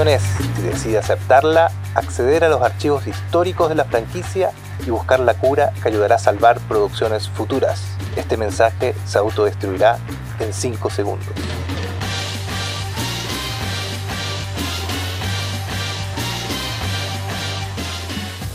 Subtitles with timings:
[0.00, 0.22] opción es,
[0.56, 4.50] si decide aceptarla, acceder a los archivos históricos de la franquicia
[4.86, 7.82] y buscar la cura que ayudará a salvar producciones futuras.
[8.16, 9.98] Este mensaje se autodestruirá
[10.38, 11.28] en 5 segundos.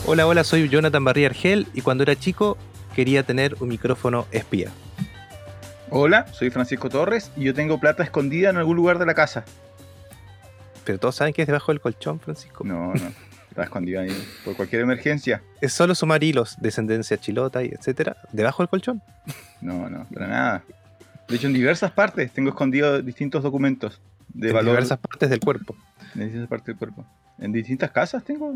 [0.08, 2.58] Hola, hola, soy Jonathan Barría Argel y cuando era chico
[2.96, 4.72] quería tener un micrófono espía.
[5.92, 9.46] Hola, soy Francisco Torres y yo tengo plata escondida en algún lugar de la casa.
[10.86, 12.64] Pero todos saben que es debajo del colchón, Francisco.
[12.64, 13.12] No, no.
[13.50, 15.42] Está escondida ahí por cualquier emergencia.
[15.62, 19.02] Es solo sumar hilos, descendencia chilota y etcétera, debajo del colchón.
[19.62, 20.64] No, no, para nada.
[21.28, 25.76] De hecho, en diversas partes tengo escondidos distintos documentos de en diversas partes del cuerpo.
[26.14, 27.06] En diversas partes del cuerpo.
[27.40, 28.56] En distintas casas tengo.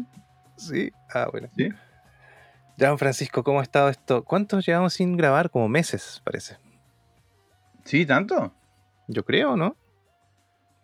[0.57, 1.47] Sí, ah, bueno.
[1.55, 1.69] Sí.
[2.77, 4.23] Ya, Francisco, ¿cómo ha estado esto?
[4.23, 5.49] ¿Cuántos llevamos sin grabar?
[5.49, 6.57] Como meses, parece.
[7.85, 8.53] Sí, tanto.
[9.07, 9.75] Yo creo, ¿no?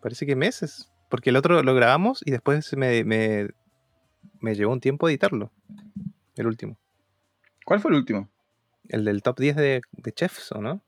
[0.02, 0.90] Parece que meses.
[1.08, 5.52] Porque el otro lo grabamos y después me, me, llevó un tiempo editarlo.
[6.34, 6.78] El último.
[7.64, 8.28] ¿Cuál fue el último?
[8.88, 9.82] El del top 10 de,
[10.14, 10.82] chefs, ¿o no?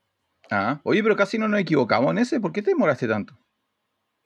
[0.50, 2.40] Ah, oye, pero casi no nos equivocamos en ese.
[2.40, 3.38] ¿Por qué te demoraste tanto?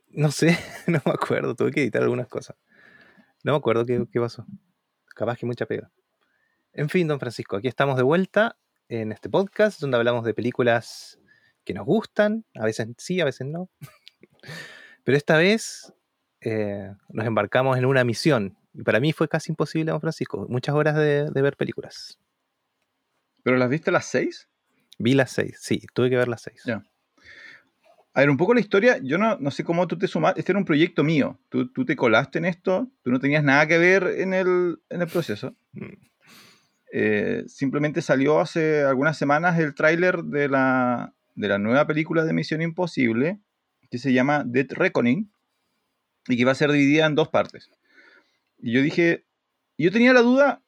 [0.09, 1.55] No sé, no me acuerdo.
[1.55, 2.57] Tuve que editar algunas cosas.
[3.45, 4.47] No me acuerdo qué, qué pasó.
[5.15, 5.91] Capaz que mucha pega.
[6.73, 8.57] En fin, don Francisco, aquí estamos de vuelta
[8.89, 11.19] en este podcast donde hablamos de películas
[11.65, 13.71] que nos gustan, a veces sí, a veces no.
[15.05, 15.93] Pero esta vez
[16.41, 18.57] eh, nos embarcamos en una misión.
[18.75, 20.47] Y para mí fue casi imposible, don Francisco.
[20.49, 22.19] Muchas horas de, ver películas.
[23.43, 24.49] ¿Pero las viste a las seis?
[24.99, 26.63] Vi las seis, sí, tuve que ver las seis.
[26.65, 26.83] Ya.
[28.15, 30.53] A ver, un poco la historia, yo no, no sé cómo tú te sumaste, este
[30.53, 33.79] era un proyecto mío, tú, tú, te colaste en esto, tú no tenías nada que
[33.79, 35.57] ver en el, en el proceso.
[35.73, 35.95] Mm.
[36.93, 42.35] Eh, simplemente salió hace algunas semanas el tráiler de la, de la nueva película de
[42.35, 43.41] Misión Imposible,
[43.93, 45.31] que se llama Dead Reckoning,
[46.27, 47.71] y que va a ser dividida en dos partes.
[48.59, 49.27] Y yo dije,
[49.77, 50.63] yo tenía la duda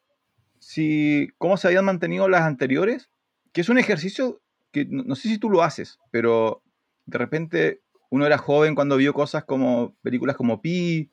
[0.59, 3.09] si cómo se habían mantenido las anteriores,
[3.55, 4.43] que es un ejercicio
[4.73, 6.63] que no, sé si tú lo haces, pero
[7.07, 7.81] de repente
[8.11, 11.11] uno era joven cuando vio cosas como películas como Pi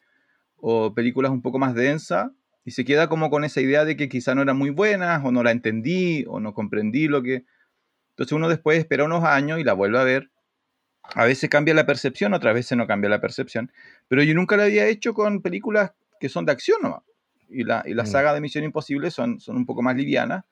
[0.57, 2.29] o películas un poco más densas
[2.65, 5.31] y se queda como con esa idea de que quizá no eran muy buenas o
[5.31, 7.45] no la entendí o no comprendí lo que
[8.09, 10.29] entonces uno después espera unos años y la vuelve a ver.
[11.03, 13.71] A veces cambia la percepción, otras veces no cambia la percepción.
[14.07, 17.03] Pero yo nunca la había hecho con películas que son de acción ¿no?
[17.49, 18.07] Y la, y la mm.
[18.07, 20.45] saga de Misión Imposible son, son un poco más livianas.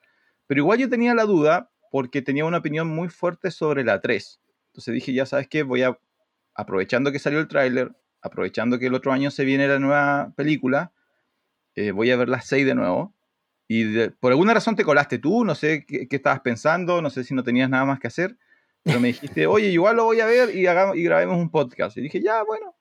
[0.46, 4.40] Pero igual yo tenía la duda porque tenía una opinión muy fuerte sobre la 3.
[4.66, 5.98] Entonces dije, ya sabes qué, voy a,
[6.54, 10.92] aprovechando que salió el tráiler, aprovechando que el otro año se viene la nueva película,
[11.74, 13.14] eh, voy a ver la 6 de nuevo
[13.72, 17.34] y por alguna razón te colaste tú, no sé qué, estabas pensando, no sé si
[17.34, 18.36] no tenías nada más que hacer,
[18.82, 21.96] pero me dijiste, oye, igual lo voy a ver y, hagamos, y grabemos un podcast.
[21.96, 22.74] Y dije, ya, bueno.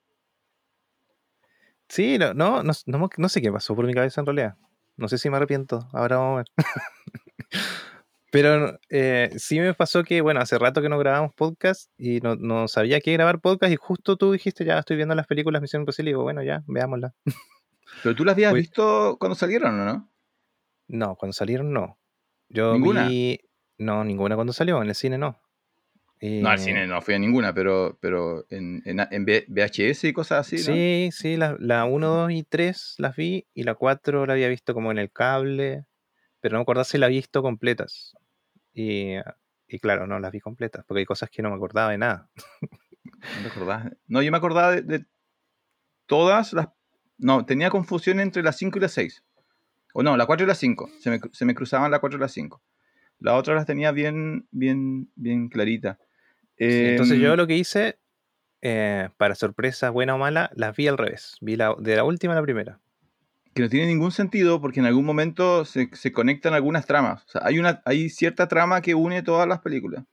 [1.89, 4.55] Sí, no, no, no, sé qué pasó por mi cabeza en realidad.
[4.95, 6.47] No sé si me arrepiento, ahora vamos a ver.
[8.31, 12.67] Pero eh, sí me pasó que, bueno, hace rato que no grabamos podcast y no,
[12.67, 16.11] sabía qué grabar podcast y justo tú dijiste, ya estoy viendo las películas Misión Imposible
[16.11, 17.15] y digo, bueno, ya, veámosla.
[18.03, 20.11] Pero tú las habías visto cuando salieron, ¿o no?
[20.87, 21.97] No, cuando salieron no.
[22.49, 23.07] Yo ¿Ninguna?
[23.07, 23.39] vi.
[23.79, 25.41] No, ninguna cuando salió, en el cine no.
[26.21, 30.57] No, al cine no fui a ninguna, pero, pero en, en, VHS y cosas así,
[30.57, 30.73] ¿no?
[30.73, 34.49] Sí, sí, la, la 1, 2 y 3 las vi y la 4 la había
[34.49, 35.85] visto como en el cable,
[36.41, 38.17] pero no me acordaba si la había visto completas.
[38.73, 39.13] Y,
[39.67, 42.29] y, claro, no las vi completas, porque hay cosas que no me acordaba de nada.
[43.57, 45.05] ¿No No, yo me acordaba de, de
[46.05, 46.67] todas las...
[47.17, 49.23] No, tenía confusión entre las 5 y las 6.
[49.93, 50.89] O no, la 4 y la 5.
[50.99, 52.61] Se me, se me cruzaban la 4 y la 5.
[53.19, 55.97] La otra las tenía bien, bien, bien clarita.
[56.59, 57.99] Entonces yo em, lo que hice,
[58.61, 61.37] eh, para sorpresa buena o mala, las vi al revés.
[61.41, 62.79] Vi la, de la última a la primera.
[63.53, 67.23] Que no tiene ningún sentido porque en algún momento se, se conectan algunas tramas.
[67.25, 70.03] O sea, hay, una, hay cierta trama que une todas las películas.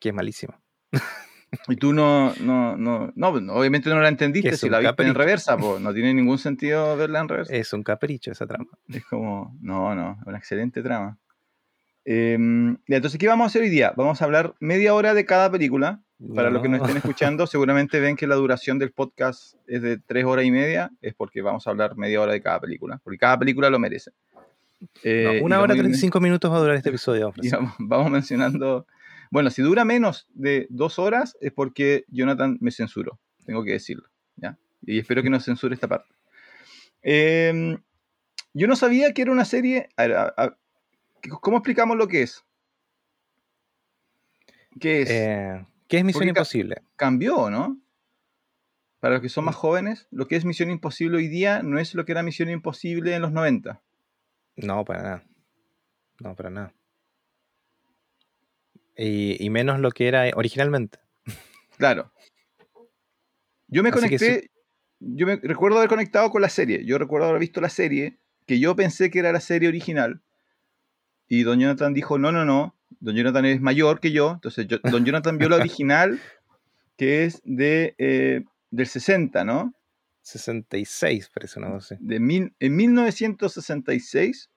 [0.00, 0.60] Que es malísima.
[1.68, 5.56] Y tú no, no, no, no, obviamente no la entendiste si la viste en reversa,
[5.56, 7.54] pues no tiene ningún sentido verla en reversa.
[7.54, 8.66] Es un capricho esa trama.
[8.88, 11.18] Es como, no, no, una excelente trama.
[12.04, 13.92] Em, entonces, ¿qué vamos a hacer hoy día?
[13.96, 16.00] Vamos a hablar media hora de cada película.
[16.34, 19.98] Para los que nos estén escuchando, seguramente ven que la duración del podcast es de
[19.98, 23.18] tres horas y media, es porque vamos a hablar media hora de cada película, porque
[23.18, 24.12] cada película lo merece.
[25.02, 27.34] Eh, una hora y 35 minutos va a durar este episodio.
[27.78, 28.86] vamos mencionando
[29.34, 34.08] bueno, si dura menos de dos horas es porque Jonathan me censuró, tengo que decirlo.
[34.36, 34.56] ¿ya?
[34.82, 36.08] Y espero que no censure esta parte.
[37.02, 37.78] Em,
[38.52, 39.88] yo no sabía que era una serie.
[41.40, 42.44] ¿Cómo explicamos lo que es?
[44.80, 45.10] ¿Qué es?
[45.10, 46.82] Eh, ¿Qué es Misión Imposible?
[46.96, 47.84] Cambió, ¿no?
[49.04, 51.94] para los que son más jóvenes, lo que es Misión Imposible hoy día no es
[51.94, 53.82] lo que era Misión Imposible en los 90.
[54.56, 55.24] No, para nada.
[56.20, 56.74] No, para nada.
[58.96, 61.00] Y, menos lo que era originalmente.
[61.76, 62.14] Claro.
[63.68, 64.50] Yo me conecté,
[65.00, 66.86] yo me recuerdo haber conectado con la serie.
[66.86, 70.22] Yo recuerdo haber visto la serie, que yo pensé que era la serie original.
[71.28, 72.74] Y Don Jonathan dijo, no, no, no.
[73.00, 74.32] Don Jonathan es mayor que yo.
[74.32, 76.20] Entonces, Don Jonathan vio la original,
[76.96, 79.74] que es de, eh, del 60, ¿no?
[80.22, 81.96] 66, parece una cosa.
[82.00, 84.50] De mil, en 1966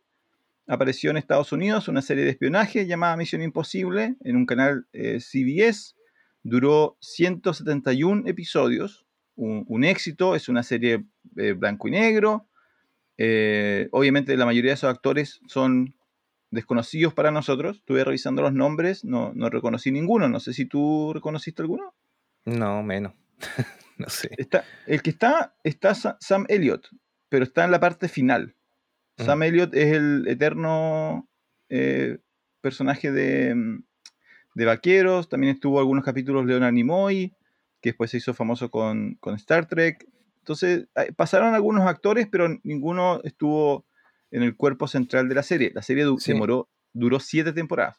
[0.68, 5.20] apareció en Estados Unidos una serie de espionaje llamada Misión Imposible en un canal eh,
[5.20, 5.96] CBS.
[6.44, 9.06] Duró 171 episodios,
[9.36, 11.06] un, éxito, es una serie
[11.36, 12.48] eh, blanco y negro.
[13.18, 15.96] Eh, obviamente la mayoría de esos actores son
[16.52, 17.78] desconocidos para nosotros.
[17.78, 20.30] Estuve revisando los nombres, no, no reconocí ninguno.
[20.30, 21.94] No sé si tú reconociste alguno.
[22.46, 23.14] No, menos.
[23.98, 24.30] no sé.
[24.38, 26.88] Está, el que está, está Sam Elliott,
[27.30, 28.56] pero está en la parte final.
[29.18, 31.28] Sam Elliott es el eterno
[31.70, 32.20] eh,
[32.62, 33.80] personaje de,
[34.54, 35.28] de, Vaqueros.
[35.28, 37.34] También estuvo algunos capítulos Leonard Nimoy,
[37.82, 40.08] que después se hizo famoso con, Star Trek.
[40.38, 43.86] Entonces, pasaron algunos actores, pero ninguno estuvo
[44.32, 45.72] en el cuerpo central de la serie.
[45.74, 47.98] La serie demoró, duró siete temporadas.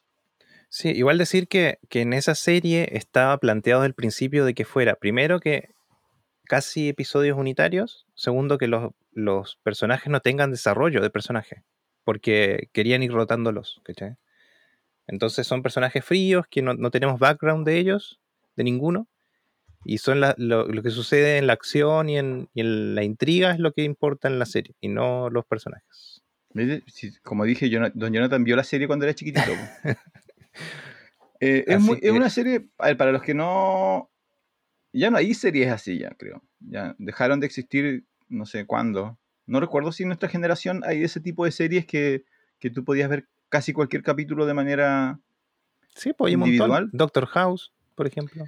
[0.69, 4.65] Sí, igual decir que, que, en esa serie estaba planteado desde el principio de que
[4.65, 5.69] fuera, primero que
[6.49, 8.07] casi episodios unitarios.
[8.15, 11.63] Segundo, que los, los personajes no tengan desarrollo de personaje,
[12.03, 13.81] porque querían ir rotándolos.
[15.07, 18.19] Entonces son personajes fríos que no, tenemos background de ellos,
[18.55, 19.07] de ninguno,
[19.85, 23.83] y son lo, que sucede en la acción y en, la intriga es lo que
[23.83, 26.18] importa en la serie, y no los personajes.
[27.23, 29.51] Como dije, Don Jonathan vio la serie cuando era chiquitito.
[31.41, 34.09] Eh, es, es, una serie, para los que no,
[34.91, 36.43] ya no hay series así, ya creo.
[36.59, 39.17] Ya dejaron de existir, no sé cuándo.
[39.45, 42.25] No recuerdo si en nuestra generación hay ese tipo de series que,
[42.59, 45.19] que tú podías ver casi cualquier capítulo de manera
[45.95, 46.89] sí, pues, individual.
[46.91, 48.45] Doctor House, por ejemplo.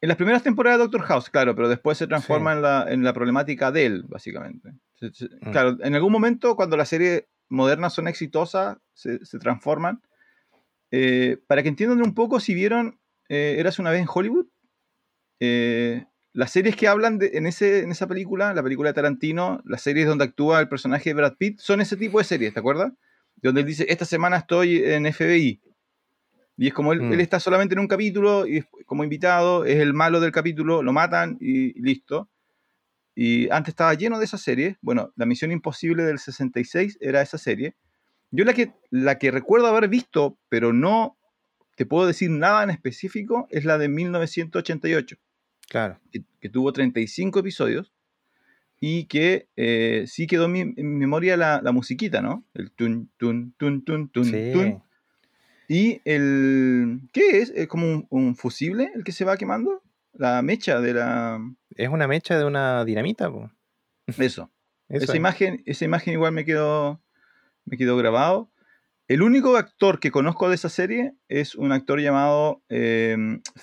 [0.00, 3.02] En las primeras temporadas de Doctor House, claro, pero después se transforma en, la, en,
[3.02, 4.74] la, problemática de él, básicamente.
[5.00, 5.50] Mm.
[5.50, 10.02] Claro, en algún momento cuando las series modernas son exitosas, se, se transforman.
[10.90, 12.98] Eh, para que entiendan un poco, si vieron
[13.28, 14.46] eh, Eras una vez en Hollywood,
[15.40, 19.60] eh, las series que hablan de, en, ese, en esa película, la película de Tarantino,
[19.64, 22.60] las series donde actúa el personaje de Brad Pitt, son ese tipo de series, ¿te
[22.60, 22.92] acuerdas?
[23.36, 25.60] Donde él dice, esta semana estoy en FBI.
[26.56, 27.20] Y es como él, él, mm.
[27.20, 31.38] está solamente en un capítulo y como invitado, es el malo del capítulo, lo matan
[31.40, 32.28] y, listo.
[33.20, 34.78] Y antes estaba lleno de esa serie.
[34.80, 37.74] Bueno, La Misión Imposible del 66 era esa serie.
[38.30, 41.18] Yo la que, la que recuerdo haber visto, pero no
[41.74, 45.16] te puedo decir nada en específico, es la de 1988.
[45.68, 45.98] Claro.
[46.12, 47.92] Que, tuvo 35 episodios
[48.78, 52.44] y que eh, sí quedó en mi, memoria la, musiquita, ¿no?
[52.54, 54.82] El tun, tun, tun, tun, tun, tun.
[55.66, 57.00] Y el...
[57.12, 57.50] ¿Qué es?
[57.50, 59.82] ¿Es como un, fusible el que se va quemando?
[60.18, 61.40] La mecha de la...
[61.70, 63.30] Es una mecha de una dinamita,
[64.06, 64.50] Eso.
[64.88, 67.02] esa, imagen, esa imagen igual me quedó,
[67.64, 68.50] me quedó grabado.
[69.06, 73.16] El único actor que conozco de esa serie es un actor llamado eh,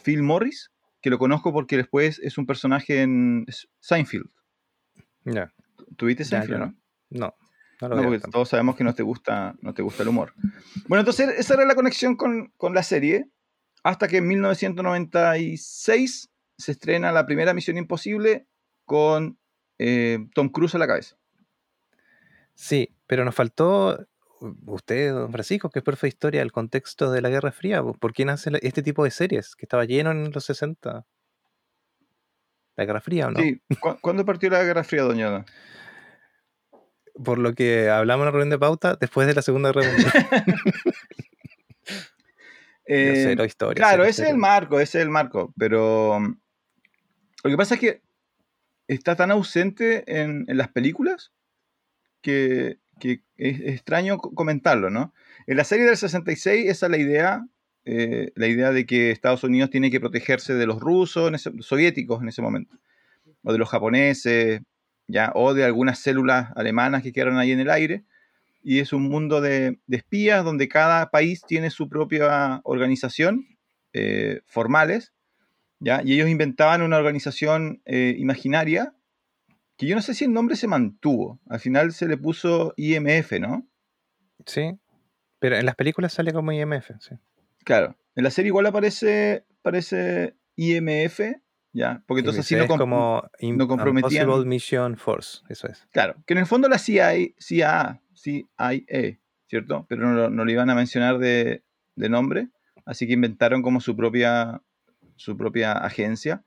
[0.04, 3.46] Phil Morris, que lo conozco porque después es un personaje en
[3.80, 4.30] Seinfeld.
[5.24, 5.54] Ya.
[5.98, 6.76] ¿Tuviste Seinfeld, no?
[7.12, 7.36] No.
[7.82, 10.34] No, no porque todos sabemos que no te gusta, no te gusta el humor.
[10.88, 13.30] Bueno, entonces esa era la conexión con, la serie,
[13.84, 18.48] hasta que en 1996 se estrena la primera Misión Imposible
[18.86, 19.38] con
[19.78, 21.18] eh, Tom Cruise a la cabeza.
[22.54, 24.08] Sí, pero nos faltó
[24.66, 28.14] usted, don Francisco, que es profe de historia, el contexto de la Guerra Fría, ¿por
[28.14, 31.06] qué nace este tipo de series que estaba lleno en los 60?
[32.76, 33.40] ¿La Guerra Fría o no?
[33.40, 33.62] Sí,
[34.02, 35.46] ¿cuándo partió la Guerra Fría, doña
[37.24, 40.12] Por lo que hablamos en la reunión de pauta, después de la Segunda Guerra Mundial.
[42.86, 46.38] eh, historia, claro, ese es el marco, ese es el marco, pero mm,
[47.46, 48.02] lo que pasa es que
[48.88, 51.32] está tan ausente en las películas
[52.22, 52.80] que
[53.38, 55.14] es extraño comentarlo, ¿no?
[55.48, 57.48] En la serie del 66 esa es la idea,
[57.86, 62.30] eh, la idea de que Estados Unidos tiene que protegerse de los rusos, soviéticos en
[62.30, 62.78] ese momento,
[63.44, 64.62] o de los japoneses,
[65.08, 68.06] ya, o de algunas células alemanas que quedaron ahí en el aire.
[68.64, 73.46] Y es un mundo de, espías donde cada país tiene su propia organización,
[73.94, 75.14] eh, formales,
[75.86, 76.02] ¿ya?
[76.04, 78.94] y ellos inventaban una organización eh, imaginaria
[79.78, 81.40] que yo no sé si el nombre se mantuvo.
[81.50, 83.68] Al final se le puso IMF, ¿no?
[84.46, 84.80] Sí,
[85.40, 87.16] pero en las películas sale como IMF, sí.
[87.64, 91.20] Claro, en la serie igual aparece, aparece IMF,
[91.74, 92.04] ¿ya?
[92.08, 94.24] Porque entonces así no, es como no comprometían.
[94.24, 95.88] Impossible Mission Force, eso es.
[95.92, 98.50] Claro, que en el fondo la CIA, CIA, CIA
[99.48, 99.86] ¿cierto?
[99.90, 101.64] Pero no, no le iban a mencionar de,
[101.96, 102.50] de nombre,
[102.86, 104.62] así que inventaron como su propia,
[105.16, 106.44] su propia agencia.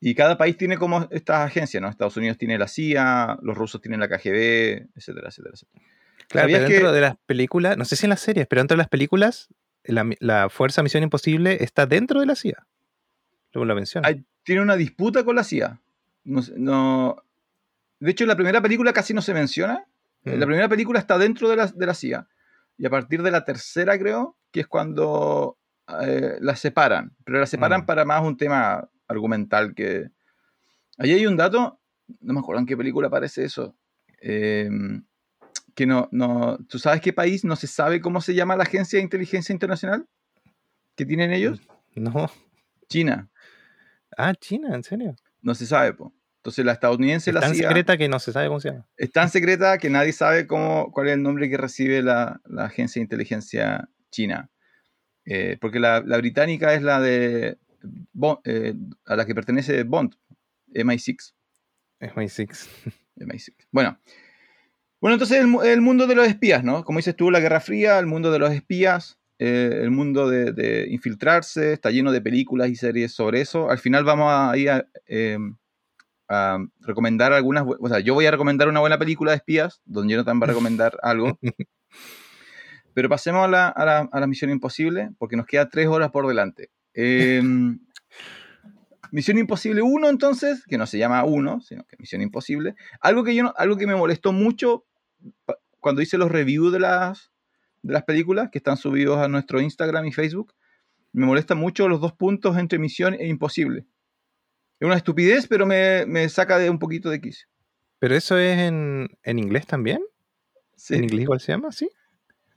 [0.00, 1.88] Y cada país tiene como estas agencias, ¿no?
[1.88, 5.82] Estados Unidos tiene la CIA, los rusos tienen la KGB, etcétera, etcétera, etcétera.
[6.28, 8.78] Claro, pero dentro de las películas, no sé si en las series, pero dentro de
[8.78, 9.48] las películas,
[9.84, 12.66] la, Fuerza Misión Imposible está dentro de la CIA.
[13.52, 14.08] Luego lo menciona.
[14.42, 15.80] tiene una disputa con la CIA.
[16.24, 17.16] No,
[18.00, 19.86] de hecho, la primera película casi no se menciona.
[20.24, 20.48] La mm.
[20.48, 22.26] primera película está dentro de la, de la CIA.
[22.76, 25.58] Y a partir de la tercera, creo, que es cuando
[26.02, 27.16] eh, las separan.
[27.24, 27.86] Pero las separan mm.
[27.86, 30.10] para más un tema argumental que...
[30.98, 31.80] Ahí hay un dato,
[32.20, 33.76] no me acuerdo en qué película aparece eso.
[34.20, 35.04] Em,
[35.74, 38.98] que no, no, ¿tú sabes qué país no se sabe cómo se llama la agencia
[38.98, 40.06] de inteligencia internacional
[40.94, 41.60] que tienen ellos?
[41.94, 42.30] No.
[42.88, 43.28] China.
[44.16, 45.16] Ah, China, ¿en serio?
[45.42, 46.14] No se sabe, po.
[46.38, 48.86] Entonces la estadounidense es la tan secreta que no se sabe cómo se llama.
[48.96, 52.66] Es tan secreta que nadie sabe cómo, cuál es el nombre que recibe la, la
[52.66, 54.50] agencia de inteligencia china.
[55.26, 57.56] Eh, porque la, la, británica es la de
[58.44, 58.74] eh,
[59.06, 60.14] a la que pertenece Bond,
[60.74, 61.32] MI6.
[62.00, 62.68] MI6.
[63.16, 63.54] MI6.
[63.70, 63.98] Bueno,
[65.04, 66.82] bueno, entonces el, mundo de los espías, ¿no?
[66.82, 70.86] Como dices tú, la Guerra Fría, el mundo de los espías, eh, el mundo de,
[70.88, 73.70] infiltrarse, está lleno de películas y series sobre eso.
[73.70, 74.70] Al final vamos a ir
[75.06, 75.36] eh,
[76.28, 80.12] a, recomendar algunas, o sea, yo voy a recomendar una buena película de espías, donde
[80.12, 81.38] Jonathan va a recomendar algo.
[82.94, 86.70] Pero pasemos a la, a, la, Misión Imposible, porque nos queda tres horas por delante.
[86.94, 87.80] Em,
[89.10, 92.74] Misión Imposible 1, entonces, que no se llama 1, sino que Misión Imposible.
[93.00, 94.86] Algo que, yo algo que me molestó mucho
[95.80, 97.30] cuando hice los reviews de las,
[97.82, 100.54] de las películas que están subidos a nuestro Instagram y Facebook,
[101.12, 103.86] me molesta mucho los dos puntos entre misión e imposible.
[104.80, 107.46] Es una estupidez, pero me, saca de un poquito de quicio.
[107.98, 110.00] ¿Pero eso es en, inglés también?
[110.76, 110.94] Sí.
[110.94, 111.88] ¿En inglés igual se llama así?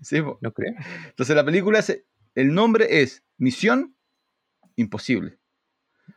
[0.02, 0.74] Sí, no creo.
[1.06, 2.04] Entonces la película, es,
[2.36, 3.96] el nombre es Misión
[4.76, 5.40] Imposible.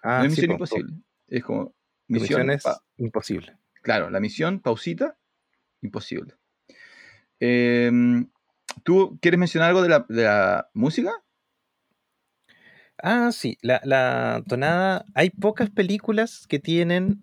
[0.02, 0.94] Ah, no es Misión Imposible.
[1.28, 1.75] Es como
[2.10, 2.64] Misión, es
[2.96, 3.56] imposible.
[3.82, 5.16] Claro, la misión, pausita,
[5.80, 6.34] imposible.
[7.38, 8.28] Em,
[8.82, 11.12] ¿Tú quieres mencionar algo de la, música?
[12.99, 15.04] Ah, sí, la, tonada.
[15.14, 17.22] Hay pocas películas que tienen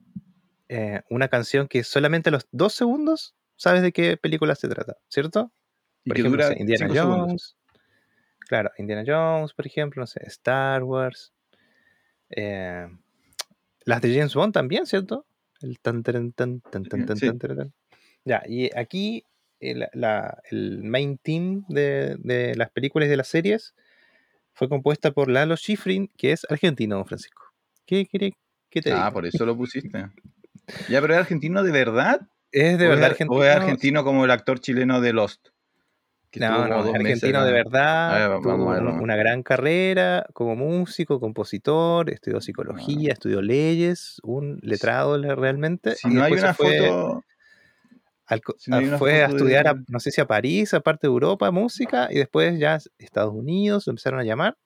[0.70, 4.96] eh, una canción que solamente a los dos segundos sabes de qué película se trata,
[5.10, 5.52] ¿cierto?
[6.08, 7.56] Por ejemplo, Indiana Jones.
[8.48, 11.34] Claro, Indiana Jones, por ejemplo, no sé, Star Wars.
[12.30, 12.88] Eh,
[13.84, 15.26] las de James Bond también, ¿cierto?
[15.62, 17.74] El tan tan tan tan tan tan tan
[18.24, 19.24] Ya, y aquí
[19.60, 19.88] el,
[20.84, 23.74] main team de, las películas y de las series
[24.54, 27.44] fue compuesta por Lalo Schifrin, que es argentino, Francisco.
[27.86, 28.34] ¿Qué quiere
[28.70, 30.10] que te Ah, por eso lo pusiste.
[30.90, 32.22] ya, pero es argentino de verdad.
[32.52, 33.40] Es de verdad argentino.
[33.40, 35.50] O es argentino como el actor chileno de Lost.
[36.36, 38.40] No, no, es argentino de verdad.
[38.40, 45.96] una gran carrera como músico, compositor, estudió psicología, estudió leyes, un letrado realmente.
[45.96, 47.24] Si no hay una foto
[48.98, 52.78] fue a estudiar, no sé si a París, aparte de Europa, música, y después ya
[52.98, 54.58] Estados Unidos lo empezaron a llamar.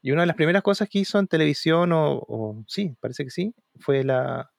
[0.00, 3.54] Y una de las primeras cosas que hizo en televisión, o, sí, parece que sí,
[3.78, 4.50] fue la,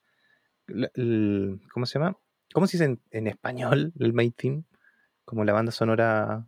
[1.73, 2.17] ¿cómo se llama?
[2.53, 4.63] ¿Cómo se dice en, español el theme?
[5.25, 6.47] Como la banda sonora,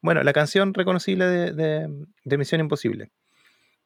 [0.00, 1.88] bueno, la canción reconocible de,
[2.24, 3.10] de, Misión Imposible.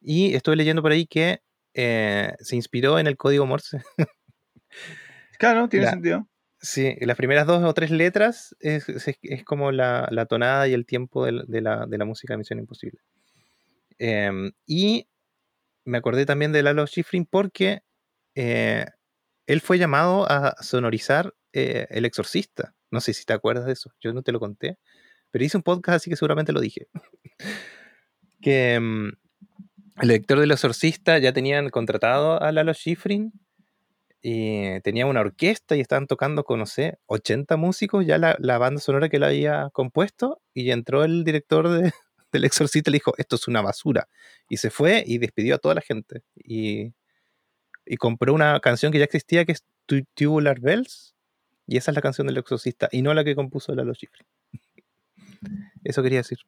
[0.01, 1.43] Y estuve leyendo por ahí que
[1.75, 3.83] eh, se inspiró en el código Morse.
[5.39, 6.27] claro, tiene sentido.
[6.61, 8.87] Sí, las primeras dos o tres letras es,
[9.45, 13.01] como la, tonada y el tiempo de, la, música de Misión Imposible.
[13.99, 15.09] Em, y
[15.85, 17.83] me acordé también de Lalo Schifrin porque
[18.37, 18.87] eh,
[19.47, 22.75] él fue llamado a sonorizar eh, El Exorcista.
[22.93, 24.79] No sé si te acuerdas de eso, yo no te lo conté,
[25.33, 26.87] pero hice un podcast así que seguramente lo dije.
[28.41, 29.13] que em,
[30.01, 33.33] el director del Exorcista ya tenían contratado a Lalo Schifrin
[34.23, 38.81] y tenía una orquesta y estaban tocando con, no sé, 80 músicos, ya la, banda
[38.81, 41.93] sonora que él había compuesto, y entró el director de,
[42.33, 44.09] del Exorcista y le dijo, esto es una basura.
[44.49, 46.23] Y se fue y despidió a toda la gente.
[46.37, 46.93] Y,
[47.99, 49.65] compró una canción que ya existía, que es
[50.15, 51.15] Tubular Bells,
[51.67, 54.27] y esa es la canción del Exorcista, y no la que compuso Lalo Schifrin.
[55.85, 56.39] Eso quería decir.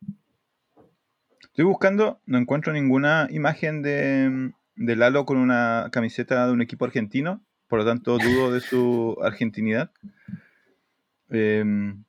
[1.40, 6.84] Estoy buscando, no encuentro ninguna imagen de, de Lalo con una camiseta de un equipo
[6.84, 7.44] argentino
[7.74, 9.90] por lo tanto dudo de su argentinidad.
[11.28, 12.04] Em,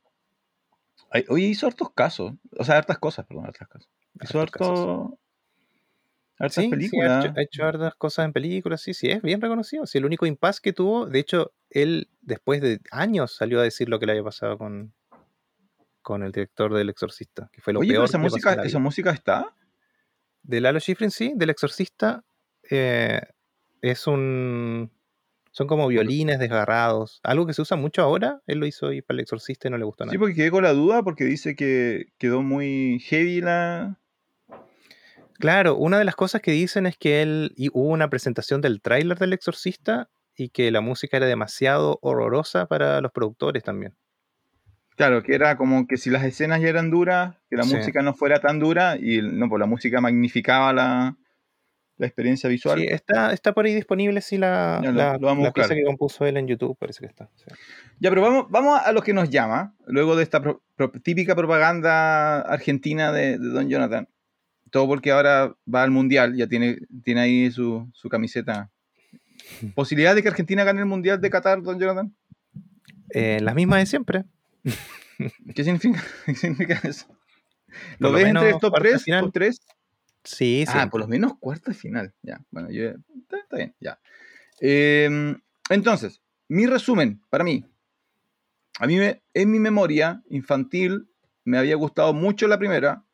[1.28, 3.90] oye, hizo hartos casos, o sea, hartas cosas, perdón, hartas casos.
[4.22, 5.18] Hizo harto...
[6.50, 7.32] sí, películas.
[7.36, 9.86] ha, hecho, ha, cosas en películas, sí, sí, es bien reconocido.
[9.86, 11.52] Sí, el único impasse que tuvo, de hecho,
[11.82, 14.94] él después de años salió a decir lo que le había pasado con,
[16.02, 18.04] con el director del Exorcista, que fue lo peor.
[18.04, 19.54] esa, música, ¿esa música está?
[20.42, 22.24] De Lalo Schifrin, sí, del Exorcista.
[22.70, 23.20] Eh,
[23.82, 24.90] es un.
[25.50, 27.20] Son como violines desgarrados.
[27.22, 28.42] Algo que se usa mucho ahora.
[28.46, 30.12] Él lo hizo y para el exorcista y no le gustó nada.
[30.12, 33.98] Sí, porque quedé con la duda porque dice que quedó muy heavy la,
[35.38, 39.18] Claro, una de las cosas que dicen es que él hubo una presentación del tráiler
[39.18, 43.94] del Exorcista y que la música era demasiado horrorosa para los productores también.
[44.96, 48.14] Claro, que era como que si las escenas ya eran duras, que la música no
[48.14, 51.16] fuera tan dura y no, pues la música magnificaba la,
[51.98, 52.78] experiencia visual.
[52.78, 56.76] Sí, está, está por ahí disponible sí la, la, pieza que compuso él en YouTube,
[56.78, 57.28] parece que está.
[58.00, 60.42] Ya, pero vamos, vamos a lo que nos llama, luego de esta
[61.02, 64.08] típica propaganda argentina de Don Jonathan.
[64.70, 68.70] Todo porque ahora va al mundial, ya tiene, tiene ahí su, camiseta.
[69.74, 72.14] ¿Posibilidad de que Argentina gane el mundial de Qatar, don Jonathan?
[73.10, 74.24] Eh, las mismas de siempre.
[75.54, 77.06] ¿Qué significa, eso?
[77.98, 79.04] ¿Lo ves entre estos tres?
[79.04, 79.60] Top tres?
[80.24, 80.72] Sí, sí.
[80.74, 82.12] Ah, por lo menos cuarto de final.
[82.22, 84.00] Ya, bueno, yo, está, bien, ya.
[84.60, 85.40] Em,
[85.70, 87.64] entonces, mi resumen para mí.
[88.78, 91.08] A mí me, en mi memoria infantil
[91.44, 93.04] me había gustado mucho la primera,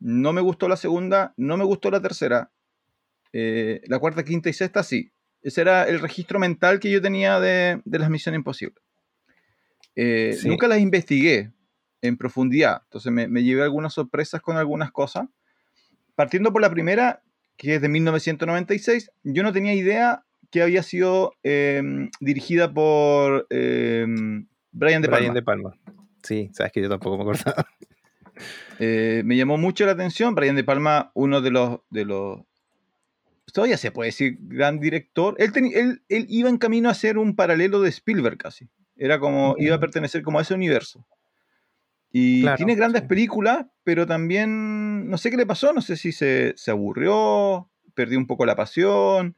[0.00, 2.50] no me gustó la segunda, no me gustó la tercera.
[3.32, 5.11] Eh, la cuarta, quinta y sexta, sí.
[5.42, 8.82] Ese era el registro mental que yo tenía de, las misiones imposibles.
[9.96, 11.52] Eh, nunca las investigué
[12.00, 15.28] en profundidad, entonces me, llevé algunas sorpresas con algunas cosas.
[16.14, 17.22] Partiendo por la primera,
[17.56, 24.46] que es de 1996, yo no tenía idea que había sido em, dirigida por em,
[24.70, 25.18] Brian De Palma.
[25.18, 25.74] Brian De Palma.
[26.22, 27.66] Sí, sabes que yo tampoco me acordaba.
[28.78, 30.34] Eh, me llamó mucho la atención.
[30.34, 32.40] Brian De Palma, uno de los, de los
[33.52, 35.34] todavía se puede decir gran director.
[35.38, 35.52] Él,
[36.08, 38.68] él, iba en camino a ser un paralelo de Spielberg casi.
[38.96, 41.06] Era como, iba a pertenecer como a ese universo.
[42.12, 46.52] Y tiene grandes películas, pero también, no sé qué le pasó, no sé si se,
[46.56, 49.34] se, aburrió, perdió un poco la pasión,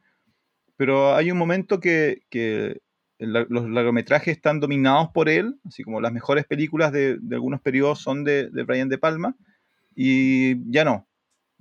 [0.77, 2.81] pero hay un momento que, que
[3.19, 8.25] los largometrajes están dominados por él, así como las mejores películas de, algunos periodos son
[8.25, 9.37] de, Brian De Palma,
[9.95, 11.07] y ya no,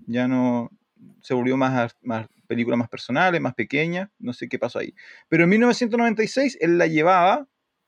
[0.07, 0.71] ya no,
[1.21, 4.93] se volvió más, más películas más personales, más pequeñas, no sé qué pasó ahí.
[5.29, 7.47] Pero en 1996 él la llevaba,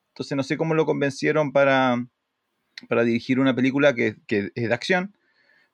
[0.10, 2.06] entonces no sé cómo lo convencieron para,
[2.88, 5.18] para dirigir una película que, que es de acción,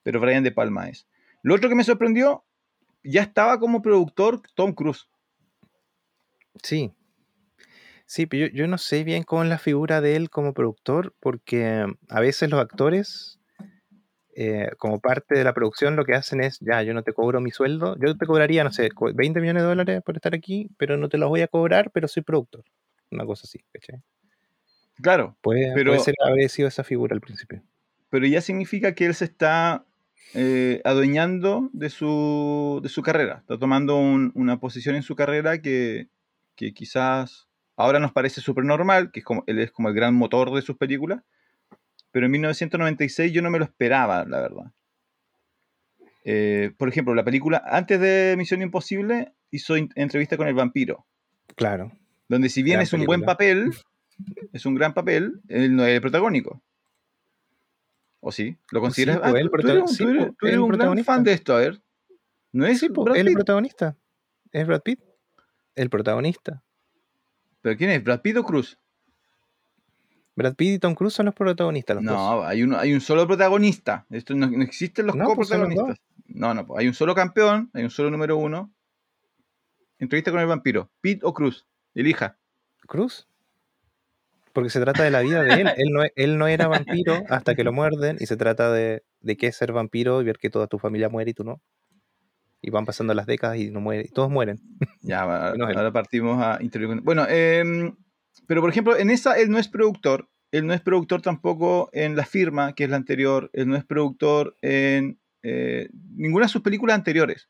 [0.03, 1.07] pero Brian De Palma es.
[1.43, 2.45] Lo otro que me sorprendió,
[3.03, 5.07] ya estaba como productor Tom Cruise.
[6.63, 6.93] Sí,
[8.11, 11.85] Sí, pero yo, no sé bien cómo es la figura de él como productor, porque
[12.09, 13.39] a veces los actores,
[14.35, 17.41] eh, como parte de la producción, lo que hacen es, ya, yo no te cobro
[17.41, 20.97] mi sueldo, yo te cobraría, no sé, 20 millones de dólares por estar aquí, pero
[20.97, 22.63] no te los voy a cobrar, pero soy productor.
[23.11, 24.01] Una cosa así, ¿cachai?
[25.01, 27.61] Claro, puede, pero, puede ser haber sido esa figura al principio.
[28.09, 29.85] Pero ya significa que él se está
[30.33, 36.07] eh, adueñando de su, de su carrera, está tomando una posición en su carrera que,
[36.55, 40.15] que quizás ahora nos parece súper normal, que es como, él es como el gran
[40.15, 41.21] motor de sus películas,
[42.11, 44.71] pero en 1996 yo no me lo esperaba, la verdad.
[46.23, 51.05] Eh, por ejemplo, la película antes de Misión Imposible hizo entrevista con el vampiro.
[51.55, 51.91] Claro.
[52.27, 53.71] Donde si bien es un buen papel,
[54.53, 56.61] es un gran papel, él no es el protagónico.
[58.19, 58.55] ¿O sí?
[58.71, 59.15] ¿Lo consideras?
[59.15, 59.63] Sí, pues,
[60.37, 61.81] tú, eres, un gran fan de esto, a ver.
[62.51, 63.97] ¿No es sí, pues, el protagonista?
[64.51, 64.99] ¿Es Brad Pitt?
[65.75, 66.61] El protagonista.
[67.61, 68.03] ¿Pero quién es?
[68.03, 68.77] ¿Brad Pitt o Cruz?
[70.41, 72.01] Brad Pitt y Tom Cruise son los protagonistas.
[72.01, 74.05] no, Hay, un, hay un solo protagonista.
[74.09, 75.97] Esto no, existen los no, pues coprotagonistas.
[76.27, 78.73] no, no, pues hay un solo campeón, hay un solo número uno.
[79.99, 80.89] Entrevista con el vampiro.
[81.01, 81.67] ¿Pitt o Cruz?
[81.93, 82.37] Elija.
[82.87, 83.27] ¿Cruz?
[84.53, 85.67] Porque se trata de la vida de él.
[85.77, 89.37] él, no, él no era vampiro hasta que lo muerden y se trata de, de
[89.37, 91.61] qué es ser vampiro y ver que toda tu familia muere y tú no
[92.61, 94.59] y van pasando las décadas y no muere, todos mueren.
[95.01, 95.21] Ya,
[95.79, 96.59] ahora partimos a.
[97.01, 97.95] Bueno, em,
[98.47, 102.15] pero por ejemplo, en esa él no es productor, él no es productor tampoco en
[102.15, 106.61] La Firma, que es la anterior, él no es productor en eh, ninguna de sus
[106.61, 107.49] películas anteriores.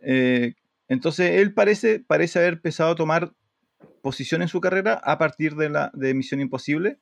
[0.00, 0.54] Eh,
[0.88, 3.32] entonces, él parece, parece haber empezado a tomar
[4.02, 7.00] posición en su carrera a partir de, la, de Misión Imposible.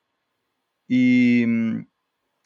[0.88, 1.86] Y, mm,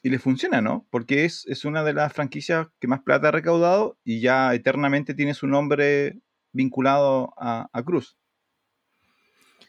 [0.03, 0.87] y le funciona, ¿no?
[0.91, 5.15] Porque es, es una de las franquicias que más plata ha recaudado y ya eternamente
[5.15, 6.21] tiene su nombre
[6.53, 8.17] vinculado a, Cruz.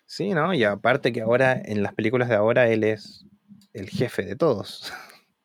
[0.09, 0.55] Sí, ¿no?
[0.55, 3.27] Y aparte que ahora, en las películas de ahora, él es
[3.73, 4.91] el jefe de todos.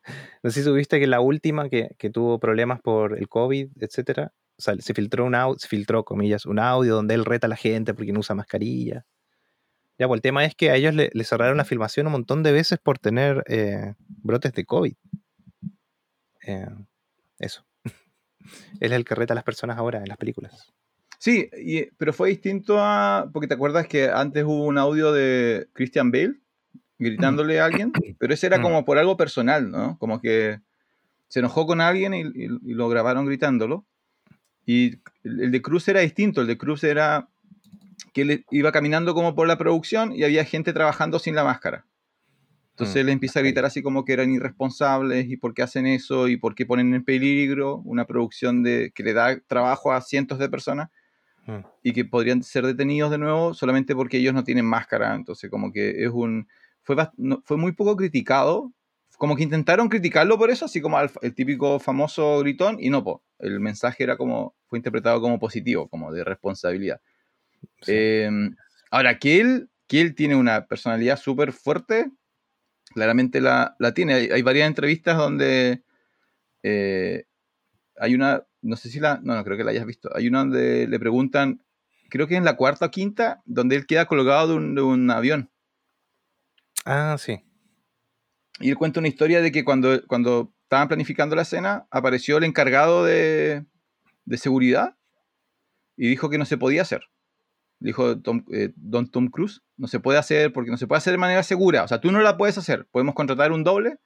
[0.43, 4.93] no sé si supiste que la última que, tuvo problemas por el COVID, etcétera, se
[4.95, 8.11] filtró un audio, se filtró, comillas, un audio donde él reta a la gente porque
[8.11, 9.05] no usa mascarilla.
[9.99, 12.51] Ya, pues el tema es que a ellos le, cerraron la filmación un montón de
[12.51, 14.95] veces por tener eh, brotes de COVID.
[16.47, 16.69] Eh,
[17.37, 17.67] eso.
[18.79, 20.73] él es el que reta a las personas ahora en las películas.
[21.19, 21.49] Sí,
[21.97, 23.29] pero fue distinto a.
[23.33, 26.35] Porque te acuerdas que antes hubo un audio de Christian Bale
[26.97, 28.61] gritándole a alguien, pero ese era mm.
[28.61, 29.97] como por algo personal, ¿no?
[29.99, 30.59] Como que
[31.27, 32.23] se enojó con alguien y,
[32.73, 33.85] lo grabaron gritándolo.
[34.65, 37.29] Y el de Cruz era distinto, el de Cruz era
[38.13, 41.85] que él iba caminando como por la producción y había gente trabajando sin la máscara.
[42.71, 45.85] Entonces mm, él empieza a gritar así como que eran irresponsables y por qué hacen
[45.85, 50.01] eso y por qué ponen en peligro una producción de, que le da trabajo a
[50.01, 50.89] cientos de personas
[51.45, 51.65] mm.
[51.83, 55.15] y que podrían ser detenidos de nuevo solamente porque ellos no tienen máscara.
[55.15, 56.47] Entonces como que es un...
[56.83, 56.95] Fue,
[57.43, 58.71] fue muy poco criticado
[59.17, 63.23] como que intentaron criticarlo por eso, así como el típico famoso gritón, y no, po,
[63.39, 67.01] el mensaje era como, fue interpretado como positivo, como de responsabilidad.
[67.87, 68.55] Em,
[68.91, 72.11] ahora, que él, que él tiene una personalidad súper fuerte,
[72.93, 74.29] claramente la, tiene.
[74.31, 75.83] Hay, varias entrevistas donde
[76.63, 77.25] eh,
[77.97, 80.39] hay una, no sé si la, no, no creo que la hayas visto, hay una
[80.39, 81.63] donde le preguntan,
[82.09, 85.09] creo que en la cuarta o quinta, donde él queda colgado de un, de un
[85.11, 85.51] avión.
[86.85, 87.43] Ah, sí.
[88.59, 92.43] Y él cuenta una historia de que cuando, cuando estaban planificando la escena, apareció el
[92.43, 93.65] encargado de,
[94.25, 94.97] de seguridad
[95.97, 97.03] y dijo que no se podía hacer.
[97.79, 98.15] Dijo
[98.51, 101.43] eh, Don Tom Cruise, no se puede hacer porque no se puede hacer de manera
[101.43, 101.83] segura.
[101.83, 102.87] O sea, tú no la puedes hacer.
[102.87, 103.99] Podemos contratar un doble,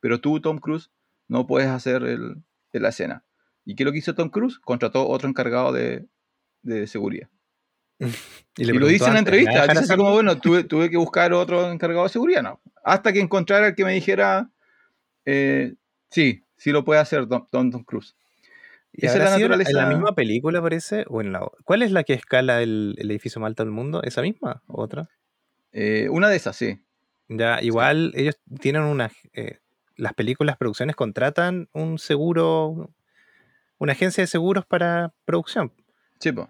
[0.00, 0.90] pero tú, Tom Cruise,
[1.28, 3.24] no puedes hacer el, la escena.
[3.68, 4.58] ¿Y qué es lo que hizo Tom Cruise?
[4.58, 6.06] Contrató otro encargado de,
[6.62, 7.28] de seguridad.
[8.56, 9.66] y, lo dice en la entrevista.
[9.66, 12.42] Dice como, bueno, tuve, tuve, que buscar otro encargado de seguridad.
[12.42, 12.62] No.
[12.82, 14.50] Hasta que encontrara el que me dijera,
[15.26, 15.74] eh,
[16.10, 18.16] sí, sí lo puede hacer Don, Don, Cruz.
[18.94, 19.70] ¿Esa es la naturaleza?
[19.70, 21.04] ¿En la misma película parece?
[21.08, 24.02] ¿O en la, ¿Cuál es la que escala el, edificio más alto del mundo?
[24.02, 25.10] ¿Esa misma o otra?
[25.72, 26.80] Eh, una de esas, sí.
[27.28, 29.10] Ya, igual ellos tienen una...
[29.34, 29.58] Eh,
[29.96, 32.94] las películas, producciones contratan un seguro,
[33.78, 35.72] una agencia de seguros para producción.
[36.18, 36.48] Sí, pues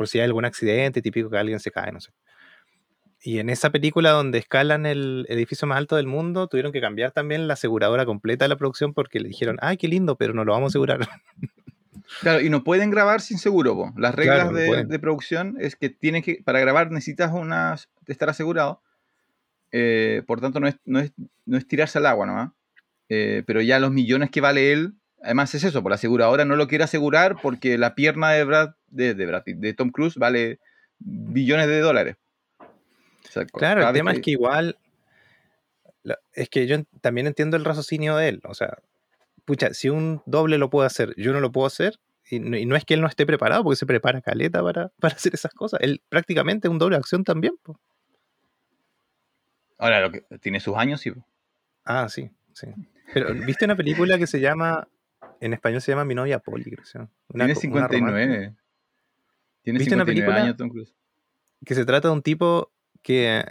[0.00, 2.10] por si hay algún accidente típico que alguien se cae, no sé.
[3.22, 7.12] Y en esa película donde escalan el edificio más alto del mundo, tuvieron que cambiar
[7.12, 10.46] también la aseguradora completa de la producción porque le dijeron, ay, qué lindo, pero no
[10.46, 11.00] lo vamos a asegurar.
[12.22, 13.92] Claro, y no pueden grabar sin seguro.
[13.96, 17.76] Las reglas de, producción es que tienen que, para grabar necesitas una,
[18.08, 18.82] estar asegurado.
[19.70, 21.12] Eh, por tanto, no es, no, es,
[21.46, 22.56] no es tirarse al agua ¿no?
[23.08, 26.56] Eh, pero ya los millones que vale él Además es eso, por la aseguradora no
[26.56, 30.58] lo quiere asegurar porque la pierna de Brad, de, de, Tom Cruise vale
[30.98, 32.16] billones de dólares.
[33.52, 34.78] claro, el tema es que igual,
[36.32, 38.40] es que yo también entiendo el raciocinio de él.
[38.44, 38.78] O sea,
[39.44, 41.98] pucha, si un doble lo puede hacer, yo no lo puedo hacer,
[42.30, 45.34] y no, es que él no esté preparado, porque se prepara caleta para, para hacer
[45.34, 45.80] esas cosas.
[45.82, 47.54] Él prácticamente es un doble acción también.
[49.78, 51.12] Ahora, lo que, tiene sus años, sí.
[51.84, 52.68] Ah, sí, sí.
[53.12, 54.86] Pero, ¿viste una película que se llama
[55.40, 57.08] en español se llama Mi novia Polly, creo.
[57.32, 58.54] Tiene 59.
[59.62, 60.94] Tiene ¿Viste 59 una película años Tom Cruise.
[61.64, 62.72] Que se trata de un tipo
[63.02, 63.44] que,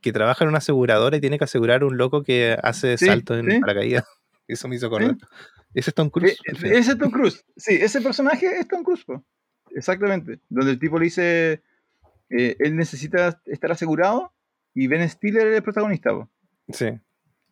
[0.00, 3.60] que trabaja en una aseguradora y tiene que asegurar un loco que hace saltos en
[3.60, 4.04] paracaídas.
[4.48, 5.16] Eso me hizo acordar.
[5.74, 6.38] Ese es Tom Cruise.
[6.44, 7.44] Eh, ese es Tom Cruise.
[7.56, 9.04] Sí, ese personaje es Tom Cruise.
[9.70, 10.40] Exactamente.
[10.48, 11.62] Donde el tipo le dice,
[12.30, 14.32] eh, él necesita estar asegurado
[14.74, 16.28] y Ben Stiller es el protagonista.
[16.72, 16.98] Sí.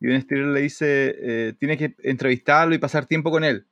[0.00, 3.66] Y Ben Stiller le dice, eh, tiene que entrevistarlo y pasar tiempo con él.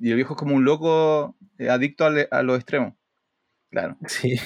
[0.00, 2.94] Y el viejo es como un loco eh, adicto a, los extremos.
[3.70, 3.96] Claro.
[4.06, 4.36] Sí,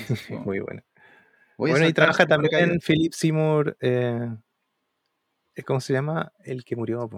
[0.45, 0.83] muy bueno.
[1.57, 4.29] bueno, y trabaja también Philip Seymour, eh,
[5.65, 6.33] ¿cómo se llama?
[6.45, 7.09] El que murió.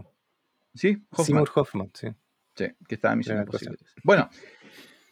[0.74, 1.26] Sí, Hoffman.
[1.26, 2.08] Seymour Hoffman, sí.
[2.54, 3.78] Sí, que estaba en Misión Imposible.
[4.02, 4.30] Bueno,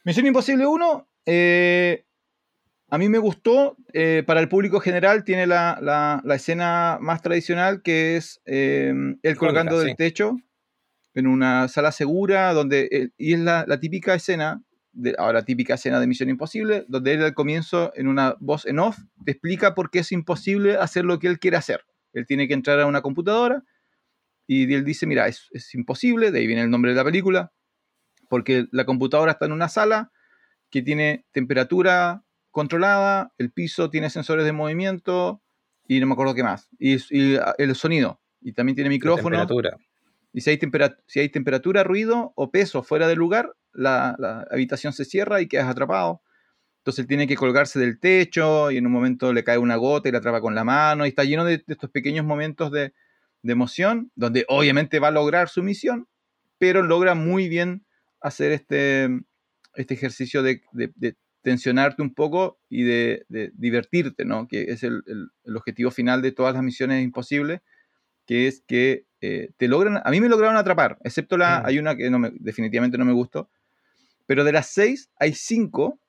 [0.04, 2.06] Misión Imposible 1, eh,
[2.88, 8.16] a mí me gustó, eh, para el público general tiene la, escena más tradicional que
[8.16, 10.36] es eh, él colgando del techo
[11.14, 16.06] en una sala segura, donde y es la, típica escena, de, ahora típica escena de
[16.06, 20.00] Misión Imposible, donde él al comienzo en una voz en off te explica por qué
[20.00, 21.84] es imposible hacer lo que él quiere hacer.
[22.12, 23.64] Él tiene que entrar a una computadora
[24.46, 27.52] y él dice, mira, es, es imposible, de ahí viene el nombre de la película,
[28.28, 30.12] porque la computadora está en una sala
[30.70, 32.25] que tiene temperatura
[32.56, 35.42] controlada, el piso tiene sensores de movimiento
[35.86, 36.70] y no me acuerdo qué más.
[36.78, 38.18] Y, ah, el sonido.
[38.40, 39.46] Y también tiene micrófono.
[40.32, 40.58] Y si hay,
[41.06, 44.16] si hay temperatura, ruido o peso fuera del lugar, la,
[44.50, 46.22] habitación se cierra y quedas atrapado.
[46.78, 50.08] Entonces él tiene que colgarse del techo y en un momento le cae una gota
[50.08, 51.04] y la atrapa con la mano.
[51.04, 52.94] Y está lleno de, estos pequeños momentos de,
[53.42, 56.08] de, emoción, donde obviamente va a lograr su misión,
[56.56, 57.84] pero logra muy bien
[58.22, 59.10] hacer este,
[59.74, 60.62] este ejercicio de,
[61.46, 64.48] tensionarte un poco y de, divertirte, ¿no?
[64.48, 65.00] Que es el,
[65.54, 67.60] objetivo final de todas las misiones imposibles,
[68.26, 71.66] que es que eh, te logran, a mí me lograron atrapar, excepto la, mm.
[71.66, 73.48] hay una que no me, definitivamente no me gustó,
[74.26, 76.00] pero de las seis hay cinco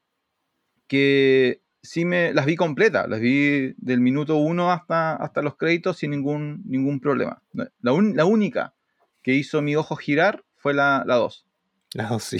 [0.87, 5.97] que sí me las vi completas, las vi del minuto uno hasta, hasta los créditos
[5.97, 7.43] sin ningún, ningún problema.
[7.51, 8.73] La, la única
[9.21, 11.46] que hizo mi ojo girar fue la 2.
[11.93, 12.37] La 2, sí.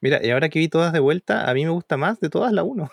[0.00, 2.52] Mira, y ahora que vi todas de vuelta, a mí me gusta más de todas
[2.52, 2.90] la 1.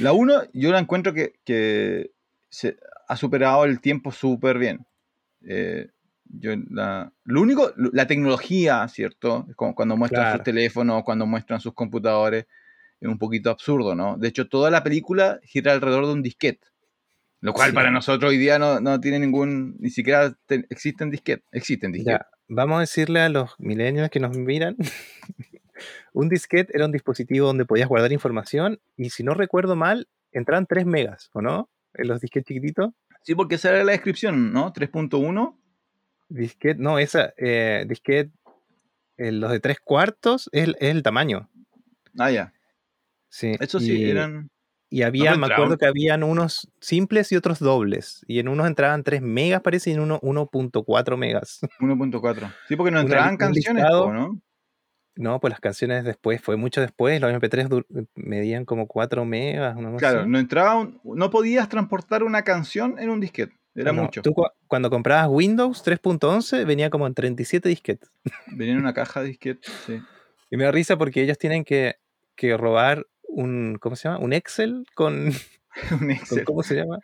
[0.00, 2.10] La 1 yo la encuentro que,
[2.50, 2.76] se
[3.08, 4.86] ha superado el tiempo súper bien.
[5.46, 5.88] Eh,
[6.24, 9.46] yo la, lo único, la tecnología, ¿cierto?
[9.56, 12.46] Como cuando muestran sus teléfonos, cuando muestran sus computadores,
[13.00, 14.16] es un poquito absurdo, ¿no?
[14.18, 16.66] De hecho, toda la película gira alrededor de un disquete.
[17.40, 21.46] Lo cual para nosotros hoy día no, tiene ningún, ni siquiera existen disquetes.
[21.52, 22.26] Existen disquetes.
[22.48, 24.76] Vamos a decirle a los millennials que nos miran.
[26.12, 30.66] un disquete era un dispositivo donde podías guardar información y si no recuerdo mal, entraban
[30.66, 31.70] 3 megas, ¿o no?
[31.94, 32.92] En los disquetes chiquititos.
[33.22, 34.72] Sí, porque esa era la descripción, ¿no?
[34.72, 35.56] 3.1.
[36.28, 38.32] Disquete, no, esa, eh, disquete,
[39.16, 41.48] eh, los de 3 cuartos es, el tamaño.
[42.18, 42.52] Ah, ya.
[43.28, 43.54] Sí.
[43.60, 44.50] Eso sí, eran.
[44.90, 48.24] Y había, me acuerdo que habían unos simples y otros dobles.
[48.26, 51.60] Y en unos entraban 3 megas, parece, y en uno 1.4 megas.
[51.80, 52.54] 1.4.
[52.68, 54.40] Sí, porque no entraban canciones, ¿no?
[55.18, 59.76] No, pues las canciones después, fue mucho después, los MP3 medían como 4 megas.
[59.98, 64.22] claro, no entraba, no podías transportar una canción en un disquete, era mucho.
[64.22, 64.32] Tú
[64.68, 68.08] cuando comprabas Windows 3.11 venía como en 37 disquetes.
[68.46, 70.00] Venía en una caja de disquete, sí.
[70.50, 71.96] Y me da risa porque ellos tienen que,
[72.36, 74.18] que robar un, ¿cómo se llama?
[74.18, 75.32] Un Excel con,
[76.00, 76.44] un Excel.
[76.44, 76.98] ¿cómo se llama?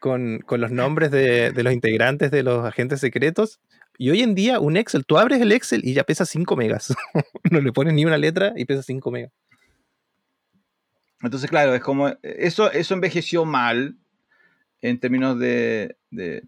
[0.00, 3.60] Con, los nombres de, los integrantes de los agentes secretos.
[3.98, 6.94] Y hoy en día un Excel, tú abres el Excel y ya pesa 5 megas.
[7.50, 9.32] no le pones ni una letra y pesa 5 megas.
[11.20, 13.96] Entonces, claro, es como, eso, eso envejeció mal
[14.80, 15.96] en términos de,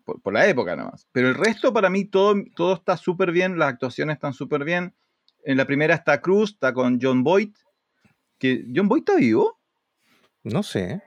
[0.04, 1.08] por, la época nomás.
[1.10, 4.94] Pero el resto para mí todo, todo está súper bien, las actuaciones están súper bien.
[5.44, 7.50] En la primera está Cruz, está con John Boyd,
[8.40, 9.60] que John Boy está vivo.
[10.42, 11.02] No sé.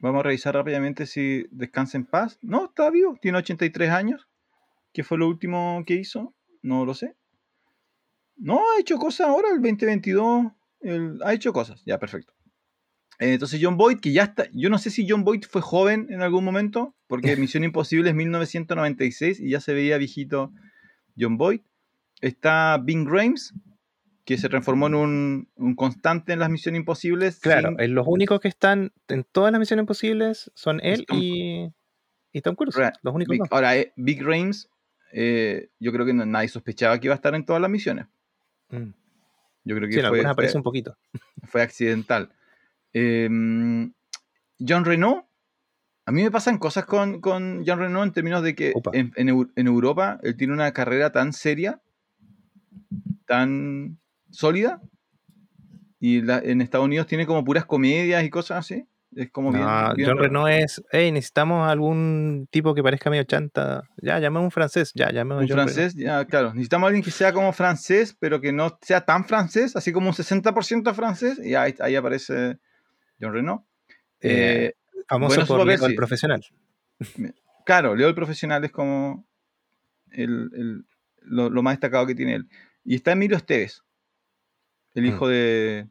[0.00, 2.38] Vamos a revisar rápidamente si descansa en paz.
[2.42, 4.28] No, está vivo, tiene 83 años.
[4.92, 6.34] ¿Qué fue lo último que hizo?
[6.62, 7.14] No lo sé.
[8.36, 10.46] No, ha hecho cosas ahora, el 2022.
[11.24, 12.32] ha hecho cosas, ya, perfecto.
[13.20, 16.08] Eh, entonces John Boyd, que ya está, yo no sé si John Boyd fue joven
[16.10, 20.52] en algún momento, porque Misión Imposible es 1996 y ya se veía viejito
[21.16, 21.60] John Boyd.
[22.20, 23.52] Está Bing Grimes,
[24.24, 27.40] que se transformó en un, constante en las misiones imposibles.
[27.40, 31.70] Claro, los únicos que están en todas las misiones imposibles son él y,
[32.32, 32.74] y, Tom Cruise.
[33.02, 34.70] Los únicos Ahora, eh, Big Rames,
[35.12, 38.06] eh, yo creo que nadie sospechaba que iba a estar en todas las misiones.
[38.70, 38.90] Mm.
[39.64, 40.96] Yo creo que sí, fue, aparece un poquito.
[41.44, 42.30] Fue accidental.
[42.92, 43.92] Em,
[44.58, 45.24] John Renault,
[46.06, 49.66] a mí me pasan cosas con, con John Renault en términos de que en, en
[49.66, 51.80] Europa él tiene una carrera tan seria,
[53.26, 53.98] tan
[54.34, 54.80] sólida.
[56.00, 58.86] Y en Estados Unidos tiene como puras comedias y cosas así.
[59.16, 63.88] Es como bien, John Renault es, hey, necesitamos algún tipo que parezca medio chanta.
[64.02, 66.52] Ya, llamemos un francés, ya, llamemos un francés, ya, claro.
[66.52, 70.14] Necesitamos alguien que sea como francés, pero que no sea tan francés, así como un
[70.14, 71.38] 60% francés.
[71.42, 72.58] Y ahí, ahí, aparece
[73.20, 73.62] John Renault.
[74.20, 74.74] Eh, eh,
[75.08, 76.44] famoso por Leo el Profesional.
[77.64, 79.24] Claro, Leo el Profesional es como
[80.10, 80.84] el,
[81.22, 82.48] lo, lo, más destacado que tiene él.
[82.84, 83.83] Y está Emilio Esteves,
[84.94, 85.28] el hijo mm.
[85.28, 85.88] de.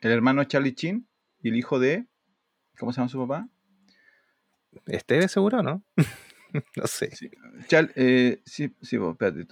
[0.00, 1.08] El hermano de Charlie Chin
[1.40, 2.06] y el hijo de.
[2.78, 3.48] ¿Cómo se llama su papá?
[4.86, 5.84] Esteve seguro, ¿no?
[6.76, 7.14] no sé.
[7.14, 7.30] Sí,
[7.94, 9.46] eh, sí, sí espérate.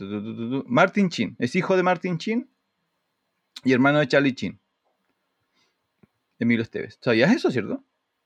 [0.66, 1.37] Martin Chin.
[1.38, 2.50] Es hijo de Martin Chin
[3.64, 4.61] y hermano de Charlie Chin.
[6.38, 6.98] Emilio Esteves.
[7.00, 7.85] ¿Sabías eso, cierto?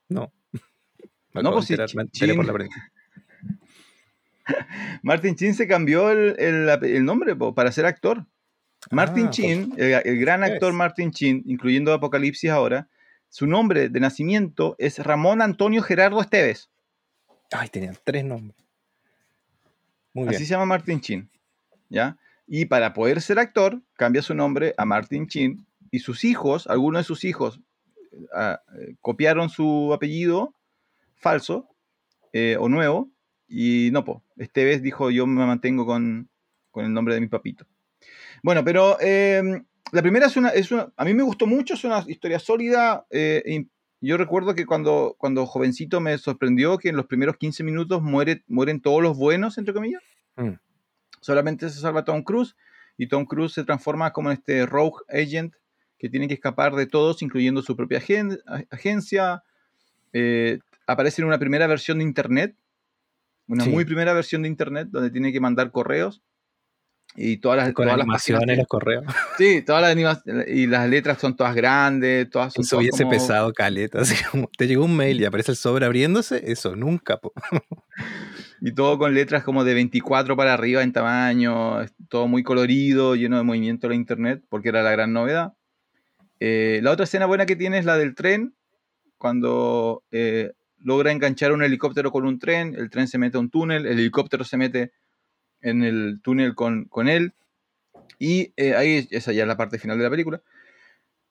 [0.09, 0.33] No.
[1.35, 1.77] no, pues sí.
[2.13, 2.69] Chin, por la
[5.03, 8.27] Martin Chin se cambió el, el nombre para ser actor.
[8.91, 12.89] Martin ah, Chin, el, gran actor Martin Chin, incluyendo Apocalipsis ahora,
[13.29, 16.71] su nombre de nacimiento es Ramón Antonio Gerardo Esteves.
[17.51, 18.57] Ay, tenían tres nombres.
[20.29, 21.31] Así se llama Martin Chin.
[21.89, 22.17] ¿Ya?
[22.47, 25.67] Y para poder ser actor, cambia su nombre a Martin Chin.
[25.91, 27.61] Y sus hijos, algunos de sus hijos,
[28.35, 30.55] ah, eh, copiaron su apellido
[31.17, 31.69] falso
[32.33, 33.11] eh, o nuevo.
[33.49, 34.23] Y no, po.
[34.37, 36.29] Esteves dijo: Yo me mantengo con,
[36.71, 37.67] con el nombre de mi papito.
[38.45, 41.85] Bueno, pero em, la primera es una, es una, a mí me gustó mucho, es
[41.85, 43.07] una historia sólida.
[43.09, 43.65] Eh,
[44.03, 48.45] yo recuerdo que cuando, cuando jovencito me sorprendió que en los primeros 15 minutos muere,
[48.47, 50.03] mueren todos los buenos, entre comillas.
[50.37, 50.59] Mm.
[51.23, 52.55] Solamente se salva Tom Cruise.
[52.99, 55.55] y Tom Cruise se transforma como en este rogue agent
[55.99, 58.03] que tiene que escapar de todos, incluyendo su propia
[58.71, 59.43] agencia.
[60.13, 62.55] Eh, aparece en una primera versión de Internet,
[63.49, 66.21] una muy primera versión de Internet, donde tiene que mandar correos.
[67.17, 69.05] Y todas las, Con todas animaciones en los correos.
[69.39, 70.49] Sí, todas las animaciones.
[70.49, 74.01] Y las letras son todas grandes, todas son Eso hubiese pesado caleta.
[74.01, 77.21] Así como te llegó un mail y aparece el sobre abriéndose, eso nunca.
[78.61, 83.37] y todo con letras como de 24 para arriba en tamaño, todo muy colorido, lleno
[83.37, 85.55] de movimiento en la internet, porque era la gran novedad.
[86.41, 88.55] Eh, la otra escena buena que tiene es la del tren,
[89.19, 93.51] cuando eh, logra enganchar un helicóptero con un tren, el tren se mete a un
[93.51, 94.93] túnel, el helicóptero se mete
[95.65, 97.33] en el túnel con, él.
[98.19, 100.43] Y eh, ahí, esa ya es la parte final de la película.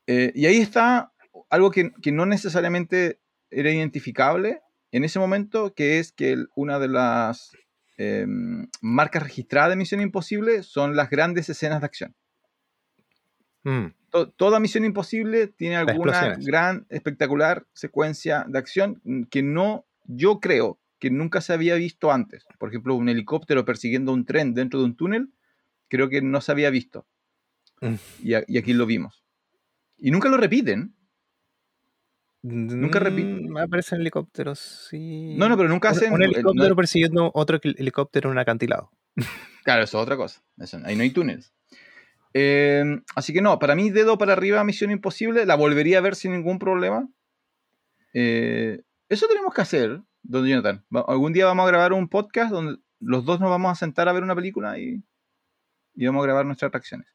[0.07, 1.13] Eh, y ahí está
[1.49, 3.19] algo que, no necesariamente
[3.51, 7.51] era identificable en ese momento, que es que una de las
[7.97, 12.15] em, marcas registradas de Misión Imposible son las grandes escenas de acción.
[13.65, 13.93] Mm.
[14.35, 21.09] toda Misión Imposible tiene alguna gran, espectacular secuencia de acción que no, yo creo que
[21.09, 22.45] nunca se había visto antes.
[22.57, 25.33] Por ejemplo, un helicóptero persiguiendo un tren dentro de un túnel,
[25.89, 27.05] creo que no se había visto.
[27.81, 27.95] Mm.
[28.21, 29.21] Y, aquí lo vimos.
[29.97, 30.95] Y nunca lo repiten.
[32.41, 33.49] Nunca repiten.
[33.49, 35.35] Mm, aparecen helicópteros, sí.
[35.35, 36.13] No, no, pero nunca hacen.
[36.13, 38.89] Un helicóptero persiguiendo otro helicóptero en un acantilado.
[39.65, 40.41] Claro, eso es otra cosa.
[40.85, 41.53] ahí no hay túneles.
[42.33, 46.15] Em, así que no, para mí, dedo para arriba, Misión Imposible, la volvería a ver
[46.15, 47.09] sin ningún problema.
[48.13, 50.01] Eh, eso tenemos que hacer.
[50.23, 53.75] Don Jonathan, algún día vamos a grabar un podcast donde los dos nos vamos a
[53.75, 55.03] sentar a ver una película y,
[55.95, 57.07] vamos a grabar nuestras reacciones.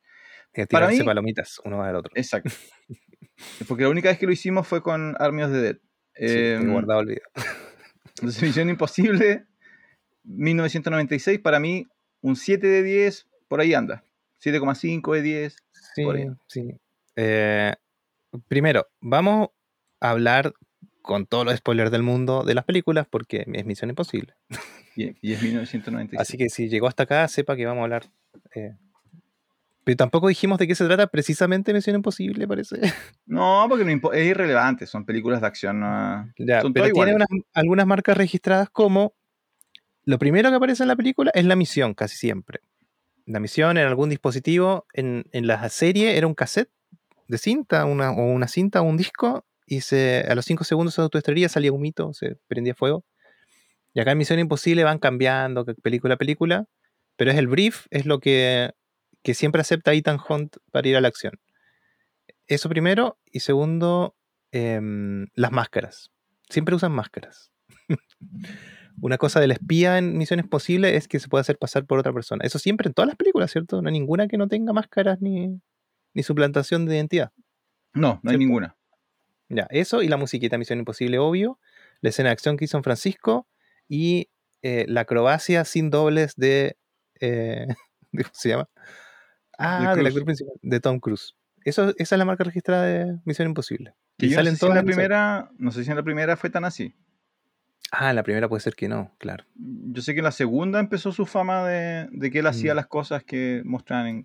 [0.54, 2.12] Y Para mí, palomitas uno al otro.
[2.14, 2.50] Exacto.
[3.68, 5.78] Porque la única vez que lo hicimos fue con Army of the Dead.
[6.16, 7.28] Eh, guardado el video.
[8.16, 9.46] Entonces, Misión Imposible,
[10.24, 11.86] 1996, para mí,
[12.20, 14.04] un 7 de 10, por ahí anda.
[14.44, 15.56] 7,5 de 10.
[15.94, 16.04] Sí,
[16.46, 16.80] sí.
[17.16, 17.72] Eh,
[18.48, 19.48] primero, vamos
[20.00, 20.52] a hablar
[21.08, 24.34] con todos los spoilers del mundo de las películas porque es Misión Imposible.
[24.94, 26.20] Y, es 1996.
[26.20, 28.10] Así que si llegó hasta acá, sepa que vamos a hablar.
[28.54, 28.76] Eh,
[29.84, 32.76] pero tampoco dijimos de qué se trata precisamente Misión Imposible, parece.
[33.24, 35.80] No, porque es irrelevante, son películas de acción.
[36.36, 39.14] pero tiene algunas marcas registradas como
[40.04, 42.60] lo primero que aparece en la película es la misión, casi siempre.
[43.24, 46.70] La misión en algún dispositivo, en, en la serie era un cassette
[47.28, 50.96] de cinta, una, o una cinta o un disco, y se, a los 5 segundos
[50.96, 53.04] de autoestrella salía un mito, se prendía fuego.
[53.92, 56.66] Y acá en Misión Imposible van cambiando película a película,
[57.16, 58.72] pero es el brief, es lo que,
[59.22, 61.34] que siempre acepta Ethan Hunt para ir a la acción.
[62.46, 64.16] Eso primero, y segundo,
[64.52, 66.10] em, las máscaras.
[66.48, 67.52] Siempre usan máscaras.
[69.00, 72.12] Una cosa del espía en Misiones Posibles es que se puede hacer pasar por otra
[72.12, 72.44] persona.
[72.44, 73.82] Eso siempre en todas las películas, ¿cierto?
[73.82, 75.60] No hay ninguna que no tenga máscaras ni,
[76.14, 77.32] ni suplantación de identidad.
[77.92, 78.77] No, no hay ninguna.
[79.48, 81.58] Ya, eso y la musiquita Misión Imposible, obvio.
[82.00, 83.48] La escena de acción que hizo en Francisco
[83.88, 84.30] y
[84.62, 86.76] eh, la acrobacia sin dobles de,
[87.20, 87.66] eh,
[88.12, 88.68] ¿Cómo se llama?
[89.58, 91.34] Ah, del actor principal, de Tom Cruise.
[91.64, 93.94] Eso, esa es la marca registrada de Misión Imposible.
[94.18, 96.94] y salen no sé la primera, no sé si en la primera fue tan así.
[97.90, 99.44] Ah, en la primera puede ser que no, claro.
[99.56, 102.76] Yo sé que en la segunda empezó su fama de, que él hacía mm.
[102.76, 104.24] las cosas que mostraban en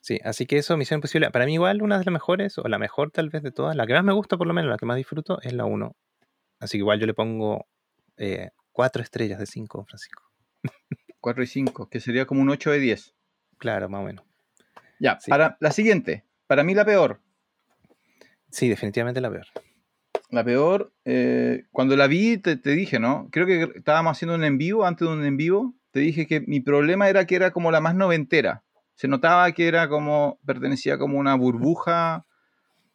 [0.00, 2.78] Sí, así que eso, Misión Imposible, para mí igual una de las mejores, o la
[2.78, 4.86] mejor tal vez de todas, la que más me gusta por lo menos, la que
[4.86, 5.94] más disfruto, es la 1.
[6.58, 7.66] Así que igual yo le pongo
[8.72, 10.22] 4 eh, estrellas de 5, Francisco.
[11.20, 13.14] 4 y 5, que sería como un 8 de 10.
[13.58, 14.24] Claro, más o menos.
[14.98, 17.20] Ya, para la siguiente, para mí la peor.
[18.50, 19.46] Sí, definitivamente la peor.
[20.30, 23.28] La peor, eh, cuando la vi te, te, dije, ¿no?
[23.30, 26.40] Creo que estábamos haciendo un en vivo, antes de un en vivo, te dije que
[26.40, 28.62] mi problema era que era como la más noventera
[29.00, 32.26] se notaba que era como, pertenecía como una burbuja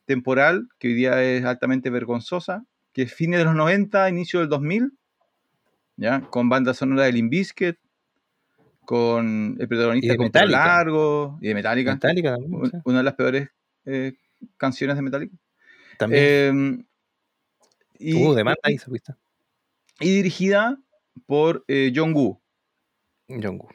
[0.06, 2.64] temporal, que hoy día es altamente vergonzosa,
[2.94, 4.92] que es fines de los 90, inicio del 2000,
[5.98, 6.22] ¿ya?
[6.30, 7.78] con banda sonora de Limbiskit,
[8.82, 11.98] con el protagonista con pelo largo, y de Metallica,
[12.84, 13.50] una de las peores
[13.86, 14.14] eh,
[14.58, 15.36] canciones de Metallica.
[15.98, 16.24] También.
[16.24, 16.86] Em,
[17.98, 18.78] y, uh, demanda ahí,
[20.02, 20.78] Y dirigida
[21.26, 22.40] por eh, John Woo.
[23.28, 23.70] John Woo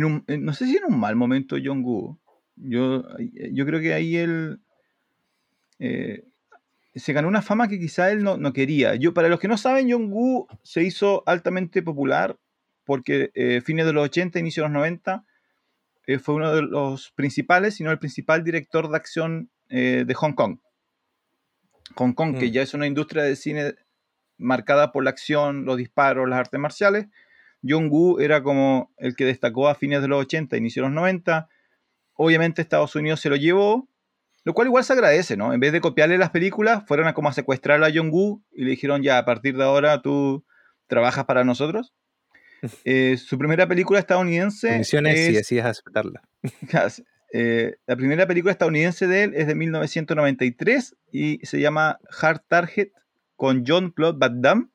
[0.00, 2.18] no sé si en un mal momento John Woo.
[2.56, 3.04] Yo,
[3.52, 4.60] yo creo que ahí él
[5.78, 6.24] eh,
[6.94, 8.94] se ganó una fama que quizá él no, quería.
[8.94, 12.38] Yo, para los que no saben, John Woo se hizo altamente popular
[12.84, 15.24] porque eh, fines de los 80, inicio de los 90,
[16.06, 20.34] eh, fue uno de los principales, si no el principal director de acción de Hong
[20.34, 20.58] Kong.
[21.96, 22.52] Hong Kong, que mm.
[22.52, 23.74] ya es una industria de cine
[24.36, 27.06] marcada por la acción, los disparos, las artes marciales,
[27.66, 31.48] Jong-Woo era como el que destacó a fines de los 80, inicio de los 90.
[32.14, 33.88] Obviamente Estados Unidos se lo llevó,
[34.44, 35.52] lo cual igual se agradece, ¿no?
[35.52, 38.70] En vez de copiarle las películas, fueron a como a secuestrar a Jong-Woo y le
[38.70, 40.44] dijeron, ya, a partir de ahora tú
[40.86, 41.94] trabajas para nosotros.
[42.86, 44.78] Eh, su primera película estadounidense.
[44.78, 46.22] Misiones es, si decides aceptarla.
[47.36, 52.92] Eh, la primera película estadounidense de él es de 1993 y se llama Hard Target
[53.34, 54.68] con John Claude Van Damme.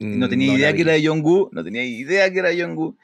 [0.00, 2.96] No tenía idea que era de John Woo, no tenía idea que era John Woo.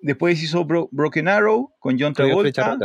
[0.00, 2.78] Después hizo Broken Arrow con John Travolta.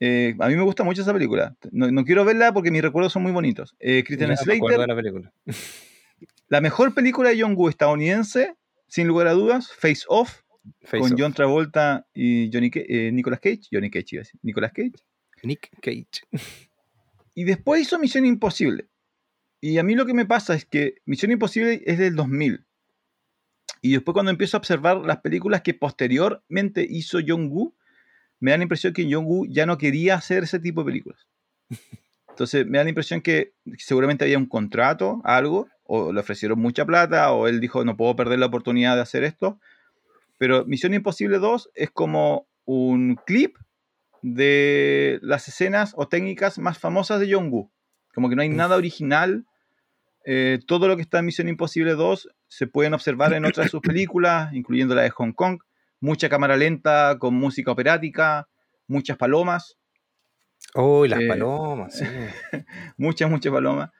[0.00, 1.56] Eh, a mí me gusta mucho esa película.
[1.70, 3.76] No, quiero verla porque mis recuerdos son muy bonitos.
[3.78, 4.88] Eh, Christian Slater.
[4.88, 5.32] La, película.
[6.48, 8.54] la mejor película de John Woo estadounidense,
[8.88, 10.40] sin lugar a dudas, Face Off,
[10.90, 13.68] con John Travolta y Johnny eh, Nicolas Cage.
[13.70, 14.40] Johnny Cage, iba a decir.
[14.42, 14.94] Nicolas Cage.
[15.42, 16.26] Nick Cage.
[17.34, 18.88] Y después hizo Misión Imposible.
[19.66, 22.66] Y a mí lo que me pasa es que Misión Imposible es del 2000.
[23.80, 27.74] Y después cuando empiezo a observar las películas que posteriormente hizo John Woo,
[28.40, 31.26] me da la impresión que John Woo ya no quería hacer ese tipo de películas.
[32.28, 36.84] Entonces me da la impresión que seguramente había un contrato, algo, o le ofrecieron mucha
[36.84, 39.58] plata, o él dijo no puedo perder la oportunidad de hacer esto.
[40.36, 43.56] Pero Misión Imposible 2 es como un clip
[44.20, 47.70] de las escenas o técnicas más famosas de John Woo.
[48.14, 49.46] Como que no hay nada original
[50.24, 53.70] eh, todo lo que está en Misión Imposible 2 se pueden observar en otras de
[53.70, 55.60] sus películas, incluyendo la de Hong Kong.
[56.00, 58.48] Mucha cámara lenta con música operática,
[58.86, 59.76] muchas palomas.
[60.74, 62.04] Oh, las eh, palomas, sí.
[62.96, 63.90] muchas, muchas palomas.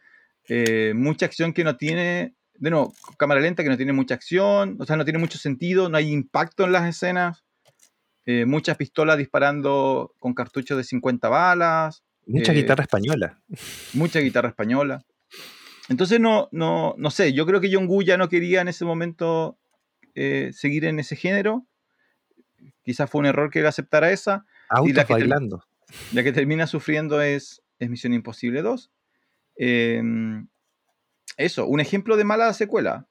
[0.48, 4.76] Eh, mucha acción que no tiene, de nuevo, cámara lenta que no tiene mucha acción,
[4.80, 7.44] o sea, no tiene mucho sentido, no hay impacto en las escenas.
[8.46, 12.02] muchas pistolas disparando con cartuchos de 50 balas.
[12.26, 13.42] Mucha guitarra española.
[13.92, 15.04] Mucha guitarra española.
[15.88, 18.84] Entonces, no, no, no sé, yo creo que John Woo ya no quería en ese
[18.84, 19.58] momento
[20.14, 21.66] eh, seguir en ese género.
[22.82, 24.46] Quizás fue un error que él aceptara esa.
[24.84, 25.64] y la que bailando.
[26.12, 28.90] La que termina sufriendo es, es Misión Imposible 2.
[29.56, 30.48] Em,
[31.36, 33.06] eso, un ejemplo de mala secuela.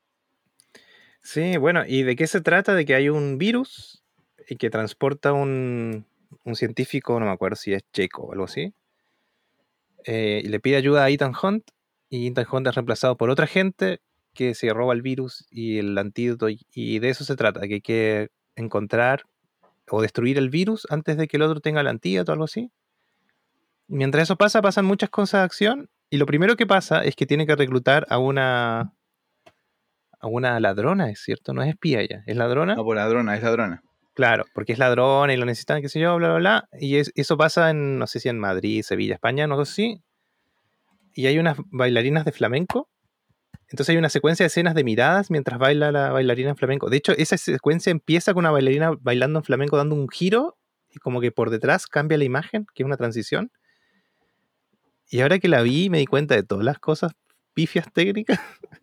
[1.22, 2.74] Sí, bueno, ¿y de qué se trata?
[2.74, 4.04] De que hay un virus
[4.50, 6.06] y que transporta un,
[6.44, 8.74] un científico, no me acuerdo si es checo o algo así,
[10.06, 11.64] eh, y le pide ayuda a Ethan Hunt
[12.14, 14.00] y Ethan Hunt es reemplazado por otra gente
[14.36, 17.82] que se roba el virus y el antídoto y, de eso se trata, que hay
[17.82, 19.24] que encontrar
[19.90, 22.72] o destruir el virus antes de que el otro tenga el antídoto o algo así.
[23.88, 27.26] Mientras eso pasa, pasan muchas cosas de acción y lo primero que pasa es que
[27.26, 28.94] tiene que reclutar a una
[30.20, 32.76] a una ladrona, es cierto, no es espía ella, es ladrona.
[32.76, 33.82] No, pues ladrona, es ladrona.
[34.14, 36.70] Claro, porque es ladrona y lo necesitan, qué sé yo, bla, bla, bla.
[36.80, 40.04] Y eso pasa en, no sé si en Madrid, Sevilla, España, no sé si
[41.14, 42.90] y hay unas bailarinas de flamenco.
[43.70, 46.90] Entonces hay una secuencia de escenas de miradas mientras baila la bailarina en flamenco.
[46.90, 50.58] De hecho, esa secuencia empieza con una bailarina bailando en flamenco dando un giro
[50.92, 53.52] y como que por detrás cambia la imagen, que es una transición.
[55.10, 57.14] Y ahora que la vi me di cuenta de todas las cosas
[57.54, 58.40] pifias técnicas.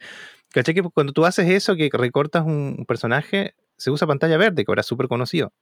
[0.53, 4.71] ¿Caché que cuando tú haces eso, que recortas un personaje, se usa pantalla verde, que
[4.71, 5.53] ahora es súper conocido,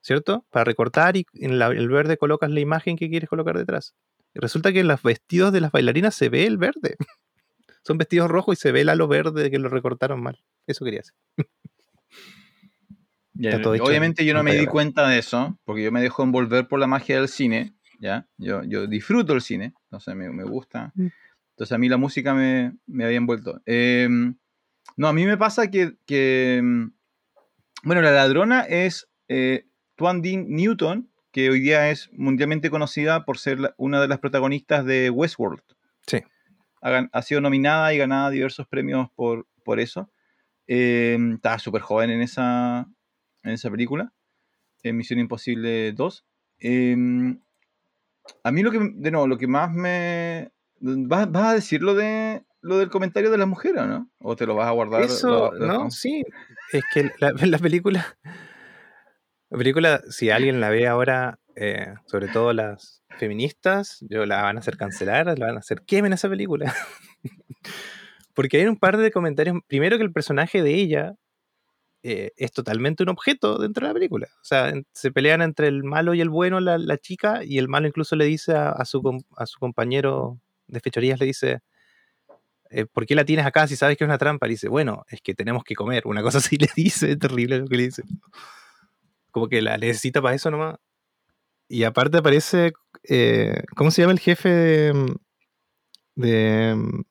[0.00, 0.44] ¿cierto?
[0.50, 3.94] Para recortar y en el verde colocas la imagen que quieres colocar detrás.
[4.34, 6.96] Y resulta que en los vestidos de las bailarinas se ve el verde.
[7.84, 10.42] Son vestidos rojos y se ve el halo verde que lo recortaron mal.
[10.66, 11.16] Eso quería hacer.
[13.80, 16.86] obviamente yo no me di cuenta de eso, porque yo me dejo envolver por la
[16.86, 18.28] magia del cine, ¿ya?
[18.38, 20.92] Yo, yo disfruto el cine, entonces me, me gusta.
[20.94, 21.08] Mm.
[21.50, 23.60] Entonces a mí la música me, me había envuelto.
[23.66, 24.36] Em,
[24.96, 26.92] no, a mí me pasa que, que em,
[27.82, 29.66] bueno, la ladrona es eh,
[29.96, 34.84] Twan Dean Newton, que hoy día es mundialmente conocida por ser una de las protagonistas
[34.84, 35.62] de Westworld.
[36.06, 36.22] Sí.
[36.82, 40.10] Ha, sido nominada y ganada diversos premios por, por eso.
[40.66, 42.86] Eh, estaba súper joven en esa,
[43.44, 44.12] en esa película,
[44.82, 46.24] en Misión Imposible 2.
[46.58, 47.40] Em,
[48.44, 50.52] a mí lo que, de nuevo, lo que más me...
[50.80, 54.10] ¿Vas, a decir lo, de, lo del comentario de la mujer o no?
[54.18, 55.02] ¿O te lo vas a guardar?
[55.02, 56.24] Eso, no, sí.
[56.72, 58.18] Es que la, la película
[59.52, 64.56] la película, si alguien la ve ahora, eh, sobre todo las feministas, yo la van
[64.56, 66.74] a hacer cancelar, la van a hacer quemen esa película.
[68.34, 69.58] Porque hay un par de comentarios.
[69.66, 71.16] Primero que el personaje de ella
[72.02, 74.26] eh, es totalmente un objeto dentro de la película.
[74.40, 77.86] O sea, se pelean entre el malo y el bueno la, chica, y el malo
[77.86, 81.60] incluso le dice a, su, a su compañero de fechorías, le dice,
[82.70, 84.46] eh, ¿por qué la tienes acá si sabes que es una trampa?
[84.46, 86.06] Y dice, bueno, es que tenemos que comer.
[86.06, 88.02] Una cosa así le dice, es terrible lo que le dice
[89.32, 90.76] como que la necesita para eso nomás.
[91.68, 92.72] Y aparte aparece,
[93.08, 95.16] eh, ¿cómo se llama el jefe de...
[96.14, 97.04] de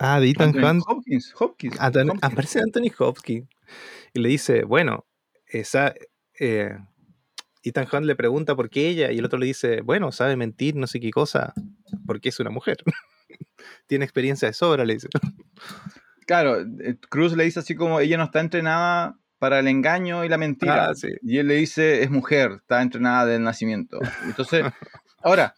[0.00, 0.82] ah, de Ethan Hunt.
[0.86, 3.48] Hopkins, Hopkins, Aparece Anthony Hopkins.
[4.12, 5.06] y le dice, bueno,
[5.46, 5.94] esa...
[6.38, 6.76] Eh,
[7.62, 10.76] Ethan Hunt le pregunta por qué ella y el otro le dice, bueno, sabe mentir,
[10.76, 11.54] no sé qué cosa,
[12.04, 12.76] porque es una mujer.
[13.86, 15.08] Tiene experiencia de sobra, le dice.
[16.26, 20.30] Claro, eh, Cruz le dice así como, ella no está entrenada para el engaño y
[20.30, 20.86] la mentira.
[20.86, 21.08] Ah, sí.
[21.20, 23.98] Y él le dice, es mujer, está entrenada del nacimiento.
[24.24, 24.64] Entonces,
[25.22, 25.54] ahora,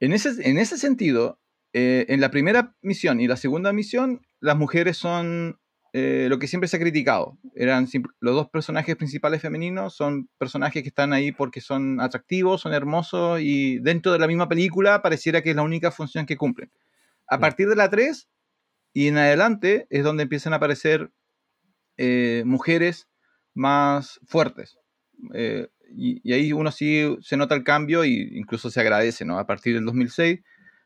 [0.00, 1.40] en ese, en ese sentido,
[1.72, 5.58] eh, en la primera misión y la segunda misión, las mujeres son
[5.94, 7.38] eh, lo que siempre se ha criticado.
[7.54, 7.88] Eran
[8.20, 13.40] los dos personajes principales femeninos son personajes que están ahí porque son atractivos, son hermosos
[13.40, 16.70] y dentro de la misma película pareciera que es la única función que cumplen.
[17.28, 18.28] A partir de la 3
[18.92, 21.12] y en adelante es donde empiezan a aparecer
[21.96, 23.08] eh, mujeres
[23.54, 24.78] más fuertes.
[25.34, 29.38] Eh, y, ahí uno sí se nota el cambio e incluso se agradece, ¿no?
[29.38, 30.40] A partir del 2006,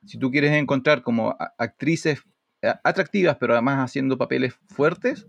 [0.06, 2.22] si tú quieres encontrar como actrices
[2.84, 5.26] atractivas, pero además haciendo papeles fuertes,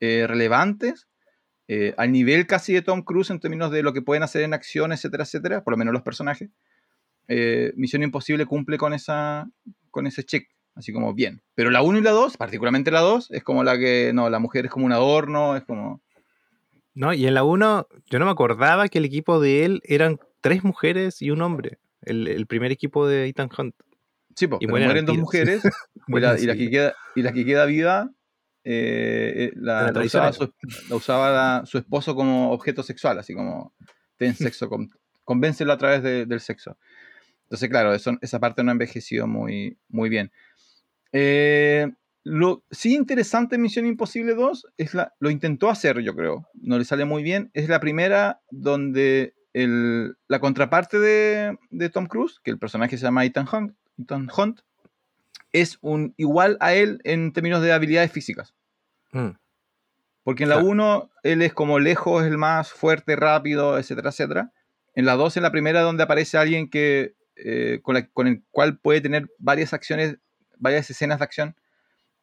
[0.00, 1.06] eh, relevantes,
[1.68, 4.52] eh, al nivel casi de Tom Cruise en términos de lo que pueden hacer en
[4.52, 6.50] acción, etcétera, etcétera, por lo menos los personajes.
[7.28, 9.48] Eh, Misión Imposible cumple con, esa,
[9.90, 11.42] con ese check, así como bien.
[11.54, 14.38] Pero la 1 y la 2, particularmente la 2, es como la que, no, la
[14.38, 16.00] mujer es como un adorno, es como...
[16.94, 20.18] No, y en la 1 yo no me acordaba que el equipo de él eran
[20.40, 23.74] tres mujeres y un hombre, el, el primer equipo de Ethan Hunt.
[24.36, 25.62] Sí, pues, y mueren, dos mujeres
[26.08, 28.10] y, la, que queda, y la que queda viva
[28.64, 30.52] eh, eh, la, usaba, su,
[30.90, 33.74] usaba su, esposo como objeto sexual, así como
[34.16, 34.90] ten sexo, con,
[35.24, 36.78] convéncelo a través del sexo.
[37.44, 40.32] Entonces, claro, eso, esa parte no ha envejecido muy, muy bien.
[41.12, 41.90] Eh,
[42.24, 46.48] lo sí interesante en Misión Imposible 2 es la, lo intentó hacer, yo creo.
[46.54, 47.50] No le sale muy bien.
[47.54, 53.04] Es la primera donde el, la contraparte de, de, Tom Cruise, que el personaje se
[53.04, 53.74] llama Ethan Hunt,
[54.36, 54.60] Hunt
[55.52, 58.54] es un igual a él en términos de habilidades físicas.
[59.12, 59.30] Mm.
[60.24, 64.52] Porque en la 1 él es como lejos, el más fuerte, rápido, etcétera, etcétera.
[64.94, 67.96] En la 2 en la primera donde aparece alguien que eh, con,
[68.26, 70.18] el cual puede tener varias acciones,
[70.62, 71.56] varias escenas de acción,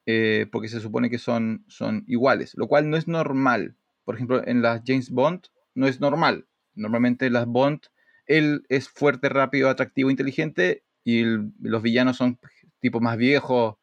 [0.06, 3.76] eh, porque se supone que son, son iguales, lo cual no es normal.
[4.06, 5.42] Por ejemplo, en las James Bond
[5.76, 6.48] no es normal.
[6.74, 7.82] Normalmente las Bond,
[8.26, 11.24] él es fuerte, rápido, atractivo, inteligente y
[11.62, 12.40] los villanos son
[12.80, 13.76] tipos más viejos,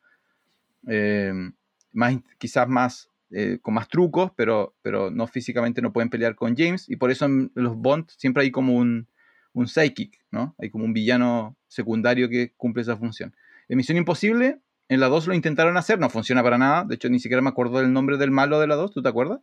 [0.89, 1.33] eh,
[1.93, 6.57] más, quizás más eh, con más trucos, pero, pero no físicamente no pueden pelear con
[6.57, 9.09] James, y por eso en los Bond siempre hay como un,
[9.53, 10.55] un psychic, ¿no?
[10.59, 13.35] Hay como un villano secundario que cumple esa función.
[13.69, 17.09] En Misión Imposible, en la 2 lo intentaron hacer, no funciona para nada, de hecho
[17.09, 19.41] ni siquiera me acuerdo del nombre del malo de la 2, ¿tú te acuerdas?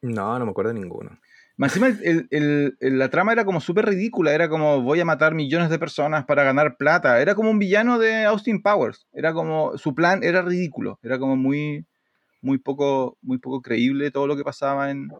[0.00, 1.18] No, no me acuerdo de ninguno.
[1.56, 6.24] Más la trama era como súper ridícula, era como voy a matar millones de personas
[6.24, 10.42] para ganar plata, era como un villano de Austin Powers, era como su plan era
[10.42, 11.84] ridículo, era como muy,
[12.42, 15.10] muy, poco, muy poco creíble todo lo que pasaba en,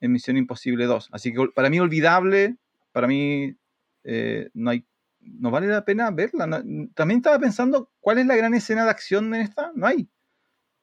[0.00, 1.08] Misión Imposible 2.
[1.10, 2.56] Así que para mí olvidable,
[2.90, 3.56] para mí
[4.04, 4.84] eh, no hay
[5.22, 6.46] no vale la pena verla.
[6.94, 9.72] también estaba pensando, ¿cuál es la gran escena de acción en esta?
[9.74, 10.08] No hay.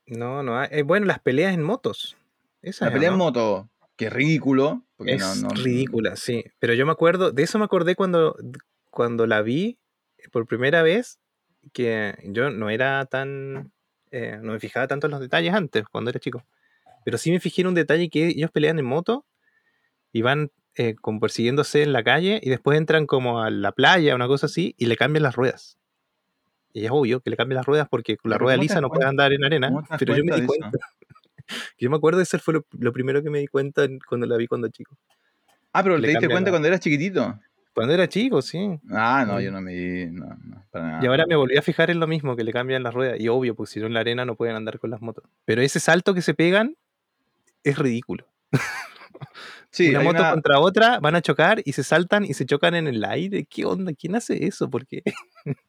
[0.05, 0.69] No, no hay.
[0.71, 2.17] Eh, bueno, las peleas en motos.
[2.61, 3.69] Esa la pelea en moto
[3.99, 4.85] que ridículo.
[5.05, 6.45] es ridícula, sí.
[6.59, 8.33] Pero yo me acuerdo, de eso me acordé cuando,
[8.89, 9.77] cuando la vi
[10.31, 11.19] por primera vez,
[11.73, 13.73] que yo no era tan,
[14.11, 16.45] eh, no me fijaba tanto en los detalles antes, cuando era chico.
[17.03, 19.25] Pero sí me fijé en un detalle que ellos pelean en moto
[20.13, 24.15] y van eh, como persiguiéndose en la calle y después entran como a la playa,
[24.15, 25.77] una cosa así, y le cambian las ruedas.
[26.73, 29.07] Y es obvio que le cambian las ruedas porque con la rueda lisa no puede
[29.07, 29.71] andar en arena.
[29.97, 30.71] Pero yo me di cuenta.
[31.79, 34.45] Yo me acuerdo de eso fue lo, primero que me di cuenta cuando la vi
[34.45, 34.95] cuando chico.
[35.73, 37.39] Ah, pero ¿te diste cuenta cuando eras chiquitito?
[37.73, 38.79] Cuando era chico, sí.
[38.91, 40.11] Ah, no, yo no me di.
[41.01, 43.19] Y ahora me volví a fijar en lo mismo, que le cambian las ruedas.
[43.19, 45.23] Y obvio, porque si no en la arena no pueden andar con las motos.
[45.45, 46.75] Pero ese salto que se pegan
[47.63, 48.27] es ridículo.
[49.71, 52.87] Sí, una moto contra otra, van a chocar y se saltan y se chocan en
[52.87, 53.45] el aire.
[53.45, 53.93] ¿Qué onda?
[53.93, 54.69] ¿Quién hace eso?
[54.69, 55.03] ¿Por qué?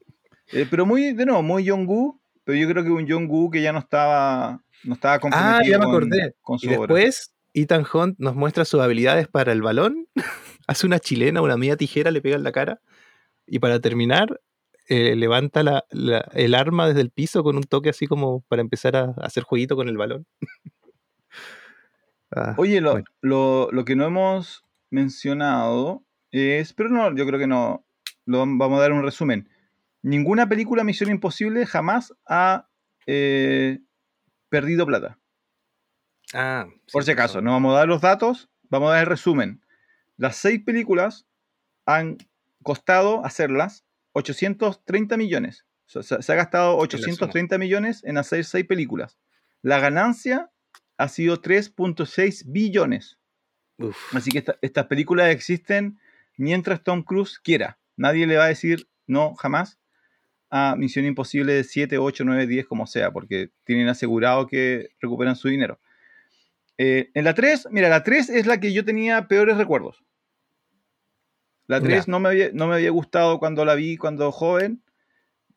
[0.53, 2.19] Eh, pero muy, de nuevo, muy Jong-Gu.
[2.43, 5.79] Pero yo creo que un Jong-Gu que ya no estaba no estaba comprometido ah, ya
[5.79, 6.35] me acordé.
[6.61, 10.07] y después Ethan Hunt nos muestra sus habilidades para el balón.
[10.67, 12.81] Hace una chilena, una media tijera, le pega en la cara.
[13.45, 14.39] Y para terminar,
[14.87, 19.13] eh, levanta el arma desde el piso con un toque así como para empezar a,
[19.21, 20.25] hacer jueguito con el balón.
[22.35, 27.85] Ah, Oye, lo, lo, que no hemos mencionado es, pero no, yo creo que no,
[28.25, 29.49] lo, vamos a dar un resumen.
[30.01, 32.69] Ninguna película Misión Imposible jamás ha
[33.05, 33.79] eh,
[34.49, 35.19] perdido plata.
[36.33, 39.61] Ah, Por si acaso, no vamos a dar los datos, vamos a dar el resumen.
[40.15, 41.27] Las seis películas
[41.85, 42.17] han
[42.63, 45.65] costado hacerlas 830 millones.
[45.85, 49.17] se, ha gastado 830 millones en hacer seis películas.
[49.61, 50.50] La ganancia
[51.01, 53.17] ha sido 3.6 billones.
[54.13, 55.99] Así que estas películas existen
[56.37, 57.79] mientras Tom Cruise quiera.
[57.97, 59.79] Nadie le va a decir no jamás
[60.51, 65.47] a Misión Imposible 7, 8, 9, 10, como sea, porque tienen asegurado que recuperan su
[65.47, 65.79] dinero.
[66.77, 70.03] Eh, en la 3, mira, la 3 es la que yo tenía peores recuerdos.
[71.65, 74.83] La 3 no me, había, no me había gustado cuando la vi cuando joven,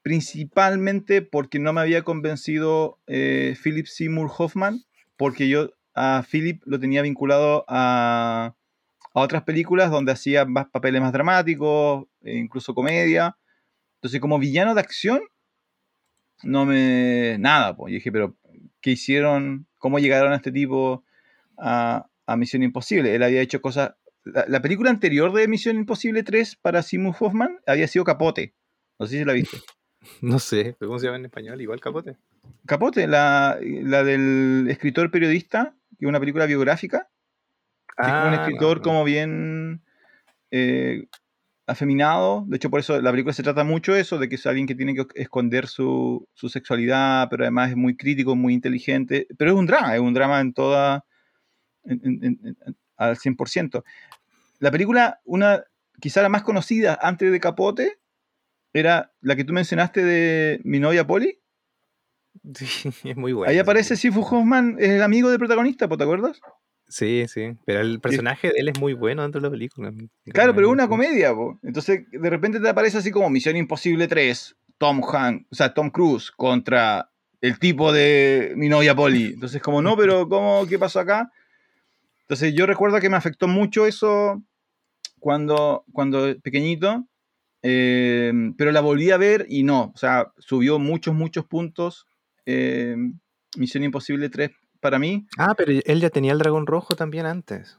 [0.00, 4.84] principalmente porque no me había convencido eh, Philip Seymour Hoffman,
[5.16, 8.54] porque yo a Philip lo tenía vinculado a,
[9.14, 13.36] a otras películas donde hacía más papeles más dramáticos, e incluso comedia.
[13.96, 15.22] Entonces, como villano de acción,
[16.42, 17.36] no me.
[17.38, 17.92] Nada, pues.
[17.92, 18.36] Y dije, pero
[18.80, 19.66] ¿qué hicieron?
[19.78, 21.04] ¿Cómo llegaron a este tipo
[21.56, 22.06] a,
[22.36, 23.14] Misión Imposible?
[23.14, 23.94] Él había hecho cosas.
[24.24, 28.54] La, película anterior de Misión Imposible 3 para Simon Hoffman había sido Capote.
[28.98, 29.58] No sé si la viste.
[30.20, 31.62] No sé, ¿cómo se llama en español?
[31.62, 32.18] Igual Capote.
[32.66, 37.08] Capote, la, la del escritor periodista, que es una película biográfica.
[37.98, 39.82] un ah, escritor como bien
[40.50, 41.06] eh,
[41.66, 42.44] afeminado.
[42.48, 44.66] De hecho, por eso la película se trata mucho de eso, de que es alguien
[44.66, 49.26] que tiene que esconder su, sexualidad, pero además es muy crítico, muy inteligente.
[49.36, 51.04] Pero es un drama, es un drama en toda.
[52.96, 53.84] al 100%.
[54.60, 55.64] La película, una
[56.00, 57.98] quizá la más conocida antes de Capote,
[58.72, 61.38] era la que tú mencionaste de mi novia Polly.
[62.54, 62.66] Sí,
[63.04, 63.50] es muy buena.
[63.50, 66.40] Ahí aparece Sifu Hoffman, es el amigo del protagonista, ¿te acuerdas?
[66.86, 69.92] Sí, sí, pero el personaje de él es muy bueno dentro de la película.
[70.26, 74.54] Claro, pero es una comedia, entonces de repente te aparece así como Misión Imposible 3,
[74.78, 79.32] Tom Hanks, o sea, Tom Cruise contra el tipo de mi novia Polly.
[79.34, 81.30] Entonces como, no, pero ¿cómo, qué pasó acá?
[82.20, 84.42] Entonces yo recuerdo que me afectó mucho eso
[85.18, 87.06] cuando, cuando pequeñito,
[87.62, 92.06] eh, pero la volví a ver y no, o sea, subió muchos, muchos puntos.
[92.46, 92.96] Eh,
[93.56, 95.26] Misión Imposible 3 para mí.
[95.38, 97.78] Ah, pero él ya tenía el dragón rojo también antes.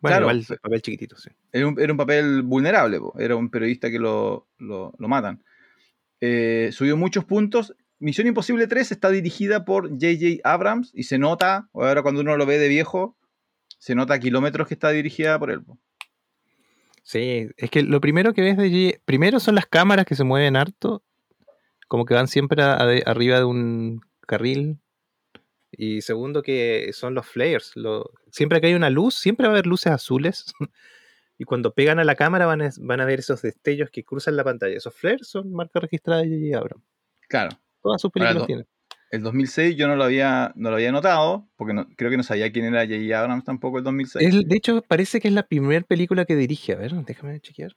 [0.00, 1.30] Bueno, claro, igual papel chiquitito, sí.
[1.52, 4.46] Era un, papel vulnerable, era un periodista que lo,
[4.98, 5.42] matan.
[6.20, 7.74] Eh, subió muchos puntos.
[7.98, 10.42] Misión Imposible 3 está dirigida por J.J.
[10.44, 13.16] Abrams y se nota, ahora cuando uno lo ve de viejo,
[13.78, 15.62] se nota a kilómetros que está dirigida por él.
[17.02, 19.02] Sí, es que lo primero que ves de J.J.
[19.06, 21.02] Primero son las cámaras que se mueven harto,
[21.88, 24.78] como que van siempre arriba de un carril
[25.70, 27.74] y segundo, que son los flares.
[28.30, 30.52] siempre que hay una luz, siempre va a haber luces azules.
[31.38, 34.36] y cuando pegan a la cámara van a, van a ver esos destellos que cruzan
[34.36, 34.76] la pantalla.
[34.76, 36.58] Esos flares son marcas registradas de J.J.
[36.58, 36.84] Abrams.
[37.28, 37.50] Claro.
[37.82, 38.66] Todas sus películas tienen.
[39.10, 42.50] El 2006 yo no lo había, no lo había notado, porque creo que no sabía
[42.50, 43.18] quién era J.J.
[43.18, 44.48] Abrams tampoco el 2006.
[44.48, 46.72] de hecho, parece que es la primera película que dirige.
[46.72, 47.76] A ver, déjame chequear.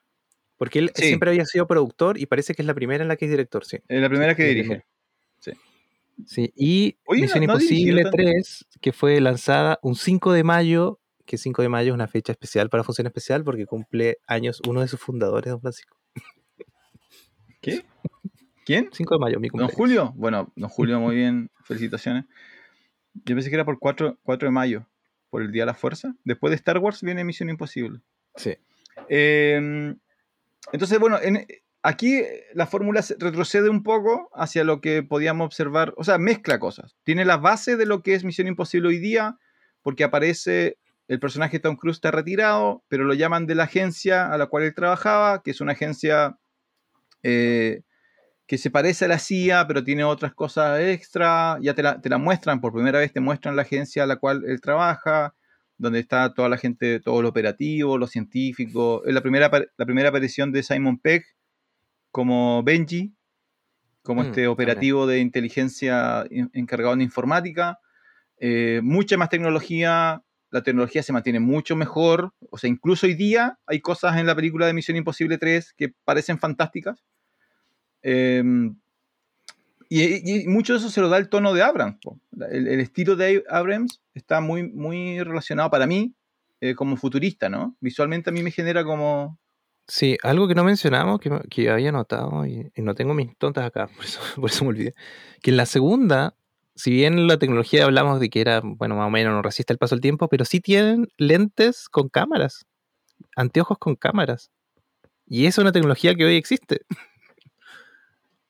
[0.60, 3.26] Porque él siempre había sido productor y parece que es la primera en la que
[3.26, 3.78] es director, sí.
[3.88, 4.86] Es la primera que dirige.
[6.26, 11.70] Sí, y Misión Imposible 3, que fue lanzada un 5 de mayo, que 5 de
[11.70, 15.50] mayo es una fecha especial para Función Especial porque cumple años uno de sus fundadores,
[15.50, 15.98] don Francisco.
[17.62, 17.86] ¿Qué?
[18.66, 18.90] ¿Quién?
[18.92, 19.72] 5 de mayo, mi cumpleaños.
[19.72, 20.14] ¿Don Julio?
[20.18, 22.26] Bueno, don Julio, muy bien, felicitaciones.
[23.14, 24.90] Yo pensé que era por 4, 4 de mayo,
[25.30, 26.14] por el Día de la Fuerza.
[26.26, 28.02] Después de Star Wars viene Misión Imposible.
[28.36, 28.58] Sí.
[29.08, 29.98] Em,
[30.72, 31.46] entonces, bueno, en,
[31.82, 36.98] Aquí la fórmula retrocede un poco hacia lo que podíamos observar, o sea, mezcla cosas.
[37.04, 39.38] Tiene la base de lo que es Misión Imposible hoy día,
[39.82, 44.38] porque aparece el personaje Tom Cruise está retirado, pero lo llaman de la agencia a
[44.38, 46.38] la cual él trabajaba, que es una agencia
[47.24, 47.84] eh,
[48.46, 51.58] que se parece a la CIA, pero tiene otras cosas extra.
[51.62, 54.60] Ya te la, muestran, por primera vez te muestran la agencia a la cual él
[54.60, 55.34] trabaja,
[55.80, 59.02] donde está toda la gente, todo lo operativo, los científicos.
[59.08, 61.24] Es la primera, la primera aparición de Simon Pegg
[62.12, 63.16] como Benji,
[64.04, 67.80] como mm, este operativo de inteligencia encargado en informática.
[68.38, 70.22] Eh, mucha más tecnología,
[70.52, 72.34] la tecnología se mantiene mucho mejor.
[72.52, 75.94] O sea, incluso hoy día hay cosas en la película de Misión Imposible 3 que
[76.04, 77.06] parecen fantásticas.
[78.02, 78.76] Em,
[79.90, 81.98] y, mucho de eso se lo da el tono de Abrams.
[82.52, 86.14] El, estilo de Abrams está muy, muy relacionado para mí
[86.62, 87.76] eh, como futurista, ¿no?
[87.82, 89.40] Visualmente a mí me genera como,
[89.90, 93.88] Sí, algo que no mencionamos, que, que había notado, y, no tengo mis tontas acá,
[93.96, 94.94] por eso, por eso me olvidé,
[95.42, 96.36] que en la segunda,
[96.76, 99.80] si bien la tecnología hablamos de que era, bueno, más o menos no resiste el
[99.80, 102.68] paso del tiempo, pero sí tienen lentes con cámaras,
[103.36, 104.52] anteojos con cámaras.
[105.26, 106.82] Y es una tecnología que hoy existe.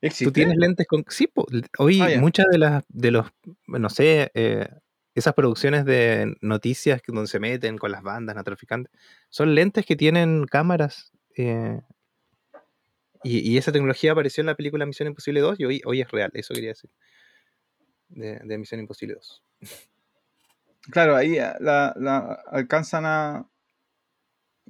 [0.01, 0.25] ¿Existe?
[0.25, 1.03] Tú tienes lentes con...
[1.09, 1.29] Sí,
[1.77, 3.27] hoy ah, muchas de las, de los,
[3.67, 4.69] no sé, eh,
[5.13, 8.91] esas producciones de noticias donde se meten con las bandas narcotraficantes,
[9.29, 11.81] son lentes que tienen cámaras eh,
[13.23, 16.31] y, esa tecnología apareció en la película Misión Imposible 2 y hoy, hoy es real,
[16.33, 16.89] eso quería decir.
[18.07, 19.43] De, Misión Imposible 2.
[20.91, 23.49] Claro, ahí eh, la, alcanzan a.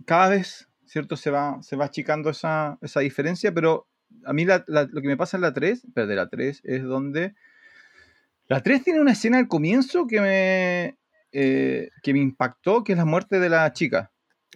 [0.06, 1.16] Cada vez, ¿cierto?
[1.16, 3.88] Se va, se va achicando esa, diferencia, pero
[4.26, 7.36] a mí lo que me pasa en la 3, pero de la 3, es donde.
[8.48, 10.98] La 3 tiene una escena al comienzo que me,
[11.32, 14.12] eh, que me impactó, que es la muerte de la chica.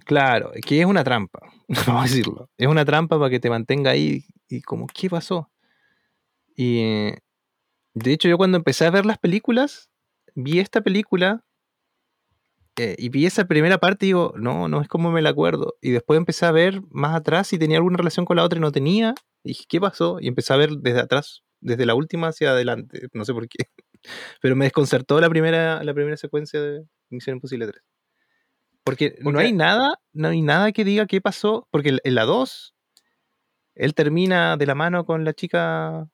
[0.05, 1.39] Claro, que es una trampa,
[1.87, 2.49] vamos a decirlo.
[2.57, 5.49] Es una trampa para que te mantenga ahí y como, ¿qué pasó?
[6.55, 7.11] Y
[7.93, 9.89] de hecho yo cuando empecé a ver las películas,
[10.35, 11.43] vi esta película
[12.77, 15.75] eh, y vi esa primera parte y digo, no, no es como me la acuerdo.
[15.81, 18.61] Y después empecé a ver más atrás si tenía alguna relación con la otra y
[18.61, 19.13] no tenía.
[19.43, 20.17] Y dije, ¿qué pasó?
[20.19, 23.65] Y empecé a ver desde atrás, desde la última hacia adelante, no sé por qué.
[24.41, 27.83] Pero me desconcertó la primera, la primera secuencia de Misión Imposible 3.
[28.83, 32.73] Porque no hay nada, no hay nada que diga qué pasó, porque en la 2
[33.75, 36.07] él termina de la mano con la chica,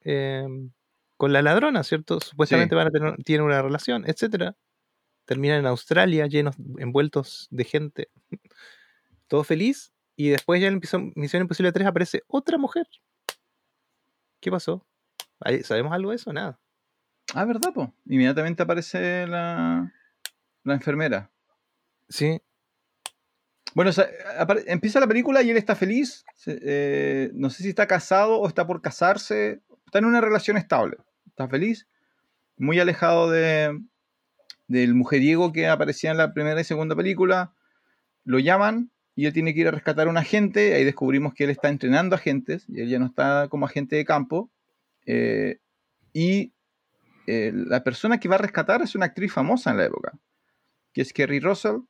[0.00, 0.70] em,
[1.16, 2.20] con la ladrona, ¿cierto?
[2.20, 4.56] Supuestamente van a tener tienen una relación, etcétera.
[5.24, 8.08] Terminan en Australia, llenos, envueltos de gente,
[9.28, 10.80] todo feliz, y después ya en
[11.14, 12.86] Misión Imposible 3 aparece otra mujer.
[14.40, 14.86] ¿Qué pasó?
[15.64, 16.32] ¿Sabemos algo de eso?
[16.32, 16.58] Nada.
[17.34, 17.94] Ah, ¿verdad, po?
[18.06, 19.92] Inmediatamente aparece la,
[20.64, 21.30] la enfermera.
[22.08, 22.40] Sí.
[23.74, 23.90] Bueno,
[24.66, 26.24] empieza la película y él está feliz.
[26.46, 29.62] Eh, no sé si está casado o está por casarse.
[29.86, 30.98] Está en una relación estable.
[31.26, 31.88] Está feliz.
[32.58, 33.80] Muy alejado de,
[34.68, 37.54] del mujeriego que aparecía en la primera y segunda película.
[38.24, 40.74] Lo llaman y él tiene que ir a rescatar a un agente.
[40.74, 44.04] Ahí descubrimos que él está entrenando agentes y él ya no está como agente de
[44.04, 44.50] campo.
[45.06, 45.58] Eh,
[46.12, 46.52] y
[47.26, 50.12] eh, la persona que va a rescatar es una actriz famosa en la época,
[50.92, 51.80] que es Kerry Russell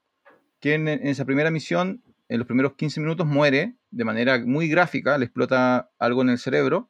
[0.63, 5.19] que en, esa primera misión, en los primeros 15 minutos, muere de manera muy gráfica,
[5.19, 6.89] le explota algo en el cerebro.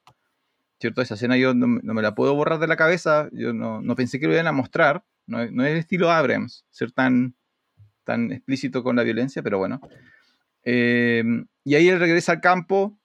[0.79, 1.01] ¿Cierto?
[1.01, 4.27] Esa escena yo no, me la puedo borrar de la cabeza, yo no, pensé que
[4.27, 7.35] lo iban a mostrar, no, es el estilo Abrams, ser tan,
[8.05, 9.81] tan explícito con la violencia, pero bueno.
[10.65, 11.23] Eh,
[11.65, 12.99] y ahí él regresa al campo,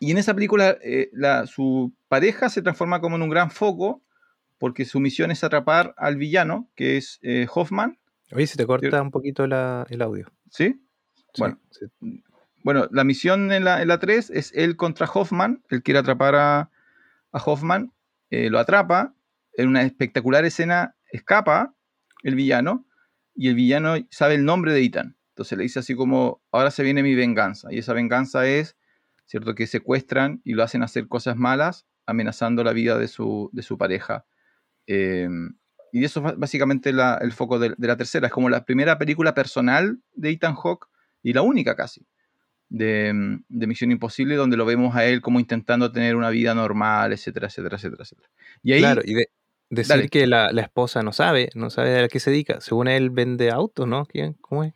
[0.00, 1.10] y en esa película eh,
[1.46, 4.02] su pareja se transforma como en un gran foco,
[4.58, 7.98] porque su misión es atrapar al villano, que es eh, Hoffman,
[8.32, 9.52] Oye, se te corta un poquito el
[10.02, 10.26] audio.
[10.50, 10.80] ¿Sí?
[11.38, 11.60] Bueno,
[12.62, 15.62] bueno la misión en la, en la 3 es él contra Hoffman.
[15.68, 16.70] Él quiere atrapar a,
[17.32, 17.92] Hoffman.
[18.30, 19.14] Eh, lo atrapa.
[19.56, 21.74] En una espectacular escena escapa
[22.22, 22.86] el villano.
[23.36, 25.13] Y el villano sabe el nombre de Ethan.
[25.34, 27.72] Entonces le dice así como, ahora se viene mi venganza.
[27.72, 28.76] Y esa venganza es,
[29.26, 29.56] ¿cierto?
[29.56, 33.76] Que secuestran y lo hacen hacer cosas malas, amenazando la vida de su, de su
[33.76, 34.24] pareja.
[34.86, 35.28] Eh,
[35.90, 38.28] y eso es básicamente el foco de, la tercera.
[38.28, 40.86] Es como la primera película personal de Ethan Hawke
[41.20, 42.06] y la única casi
[42.68, 43.12] de,
[43.48, 47.76] Misión Imposible, donde lo vemos a él como intentando tener una vida normal, etcétera, etcétera,
[47.76, 48.28] etcétera, etcétera.
[48.62, 49.16] Y ahí, claro, y
[49.68, 52.60] decir que la, esposa no sabe, no sabe a qué se dedica.
[52.60, 54.06] Según él vende autos, ¿no?
[54.40, 54.74] ¿Cómo es?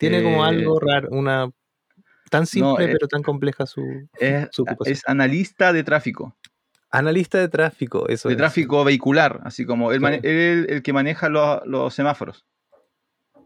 [0.00, 1.50] Tiene como eh, algo raro, una
[2.30, 3.82] tan simple pero tan compleja su,
[4.50, 4.94] su ocupación.
[4.94, 6.34] Es analista de tráfico.
[6.90, 8.30] Analista de tráfico, eso.
[8.30, 12.46] De tráfico vehicular, así como él, el que maneja los, semáforos.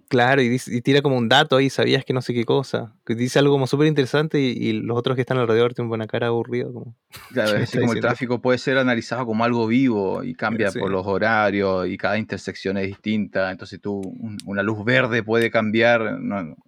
[0.09, 2.94] Claro, y, tira como un dato ahí, sabías que no sé qué cosa.
[3.05, 6.28] Que dice algo como súper interesante y, los otros que están alrededor tienen una cara
[6.28, 6.66] aburrida.
[6.66, 6.94] Como,
[7.32, 11.07] claro, es como el tráfico puede ser analizado como algo vivo y cambia por los
[11.07, 13.50] horarios y cada intersección es distinta.
[13.50, 14.00] Entonces tú,
[14.44, 16.18] una luz verde puede cambiar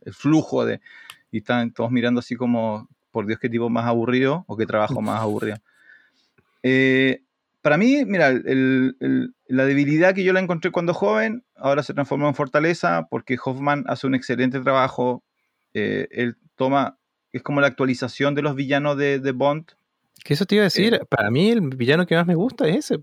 [0.04, 0.80] el flujo de...
[1.32, 5.00] Y están todos mirando así como, por Dios, qué tipo más aburrido o qué trabajo
[5.02, 5.58] más aburrido.
[6.62, 7.22] Eh,
[7.66, 12.36] para mí, mira, la debilidad que yo la encontré cuando joven, ahora se transformó en
[12.36, 15.24] fortaleza porque Hoffman hace un excelente trabajo.
[15.74, 17.00] Eh, él toma,
[17.32, 19.72] es como la actualización de los villanos de, Bond.
[20.22, 22.68] Que eso te iba a decir, eh, para mí el villano que más me gusta
[22.68, 23.00] es ese,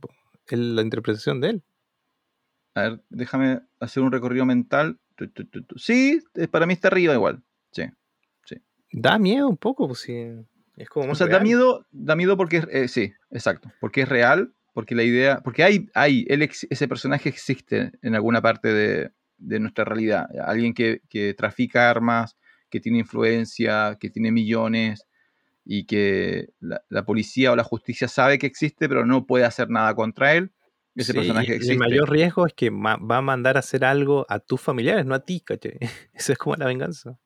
[0.51, 1.63] la interpretación de él.
[2.75, 4.97] A ver, déjame hacer un recorrido mental.
[5.75, 7.43] Sí, para mí está arriba igual.
[7.73, 7.83] Sí,
[8.45, 8.55] sí.
[8.93, 10.45] Da miedo un poco, pues sí
[10.95, 15.03] o sea, da miedo, da miedo porque, eh, sí, exacto, porque es real, porque la
[15.03, 19.11] idea, porque hay, hay ese personaje existe en alguna parte de,
[19.59, 21.01] nuestra realidad, alguien que,
[21.37, 22.37] trafica armas,
[22.69, 25.05] que tiene influencia, que tiene millones
[25.63, 29.93] y que la, policía o la justicia sabe que existe, pero no puede hacer nada
[29.93, 30.51] contra él.
[30.95, 31.73] Ese personaje existe.
[31.73, 35.15] El mayor riesgo es que va a mandar a hacer algo a tus familiares, no
[35.15, 35.77] a ti, ¿caché?
[36.13, 37.19] Eso es como la venganza.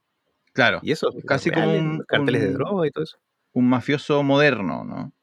[0.53, 0.79] Claro.
[0.81, 3.19] Y eso, casi como un, carteles de droga y todo eso
[3.57, 5.13] un mafioso moderno, ¿no?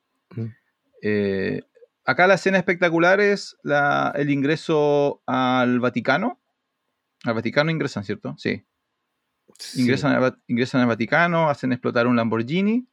[1.03, 1.63] Eh,
[2.05, 6.41] acá la escena espectacular es el ingreso al Vaticano.
[7.23, 8.35] Al Vaticano ingresan, ¿cierto?
[8.37, 8.67] Sí.
[9.77, 10.17] Ingresan,
[10.81, 12.89] al, Vaticano, hacen explotar un Lamborghini.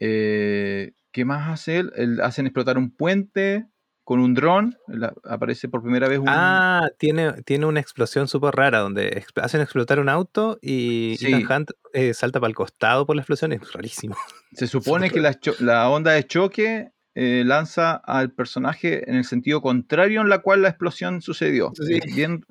[0.00, 2.20] Eh, ¿Qué más hace él?
[2.20, 3.68] Hacen explotar un puente
[4.10, 4.76] con un dron,
[5.22, 6.28] aparece por primera vez un...
[6.28, 11.28] Ah, tiene, tiene una explosión súper rara donde hacen explotar un auto y Sí.
[11.28, 13.52] Ethan Hunt eh, salta para el costado por la explosión.
[13.52, 14.16] Es rarísimo.
[14.52, 20.22] Se supone que la, onda de choque eh, lanza al personaje en el sentido contrario
[20.22, 21.70] en la cual la explosión sucedió.
[21.80, 22.00] Sí.
[22.12, 22.44] Bien,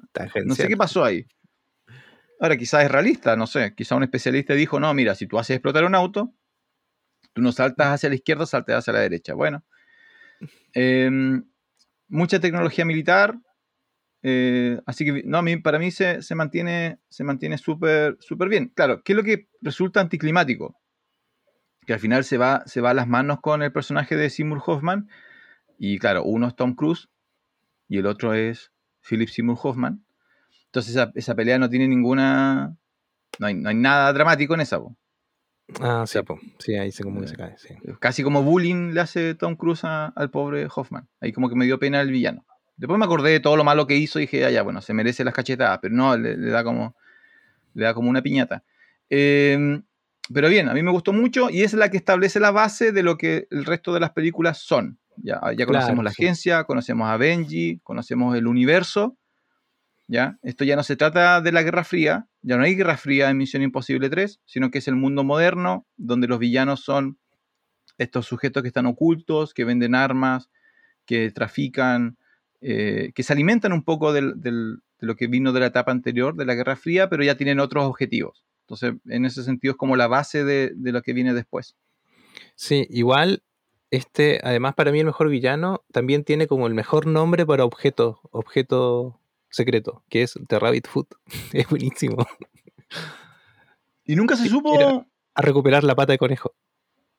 [0.45, 1.25] no sé qué pasó ahí.
[2.39, 3.75] Ahora, quizás es realista, no sé.
[3.75, 6.33] Quizás un especialista dijo, no, mira, si tú haces explotar un auto,
[7.33, 9.33] tú no saltas hacia la izquierda, saltas hacia la derecha.
[9.33, 9.65] Bueno.
[10.73, 11.43] Em,
[12.07, 13.35] mucha tecnología militar.
[14.23, 18.49] eh, así que, no, a mí, para mí se, se mantiene se mantiene súper súper
[18.49, 18.71] bien.
[18.75, 20.75] Claro, ¿qué es lo que resulta anticlimático?
[21.85, 24.61] Que al final se va, se va a las manos con el personaje de Seymour
[24.65, 25.09] Hoffman.
[25.77, 27.09] Y claro, uno es Tom Cruise
[27.87, 28.71] y el otro es
[29.01, 30.05] Philip Seymour Hoffman.
[30.65, 32.77] Entonces esa, esa pelea no tiene ninguna...
[33.39, 34.79] No hay, no hay nada dramático en esa.
[34.79, 34.95] po.
[35.81, 36.39] Ah, sí, po.
[36.57, 37.57] sí, ahí se como que Eh, se cae.
[37.57, 37.75] Sí.
[37.99, 41.07] Casi como bullying le hace Tom Cruise a- al pobre Hoffman.
[41.21, 42.45] Ahí como que me dio pena el villano.
[42.77, 44.93] Después me acordé de todo lo malo que hizo y dije, ah, ya, bueno, se
[44.93, 46.95] merece las cachetadas, pero no, le, le da como
[47.75, 48.63] le da como una piñata.
[49.09, 49.81] Eh,
[50.33, 53.03] pero bien, a mí me gustó mucho y es la que establece la base de
[53.03, 54.97] lo que el resto de las películas son.
[55.17, 56.23] Ya, ya conocemos Claro, la sí.
[56.23, 59.17] agencia, conocemos a Benji, conocemos el universo.
[60.09, 60.39] ¿Ya?
[60.41, 63.37] Esto ya no se trata de la Guerra Fría, ya no hay Guerra Fría en
[63.37, 67.19] Misión Imposible 3, sino que es el mundo moderno, donde los villanos son
[67.99, 70.49] estos sujetos que están ocultos, que venden armas,
[71.05, 72.17] que trafican,
[72.59, 74.21] eh, que se alimentan un poco de
[74.99, 77.85] lo que vino de la etapa anterior, de la Guerra Fría, pero ya tienen otros
[77.85, 78.43] objetivos.
[78.61, 81.75] Entonces, en ese sentido, es como la base de, de lo que viene después.
[82.55, 83.43] Sí, igual,
[83.91, 88.21] este, además para mí el mejor villano también tiene como el mejor nombre para objeto,
[88.31, 89.18] objeto
[89.49, 91.07] secreto, que es The Rabbit Foot.
[91.53, 92.25] Es buenísimo.
[94.05, 96.53] Y nunca se supo era- A recuperar la pata de conejo.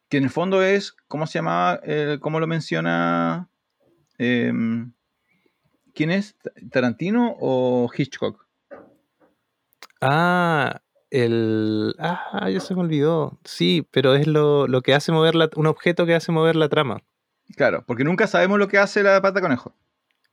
[0.09, 1.79] que en el fondo es, ¿cómo se llama?
[1.85, 3.49] Eh, ¿Cómo lo menciona?
[4.19, 4.93] Em,
[5.95, 6.37] ¿Quién es?
[6.71, 8.47] ¿Tarantino o Hitchcock?
[10.01, 11.95] Ah, el.
[11.99, 13.39] Ah, ya se me olvidó.
[13.45, 16.69] Sí, pero es lo, lo que hace mover la, un objeto que hace mover la
[16.69, 17.03] trama.
[17.57, 19.75] Claro, porque nunca sabemos lo que hace la pata conejo.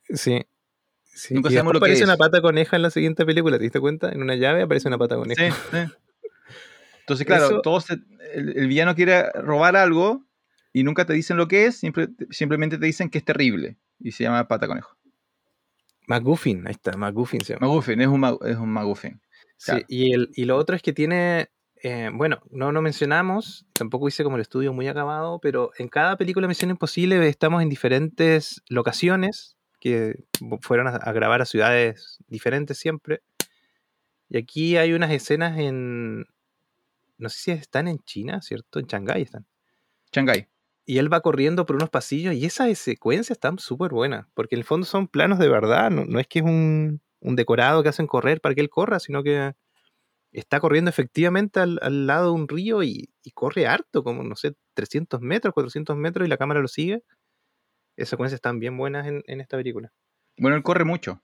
[0.10, 0.46] Sí.
[1.18, 1.34] Sí.
[1.34, 2.08] Nunca sabemos lo que aparece es.
[2.08, 4.10] una pata coneja en la siguiente película, ¿te diste cuenta?
[4.12, 5.52] En una llave aparece una pata coneja.
[5.52, 5.78] Sí, sí.
[7.02, 8.00] Entonces, claro, Eso- todos se-
[8.34, 10.26] el, el villano quiere robar algo
[10.74, 11.82] y nunca te dicen lo que es,
[12.30, 14.96] simplemente te dicen que es terrible y se llama pata conejo.
[16.08, 17.68] McGuffin, ahí está, McGuffin se llama.
[17.68, 19.22] McGuffin, es un, es un McGuffin.
[19.58, 21.50] Sí, y, el, y lo otro es que tiene,
[21.84, 26.16] eh, bueno, no lo mencionamos, tampoco hice como el estudio muy acabado, pero en cada
[26.16, 30.24] película Misión Imposible estamos en diferentes locaciones que
[30.62, 33.22] fueron a, a grabar a ciudades diferentes siempre.
[34.30, 36.26] Y aquí hay unas escenas en,
[37.18, 38.80] no sé si están en China, ¿cierto?
[38.80, 39.46] En Shanghái están.
[40.12, 40.48] Shanghai.
[40.86, 44.60] Y él va corriendo por unos pasillos y esas secuencias están súper buenas, porque en
[44.60, 47.90] el fondo son planos de verdad, no, no es que es un, un decorado que
[47.90, 49.54] hacen correr para que él corra, sino que
[50.32, 54.36] está corriendo efectivamente al, al lado de un río y, y corre harto, como no
[54.36, 57.04] sé, 300 metros, 400 metros y la cámara lo sigue.
[57.98, 59.92] Esas secuencias están bien buenas en, en esta película.
[60.38, 61.22] Bueno, él corre mucho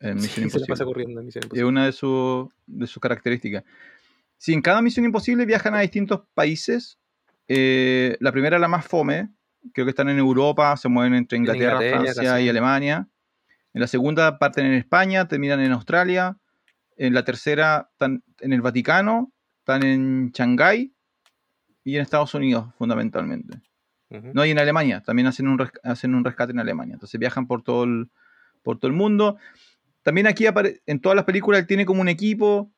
[0.00, 0.66] en Misión Sí, se la Imposible.
[0.74, 3.64] pasa corriendo en Misión Es una de, su- de sus características.
[4.36, 6.98] Si en cada Misión Imposible viajan a distintos países,
[7.48, 9.30] eh, la primera, la más fome,
[9.72, 13.08] creo que están en Europa, se mueven entre Inglaterra, Inglaterra, Francia y Alemania.
[13.72, 16.36] En la segunda parten en España, terminan en Australia.
[16.96, 20.92] En la tercera están en el Vaticano, están en Shanghái
[21.84, 23.60] y en Estados Unidos, fundamentalmente.
[24.08, 26.94] No, y en Alemania, también hacen un, hacen un rescate en Alemania.
[26.94, 28.10] Entonces viajan por todo el,
[28.62, 29.36] por todo el mundo.
[30.02, 30.44] También aquí
[30.86, 32.70] en todas las películas él tiene como un equipo.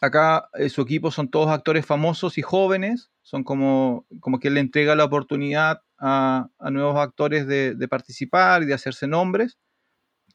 [0.00, 3.12] Acá eh, su equipo son todos actores famosos y jóvenes.
[3.22, 7.88] Son como, como que él le entrega la oportunidad a, a nuevos actores de, de
[7.88, 9.58] participar y de hacerse nombres.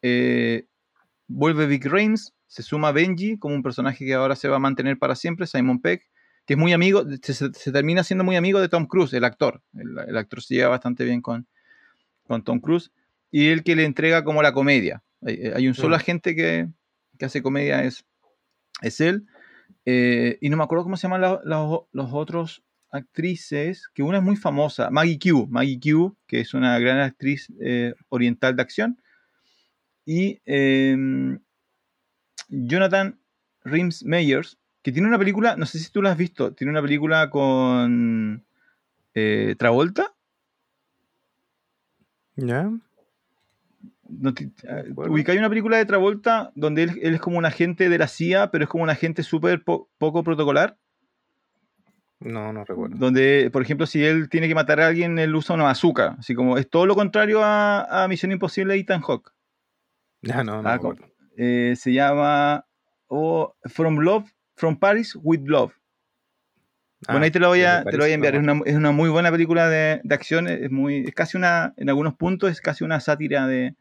[0.02, 0.68] Eh,
[1.28, 4.98] vuelve Vic Reims, se suma Benji como un personaje que ahora se va a mantener
[5.00, 6.08] para siempre, Simon Peck,
[6.46, 9.62] que es muy amigo, se, termina siendo muy amigo de Tom Cruise, el actor.
[9.74, 11.48] El, el actor se lleva bastante bien con,
[12.24, 12.92] con Tom Cruise.
[13.32, 15.04] Y el que le entrega como la comedia.
[15.26, 16.00] Hay, hay un solo Mm.
[16.00, 16.68] agente que,
[17.18, 18.06] que hace comedia, es,
[18.82, 19.26] es él.
[19.86, 24.20] Eh, y no me acuerdo cómo se llaman la- los, los otros actrices, que una
[24.20, 28.62] es muy famosa, Maggie Q, Maggie Q, que es una gran actriz eh, oriental de
[28.62, 29.02] acción.
[30.06, 31.40] Y em,
[32.48, 33.20] Jonathan
[33.64, 36.82] Rims Meyers, que tiene una película, no sé si tú la has visto, tiene una
[36.84, 38.46] película con
[39.16, 40.14] eh, Travolta.
[42.36, 42.70] ¿Ya?
[44.08, 47.90] No te- eh, ubicáis una película de Travolta donde él, él es como un agente
[47.90, 50.78] de la CIA, pero es como un agente súper po- poco protocolar.
[52.20, 52.96] No, no recuerdo.
[52.96, 56.16] Donde, por ejemplo, si él tiene que matar a alguien, él usa una azúcar.
[56.20, 59.32] Así como es todo lo contrario a, Misión Imposible de Ethan Hawke.
[60.22, 60.70] Ya, no, no.
[60.70, 60.80] Ah,
[61.38, 62.68] eh, se llama
[63.08, 65.74] oh, From Love, From Paris with Love.
[67.08, 68.36] bueno, ahí te lo voy a, te lo voy a enviar.
[68.36, 70.48] Es una, es una, muy buena película de, de, acción.
[70.48, 73.76] Es, muy, es casi una, en algunos puntos, es casi una sátira de,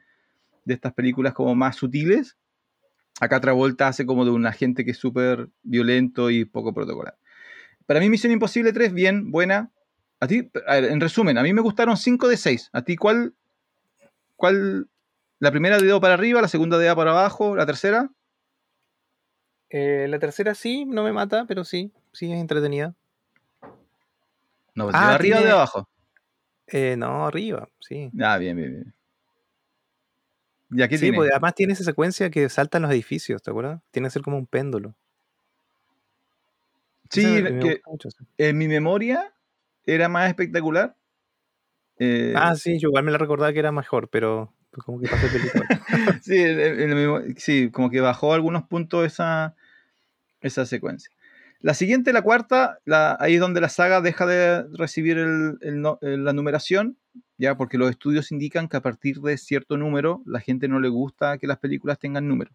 [0.64, 2.36] de estas películas como más sutiles.
[3.20, 7.16] Acá Travolta hace como de un agente que es súper violento y poco protocolar.
[7.86, 9.70] Para mí Misión Imposible 3, bien, buena.
[10.20, 12.70] A ti, en resumen, a mí me gustaron 5 de 6.
[12.72, 13.34] ¿A ti cuál,
[14.36, 14.88] cuál,
[15.38, 18.10] la primera de dedo para arriba, la segunda de dedo para abajo, la tercera?
[19.70, 22.94] Eh, la tercera sí, no me mata, pero sí, sí es entretenida.
[24.74, 25.88] No, ¿de ah, arriba o de abajo?
[26.66, 28.10] Eh, no, arriba, sí.
[28.20, 28.94] Ah, bien, bien, bien.
[30.90, 33.80] ¿Y sí, pues además tiene esa secuencia que saltan los edificios, ¿te acuerdas?
[33.90, 34.94] Tiene que ser como un péndulo.
[37.10, 37.80] Sí, que
[38.38, 39.32] en mi memoria
[39.84, 40.96] era más espectacular.
[41.98, 45.26] Eh, ah, sí, yo igual me la recordaba que era mejor, pero como que pasó
[45.26, 45.32] el
[46.22, 49.54] sí, sí, como que bajó algunos puntos esa,
[50.40, 51.10] esa secuencia.
[51.60, 56.98] La siguiente, la cuarta, la, ahí es donde la saga deja de recibir la numeración,
[57.38, 60.88] ya porque los estudios indican que a partir de cierto número la gente no le
[60.88, 62.50] gusta que las películas tengan número.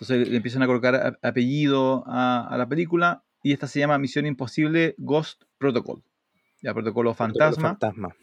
[0.00, 4.94] Entonces le empiezan a colocar apellido a, la película y esta se llama Misión Imposible
[4.96, 6.04] Ghost Protocol.
[6.62, 7.70] Ya, protocolo fantasma.
[7.70, 8.14] fantasma.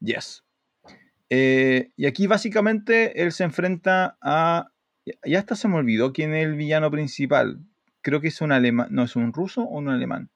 [0.00, 0.43] Yes.
[1.30, 4.70] Eh, y aquí básicamente él se enfrenta a...
[5.24, 7.60] Ya hasta se me olvidó quién es el villano principal.
[8.00, 8.88] Creo que es un alemán.
[8.90, 10.30] No, es un ruso o un alemán.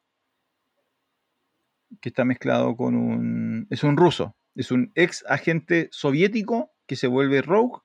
[2.00, 3.66] Que está mezclado con un...
[3.70, 4.36] Es un ruso.
[4.54, 7.80] Es un ex agente soviético que se vuelve rogue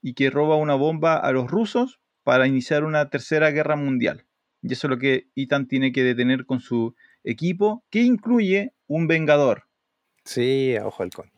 [0.00, 4.26] y que roba una bomba a los rusos para iniciar una tercera guerra mundial.
[4.62, 9.06] Y eso es lo que Ethan tiene que detener con su equipo, que incluye un
[9.06, 9.64] Vengador.
[10.24, 11.35] Sí, a Ojo Halcón.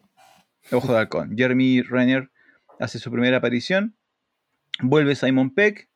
[0.72, 1.36] Ojo de Halcón.
[1.36, 2.30] Jeremy Renner
[2.78, 3.96] hace su primera aparición.
[4.80, 5.88] Vuelve Simon Peck.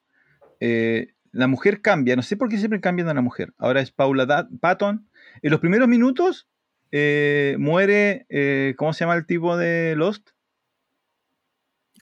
[0.60, 2.16] Eh, la mujer cambia.
[2.16, 3.52] No sé por qué siempre cambian a la mujer.
[3.58, 5.08] Ahora es Paula Patton.
[5.42, 6.48] En los primeros minutos
[6.90, 8.26] eh, muere.
[8.28, 10.30] Eh, ¿Cómo se llama el tipo de Lost?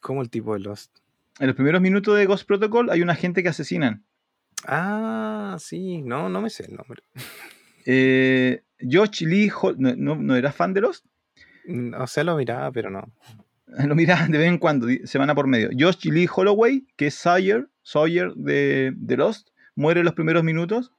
[0.00, 1.00] ¿Cómo el tipo de Lost?
[1.40, 4.04] en los primeros minutos de Ghost Protocol hay una gente que asesinan.
[4.66, 7.02] Ah, sí, no, no me sé el nombre.
[7.86, 11.06] Eh, George Lee, ¿no, no, eras fan de Lost?
[11.66, 13.12] Mm, o sea, lo miraba, pero no.
[13.86, 15.70] Lo miraba de vez en cuando, semana por medio.
[15.76, 20.92] George Lee Holloway, que es Sawyer, Sawyer de, de Lost, muere en los primeros minutos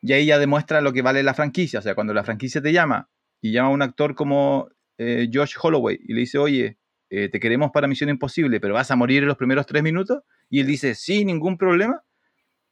[0.00, 1.78] y ahí ya demuestra lo que vale la franquicia.
[1.78, 3.10] O sea, cuando la franquicia te llama
[3.42, 6.78] y llama a un actor como eh, Josh Holloway y le dice, oye,
[7.10, 10.22] eh, te queremos para Misión Imposible, pero vas a morir en los primeros tres minutos,
[10.48, 12.02] y él dice, sí, ningún problema,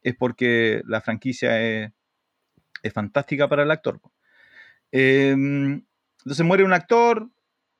[0.01, 1.91] es porque la franquicia es,
[2.93, 3.99] fantástica para el actor.
[4.91, 5.83] Em,
[6.25, 7.29] entonces muere un actor,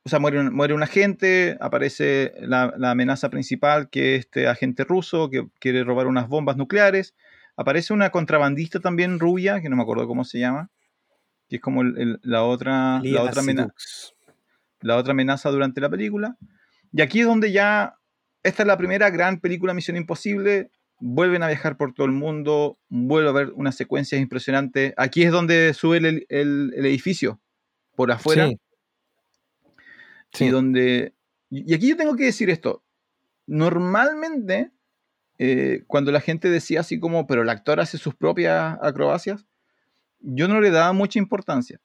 [0.04, 4.84] o sea, muere un, muere un agente, aparece la, amenaza principal, que es este agente
[4.84, 7.16] ruso que quiere robar unas bombas nucleares,
[7.58, 10.70] aparece una contrabandista también rubia, que no me acuerdo cómo se llama,
[11.50, 13.74] que es como la otra, la otra amenaza
[14.86, 16.38] la otra amenaza durante la película.
[16.93, 17.98] Y aquí es donde ya,
[18.43, 20.70] esta es la primera gran película Misión Imposible,
[21.00, 24.93] vuelven a viajar por todo el mundo, vuelve a ver unas secuencias impresionantes.
[24.96, 27.41] Aquí es donde sube el, edificio,
[27.96, 28.50] por afuera.
[30.34, 30.46] Sí.
[30.46, 31.14] Y donde...
[31.50, 32.84] Y aquí yo tengo que decir esto.
[33.48, 34.72] Normalmente,
[35.38, 39.46] eh, cuando la gente decía así como, pero el actor hace sus propias acrobacias,
[40.20, 41.80] yo no le daba mucha importancia.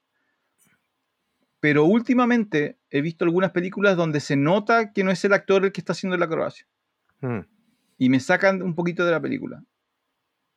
[1.61, 5.73] Pero últimamente he visto algunas películas donde se nota que no es el actor el
[5.73, 6.67] que está haciendo la acrobacia.
[7.21, 7.41] Hmm.
[7.99, 9.63] Y me sacan un poquito de la película.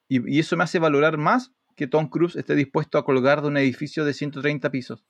[0.08, 3.58] Y, eso me hace valorar más que Tom Cruise esté dispuesto a colgar de un
[3.58, 5.04] edificio de 130 pisos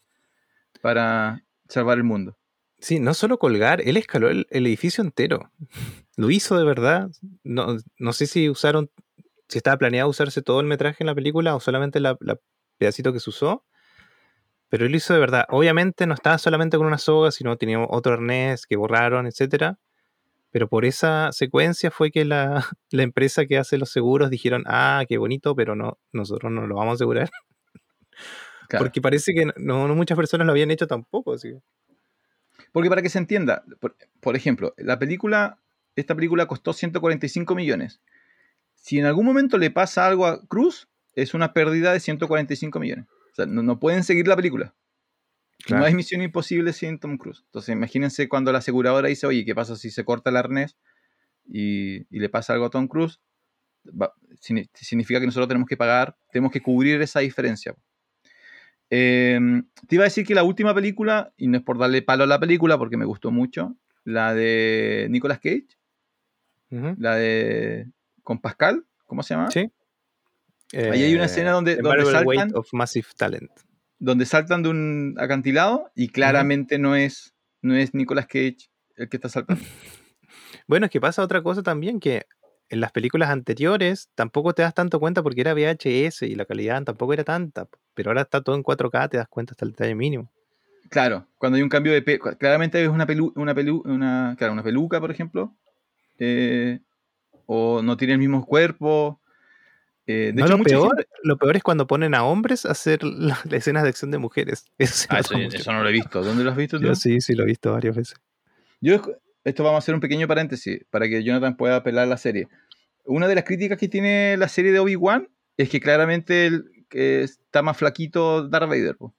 [0.83, 2.37] para salvar el mundo.
[2.79, 5.49] Sí, no solo colgar, él escaló el, edificio entero.
[6.17, 7.09] Lo hizo de verdad.
[7.43, 8.91] No, no, sé si usaron,
[9.47, 12.39] si estaba planeado usarse todo el metraje en la película o solamente el la
[12.77, 13.63] pedacito que se usó
[14.73, 15.45] pero él lo hizo de verdad.
[15.49, 19.77] Obviamente no estaba solamente con una soga, sino tenía otro arnés que borraron, etcétera.
[20.49, 25.19] Pero por esa secuencia fue que la, empresa que hace los seguros dijeron, ah, qué
[25.19, 27.29] bonito, pero no, nosotros no lo vamos a asegurar.
[28.77, 31.33] Porque parece que no, muchas personas lo habían hecho tampoco.
[31.33, 31.53] Así.
[32.71, 33.63] Porque para que se entienda,
[34.19, 35.59] por, ejemplo, la película,
[35.95, 38.01] esta película costó 145 millones.
[38.73, 43.05] Si en algún momento le pasa algo a Cruz, es una pérdida de 145 millones.
[43.31, 44.73] O sea, no, pueden seguir la película.
[45.69, 47.43] No hay misión imposible sin Tom Cruise.
[47.45, 50.75] Entonces, imagínense cuando la aseguradora dice, oye, ¿qué pasa si se corta el arnés
[51.45, 53.19] y, le pasa algo a Tom Cruise?
[54.39, 57.75] significa que nosotros tenemos que pagar, tenemos que cubrir esa diferencia.
[58.95, 62.25] Em, te iba a decir que la última película, y no es por darle palo
[62.25, 65.65] a la película porque me gustó mucho, la de Nicolas Cage,
[66.69, 67.87] la de
[68.21, 69.49] con Pascal, ¿cómo se llama?
[69.49, 69.71] Sí.
[70.73, 73.49] Ahí hay una escena Eh, donde, donde saltan, of Massive Talent.
[73.97, 77.33] donde saltan de un acantilado y claramente no, es,
[77.63, 79.63] no es Nicolas Cage el que está saltando.
[80.67, 82.27] Bueno, es que pasa otra cosa también, que
[82.73, 86.83] en las películas anteriores tampoco te das tanto cuenta porque era VHS y la calidad
[86.83, 89.93] tampoco era tanta, pero ahora está todo en 4K, te das cuenta hasta el detalle
[89.95, 90.31] mínimo.
[90.89, 92.03] Claro, cuando hay un cambio de
[92.37, 95.53] claramente es una pelu una pelu una, claro, una peluca, por ejemplo,
[96.19, 96.79] eh,
[97.45, 99.19] o no tiene el mismo cuerpo.
[100.07, 102.71] Eh, de No, hecho, lo, peor, gente- lo peor es cuando ponen a hombres a
[102.71, 104.65] hacer la- las escenas de acción de mujeres.
[104.79, 106.23] Eso, Ah, eso no lo he visto.
[106.23, 106.85] ¿Dónde lo has visto tú?
[106.85, 108.17] Yo sí, sí lo he visto varias veces.
[108.81, 109.01] Yo,
[109.43, 112.47] esto vamos a hacer un pequeño paréntesis para que Jonathan pueda apelar la serie.
[113.05, 117.23] Una de las críticas que tiene la serie de Obi-Wan es que claramente el, que
[117.23, 118.95] está más flaquito Darth Vader.
[118.95, 119.15] po.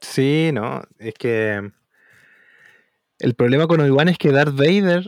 [0.00, 1.70] Sí, no, es que
[3.18, 5.04] el problema con Obi-Wan es que Darth Vader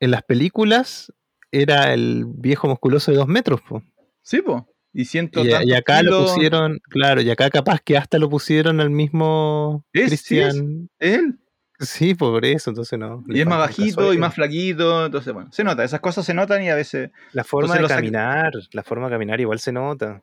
[0.00, 1.12] en las películas
[1.52, 3.82] era el viejo musculoso de dos metros, po.
[4.22, 4.68] Sí, po.
[4.92, 8.90] Y siento Y, acá lo pusieron, claro, y acá capaz que hasta lo pusieron al
[8.90, 10.90] mismo Es, sí Christian.
[10.98, 11.38] Es él.
[11.82, 13.24] Sí, por eso, entonces no.
[13.28, 15.06] Y es más bajito y más flaquito.
[15.06, 15.84] Entonces, bueno, se nota.
[15.84, 17.10] Esas cosas se notan y a veces.
[17.32, 20.22] La forma de caminar, la forma de caminar igual se nota.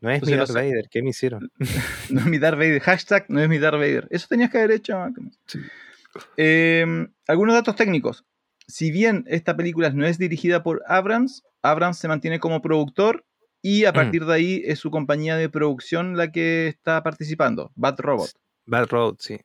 [0.00, 1.50] No es Entonces mi Darth Vader, ¿qué me hicieron?
[2.10, 2.80] No es mi Darth Vader.
[2.80, 4.06] Hashtag no es mi Darth Vader.
[4.10, 4.96] Eso tenías que haber hecho.
[5.46, 5.58] Sí.
[6.36, 8.24] Eh, algunos datos técnicos.
[8.66, 13.24] Si bien esta película no es dirigida por Abrams, Abrams se mantiene como productor
[13.62, 13.94] y a Mm.
[13.94, 18.30] partir de ahí es su compañía de producción la que está participando, Bad Robot.
[18.66, 19.40] Bad Road, sí.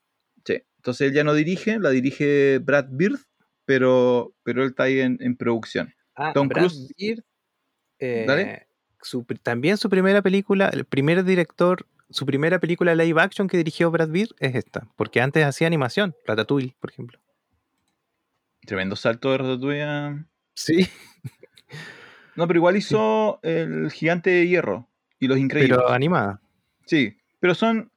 [0.86, 3.18] Entonces él ya no dirige, la dirige Brad Bird,
[3.66, 5.92] pero, pero él está ahí en, en producción.
[6.14, 6.94] Ah, Tom Brad Cruise.
[6.96, 7.24] Bird,
[7.98, 8.68] eh, Dale.
[9.02, 13.58] su pr- también su primera película, el primer director, su primera película live action que
[13.58, 17.20] dirigió Brad Bird es esta, porque antes hacía animación, Ratatouille, por ejemplo.
[18.68, 19.82] Tremendo salto de Ratatouille.
[19.82, 20.24] a-
[20.54, 20.88] Sí,
[22.36, 24.88] No, pero igual hizo el Gigante de Hierro
[25.20, 25.76] y Los Increíbles.
[25.80, 26.42] pero animada.
[26.86, 27.92] Sí, pero son.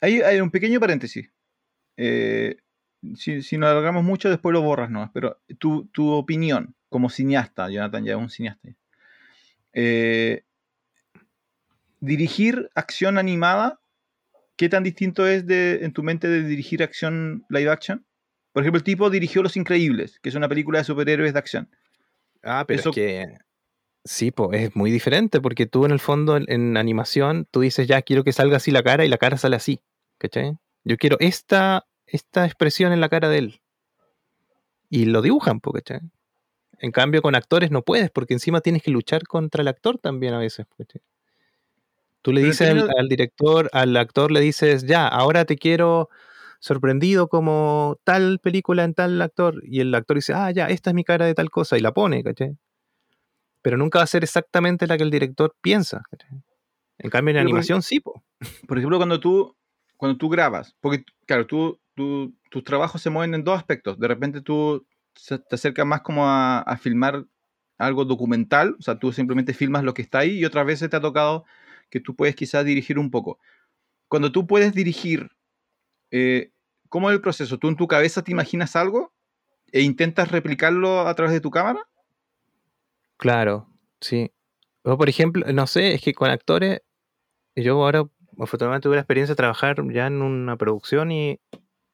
[0.00, 1.28] Ahí hay un pequeño paréntesis.
[1.96, 2.56] Eh,
[3.16, 5.10] si, si nos alargamos mucho, después lo borras, ¿no?
[5.12, 8.68] Pero tu, tu opinión como cineasta, Jonathan ya es un cineasta.
[9.72, 10.44] Eh,
[12.00, 13.80] dirigir acción animada,
[14.56, 18.04] ¿qué tan distinto es de, en tu mente de dirigir acción live action?
[18.52, 21.70] Por ejemplo, el tipo dirigió Los Increíbles, que es una película de superhéroes de acción.
[22.42, 23.38] Ah, pero Eso- es que
[24.04, 27.86] sí, pues es muy diferente porque tú en el fondo en, en animación tú dices
[27.86, 29.80] ya quiero que salga así la cara y la cara sale así,
[30.18, 30.58] ¿cachai?
[30.84, 33.60] Yo quiero esta, esta expresión en la cara de él.
[34.90, 36.00] Y lo dibujan, ¿cachai?
[36.78, 40.34] En cambio con actores no puedes porque encima tienes que luchar contra el actor también
[40.34, 41.00] a veces, ¿cachai?
[42.22, 46.08] Tú le Pero dices al, director, al actor le dices, ya, ahora te quiero
[46.60, 49.60] sorprendido como tal película en tal actor.
[49.64, 51.76] Y el actor dice, ah, ya, esta es mi cara de tal cosa.
[51.76, 52.56] Y la pone, ¿cachai?
[53.60, 56.02] Pero nunca va a ser exactamente la que el director piensa.
[56.10, 56.28] ¿cachai?
[56.98, 58.22] En cambio, en Pero por- animación sí, po.
[58.68, 59.56] por ejemplo, cuando tú,
[60.02, 64.00] cuando tú grabas, porque claro, tú, tú- tus trabajos se mueven en dos aspectos.
[64.00, 64.84] De repente tú
[65.48, 67.24] te acercas más como a, a filmar
[67.78, 70.96] algo documental, o sea, tú simplemente filmas lo que está ahí y otras veces te
[70.96, 71.44] ha tocado
[71.88, 73.38] que tú puedes quizás dirigir un poco.
[74.08, 75.30] Cuando tú puedes dirigir,
[76.10, 76.50] eh,
[76.88, 77.58] ¿cómo es el proceso?
[77.58, 79.12] ¿Tú en tu cabeza te imaginas algo
[79.70, 81.78] e intentas replicarlo a través de tu cámara?
[83.18, 83.68] Claro,
[84.00, 84.32] sí.
[84.82, 86.80] O por ejemplo, no sé, es que con actores,
[87.54, 88.02] yo ahora
[88.38, 91.40] afortunadamente tuve la experiencia de trabajar ya en una producción y,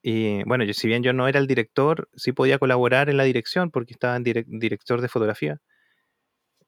[0.02, 3.24] y, bueno, yo, si bien yo no era el director, sí podía colaborar en la
[3.24, 5.60] dirección porque estaba en direc- director de fotografía.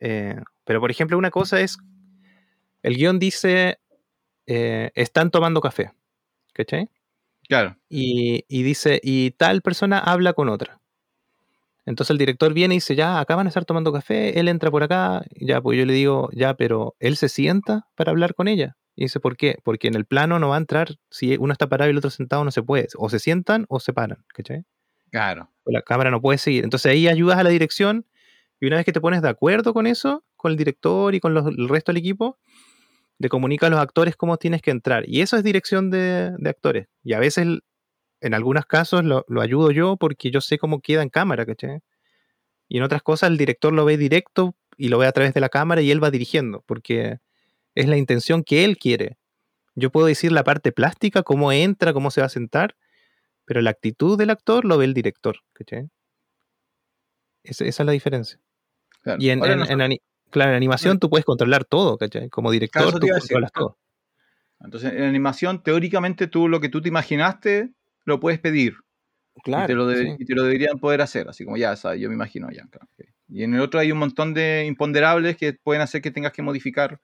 [0.01, 1.77] Eh, pero por ejemplo, una cosa es,
[2.83, 3.79] el guion dice,
[4.47, 5.93] eh, están tomando café,
[6.55, 6.89] ¿cachai?
[7.49, 7.77] Claro.
[7.89, 10.81] y, y dice, y tal persona habla con otra.
[11.87, 14.71] Entonces el director viene y dice, ya, acá van a estar tomando café, él entra
[14.71, 18.49] por acá, ya, pues yo le digo, ya, pero él se sienta para hablar con
[18.49, 18.77] ella.
[19.01, 19.57] Y dice, ¿por qué?
[19.65, 22.11] Porque en el plano no va a entrar, si uno está parado y el otro
[22.11, 22.89] sentado, no se puede.
[22.99, 24.65] O se sientan o se paran, ¿cachai?
[25.11, 25.51] Claro.
[25.65, 26.65] O la cámara no puede seguir.
[26.65, 28.05] Entonces ahí ayudas a la dirección
[28.61, 31.33] y una vez que te pones de acuerdo con eso, con el director y con
[31.33, 32.39] los- el resto del equipo,
[33.19, 35.05] le comunica a los actores cómo tienes que entrar.
[35.09, 36.89] Y eso es dirección de, de actores.
[37.03, 37.47] Y a veces,
[38.21, 41.79] en algunos casos, lo, lo ayudo yo porque yo sé cómo queda en cámara, ¿cachai?
[42.69, 45.41] Y en otras cosas el director lo ve directo y lo ve a través de
[45.41, 47.19] la cámara y él va dirigiendo, porque
[47.81, 49.19] es la intención que él quiere.
[49.75, 52.77] Yo puedo decir la parte plástica, cómo entra, cómo se va a sentar,
[53.45, 55.89] pero la actitud del actor lo ve el director, ¿cachai?
[57.43, 58.39] Esa, es la diferencia.
[59.19, 62.29] y en, claro, en animación tú puedes controlar todo, ¿cachai?
[62.29, 63.79] Como director tú controlas todo.
[64.61, 67.71] Entonces, en animación, teóricamente, tú lo que tú te imaginaste
[68.05, 68.77] lo puedes pedir.
[69.43, 69.65] Claro.
[70.19, 72.01] Y te lo, deberían poder hacer, así como ya, ¿sabes?
[72.01, 72.69] yo me imagino ya.
[73.29, 76.43] Y en el otro hay un montón de imponderables que pueden hacer que tengas que
[76.43, 77.01] modificar.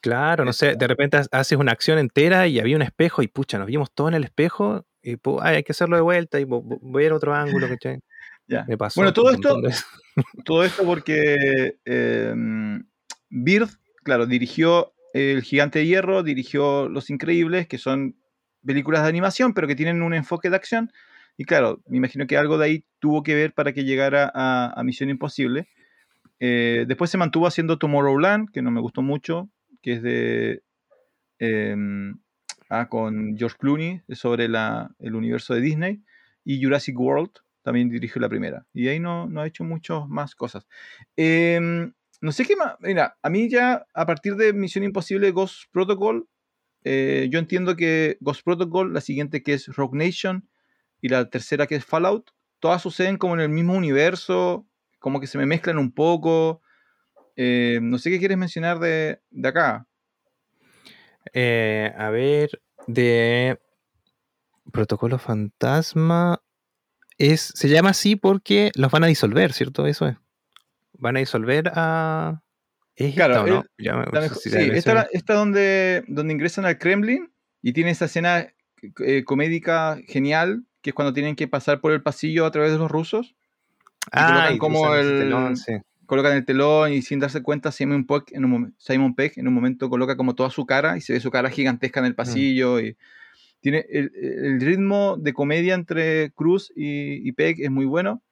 [0.00, 3.58] Claro, no sé, de repente haces una acción entera y había un espejo y pucha,
[3.58, 7.06] nos vimos todo en el espejo y hay que hacerlo de vuelta y voy a
[7.06, 8.00] ir a otro ángulo, ¿cachai?
[8.46, 8.64] ya.
[8.66, 9.00] Me pasó.
[9.00, 9.60] Bueno, todo esto,
[10.44, 12.34] todo esto porque eh,
[13.30, 13.68] Bird,
[14.02, 18.16] claro, dirigió El Gigante de Hierro, dirigió Los Increíbles, que son
[18.64, 20.90] películas de animación, pero que tienen un enfoque de acción.
[21.36, 24.82] Y claro, me imagino que algo de ahí tuvo que ver para que llegara a,
[24.82, 25.68] Misión Imposible.
[26.40, 29.48] Eh, después se mantuvo haciendo Tomorrowland, que no me gustó mucho,
[29.82, 30.62] que es de...
[31.38, 32.18] Em,
[32.68, 36.02] ah, con George Clooney, sobre el universo de Disney.
[36.44, 37.30] Y Jurassic World,
[37.62, 38.66] también dirigió la primera.
[38.72, 40.66] Y ahí no, no ha hecho muchas más cosas.
[41.16, 42.76] Em, no sé qué más.
[42.80, 46.28] Mira, a mí ya a partir de Misión Imposible Ghost Protocol,
[46.84, 50.48] eh, yo entiendo que Ghost Protocol, la siguiente que es Rogue Nation,
[51.00, 54.66] y la tercera que es Fallout, todas suceden como en el mismo universo,
[54.98, 56.60] como que se me mezclan un poco.
[57.40, 59.86] Eh, no sé qué quieres mencionar de, acá.
[61.32, 62.50] Eh, a ver,
[62.88, 63.60] de
[64.72, 66.42] Protocolo Fantasma.
[67.16, 69.86] Es, se llama así porque los van a disolver, ¿cierto?
[69.86, 70.16] Eso es.
[70.94, 72.42] Van a disolver a.
[73.14, 73.64] claro, ¿no?
[74.34, 77.32] sí, esta, esta donde, donde ingresan al Kremlin
[77.62, 78.48] y tiene esa escena
[78.98, 82.78] eh, comédica genial que es cuando tienen que pasar por el pasillo a través de
[82.78, 83.36] los rusos.
[84.10, 85.54] Ah, como el, telón,
[86.08, 89.54] colocan el telón y sin darse cuenta Simon Pegg en un, Simon Pegg en un
[89.54, 92.16] momento coloca como toda su cara y se ve su cara gigantesca en el mm.
[92.16, 92.96] pasillo y
[93.60, 98.22] tiene el, ritmo de comedia entre Cruz y, y Pegg es muy bueno.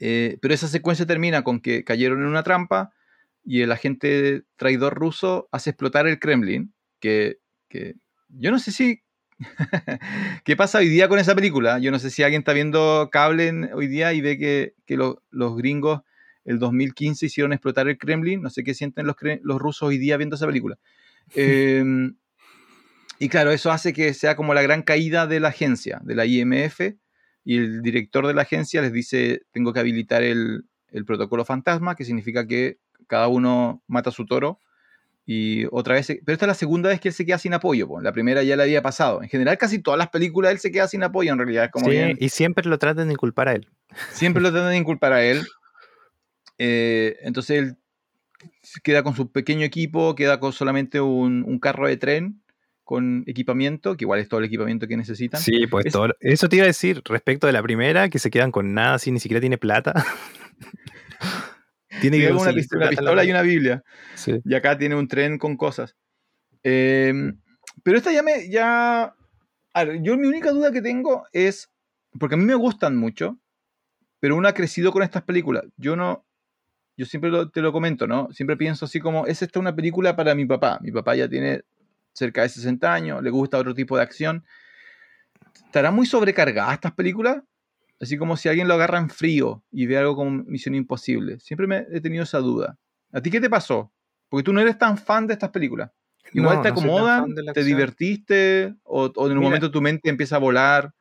[0.00, 2.92] Eh, pero esa secuencia termina con que cayeron en una trampa
[3.44, 7.38] y el agente traidor ruso hace explotar el Kremlin, que,
[7.68, 7.96] que
[8.28, 9.02] yo no sé si
[10.44, 11.78] ¿Qué pasa hoy día con esa película?
[11.78, 14.74] Yo no sé si alguien está viendo cable hoy día y ve que,
[15.30, 16.02] los gringos
[16.48, 18.40] el 2015 hicieron explotar el Kremlin.
[18.40, 20.78] No sé qué sienten los, los rusos hoy día viendo esa película.
[21.34, 22.16] Em,
[23.18, 26.24] y claro, eso hace que sea como la gran caída de la agencia, de la
[26.24, 26.80] IMF,
[27.44, 31.96] y el director de la agencia les dice, tengo que habilitar el, el protocolo fantasma,
[31.96, 34.58] que significa que cada uno mata a su toro
[35.26, 37.86] y otra vez, pero esta es la segunda vez que él se queda sin apoyo.
[38.00, 39.22] La primera ya le había pasado.
[39.22, 41.68] En general, casi todas las películas él se queda sin apoyo, en realidad.
[41.70, 43.68] como sí, y siempre lo tratan de inculpar a él.
[44.12, 45.46] Siempre lo tratan de inculpar a él.
[46.58, 47.76] Eh, entonces él
[48.82, 52.42] queda con su pequeño equipo, queda con solamente un, carro de tren
[52.84, 55.40] con equipamiento, que igual es todo el equipamiento que necesitan.
[55.40, 56.08] Sí, pues todo.
[56.20, 59.10] Eso te iba a decir respecto de la primera, que se quedan con nada, así
[59.10, 59.92] ni siquiera tiene plata.
[62.00, 63.82] Tiene que una pistola, y una Biblia.
[64.44, 65.96] Y acá tiene un tren con cosas.
[66.62, 67.40] Em,
[67.82, 68.48] pero esta ya me.
[68.48, 69.14] Ya,
[70.00, 71.70] yo mi única duda que tengo es.
[72.18, 73.38] Porque a mí me gustan mucho,
[74.20, 75.64] pero uno ha crecido con estas películas.
[75.76, 76.24] Yo no.
[76.98, 78.28] Yo siempre te lo comento, ¿no?
[78.32, 80.80] Siempre pienso así como: es esta una película para mi papá.
[80.82, 81.62] Mi papá ya tiene
[82.12, 84.44] cerca de 60 años, le gusta otro tipo de acción.
[85.64, 87.40] ¿Estará muy sobrecargada estas películas?
[88.00, 91.38] Así como si alguien lo agarra en frío y ve algo como Misión Imposible.
[91.38, 92.76] Siempre me he tenido esa duda.
[93.12, 93.92] ¿A ti qué te pasó?
[94.28, 95.92] Porque tú no eres tan fan de estas películas.
[96.32, 100.92] Igual te acomodan, te divertiste o, en un momento tu mente empieza a volar.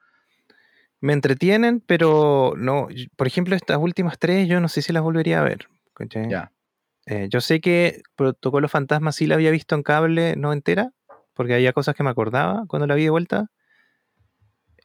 [1.02, 2.88] Me entretienen, pero no.
[3.16, 5.68] Por ejemplo, estas últimas tres yo no sé si las volvería a ver.
[6.30, 6.52] Ya.
[7.06, 10.92] Eh, yo sé que Protocolo Fantasma sí la había visto en cable, no entera,
[11.34, 13.50] porque había cosas que me acordaba cuando la vi de vuelta.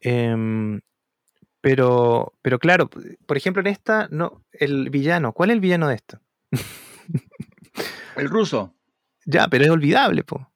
[0.00, 0.80] Eh,
[1.62, 5.94] pero, pero claro, por ejemplo, en esta, no, el villano, ¿cuál es el villano de
[5.94, 6.20] esto?
[8.16, 8.74] el ruso.
[9.24, 10.50] Ya, pero es olvidable, po.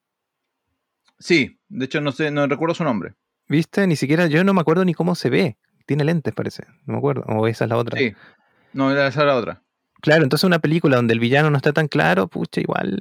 [1.20, 3.14] Sí, de hecho no sé, no recuerdo su nombre.
[3.46, 3.86] ¿Viste?
[3.86, 5.56] Ni siquiera, yo no me acuerdo ni cómo se ve.
[5.86, 6.64] Tiene lentes, parece.
[6.84, 7.22] No me acuerdo.
[7.28, 7.96] O esa es la otra.
[7.96, 8.12] Sí.
[8.72, 9.62] No, esa es la otra.
[10.06, 13.00] Claro, entonces una película donde el villano no está tan claro, pucha, igual.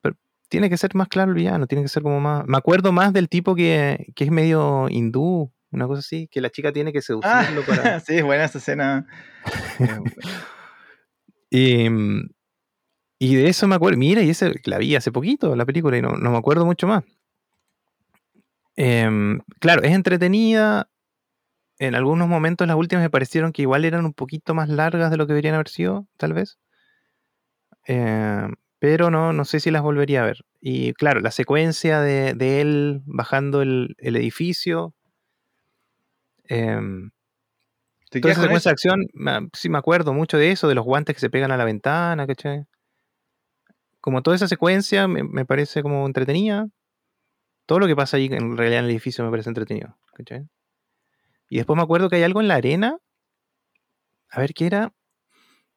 [0.00, 0.16] Pero
[0.48, 2.44] tiene que ser más claro el villano, tiene que ser como más.
[2.48, 6.50] Me acuerdo más del tipo que, que es medio hindú, una cosa así, que la
[6.50, 8.00] chica tiene que seducirlo para.
[8.00, 9.06] sí, es buena esa escena.
[11.52, 12.28] Em,
[13.20, 13.98] y, de eso me acuerdo.
[13.98, 17.04] Mira, y ese la vi hace poquito, la película, y no, me acuerdo mucho más.
[18.74, 20.90] Em, claro, es entretenida.
[21.82, 25.16] En algunos momentos las últimas me parecieron que igual eran un poquito más largas de
[25.16, 26.58] lo que deberían haber sido, tal vez.
[27.84, 30.44] Em, pero no, no sé si las volvería a ver.
[30.60, 34.94] Y claro, la secuencia de, él bajando el, el edificio,
[36.52, 37.10] Em,
[38.10, 39.06] Toda esa secuencia de acción,
[39.54, 42.26] sí me acuerdo mucho de eso, de los guantes que se pegan a la ventana,
[42.26, 42.66] ¿cachai?
[44.02, 46.68] Como toda esa secuencia me, parece como entretenida.
[47.64, 50.46] Todo lo que pasa ahí en realidad en el edificio me parece entretenido, ¿cachai?
[51.52, 52.98] Y después me acuerdo que hay algo en la arena.
[54.30, 54.94] A ver qué era.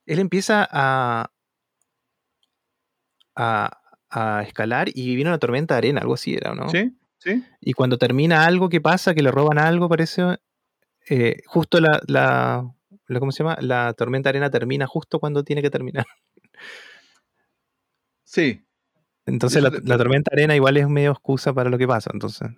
[0.06, 1.30] Él empieza a,
[3.36, 6.70] a, escalar y viene una tormenta de arena, algo así era, ¿no?
[6.70, 7.44] Sí, sí.
[7.60, 9.14] Y cuando termina algo, ¿qué pasa?
[9.14, 10.38] Que le roban algo, parece.
[11.10, 12.74] Eh, justo la, la,
[13.20, 13.58] ¿Cómo se llama?
[13.60, 16.06] La tormenta de arena termina justo cuando tiene que terminar.
[18.24, 18.66] Sí.
[19.26, 22.50] Entonces la, tormenta de arena igual es medio excusa para lo que pasa, entonces.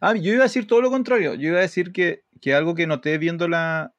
[0.00, 1.34] Ah, yo iba a decir todo lo contrario.
[1.34, 3.94] Yo iba a decir que, que algo que noté viendo la.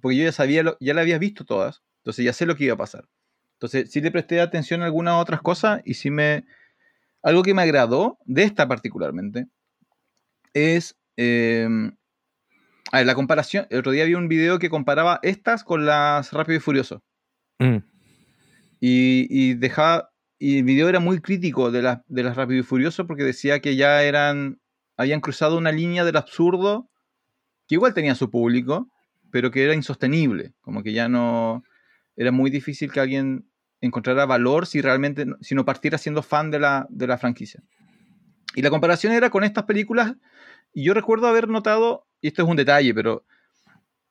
[0.00, 1.82] Porque yo ya sabía, ya la había visto todas.
[1.98, 3.08] Entonces ya sé lo que iba a pasar.
[3.56, 6.44] Entonces, sí le presté atención a algunas otras cosas y sí me...
[7.22, 9.46] Algo que me agradó de esta particularmente
[10.52, 10.96] es...
[11.16, 11.96] Em,
[12.92, 13.66] a ver, la comparación...
[13.70, 17.02] El otro día vi un video que comparaba estas con las Rápido y Furioso.
[17.58, 17.78] Mm.
[18.80, 20.10] Y, dejaba...
[20.38, 23.76] Y el video era muy crítico de, de las Rápido y Furioso porque decía que
[23.76, 24.60] ya eran...
[24.96, 26.88] Habían cruzado una línea del absurdo
[27.66, 28.88] que igual tenía su público,
[29.30, 30.54] pero que era insostenible.
[30.60, 31.62] Como que ya no
[32.16, 33.50] era muy difícil que alguien
[33.80, 37.62] encontrara valor si realmente, si no partiera siendo fan de la, de la franquicia.
[38.54, 40.14] Y la comparación era con estas películas,
[40.72, 43.24] y yo recuerdo haber notado, y esto es un detalle, pero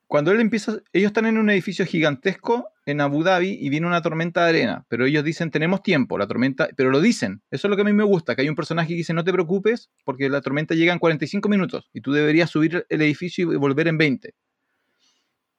[0.07, 4.02] cuando él empieza, ellos están en un edificio gigantesco en Abu Dhabi y viene una
[4.02, 7.69] tormenta de arena, pero ellos dicen tenemos tiempo, la tormenta, pero lo dicen, eso es
[7.69, 9.90] lo que a mí me gusta, que hay un personaje que dice no te preocupes
[10.03, 13.88] porque la tormenta llega en 45 minutos y tú deberías subir el edificio y volver
[13.88, 14.36] en 20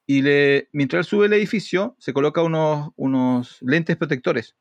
[0.06, 4.54] y le, mientras él sube el edificio, se coloca unos, unos lentes protectores.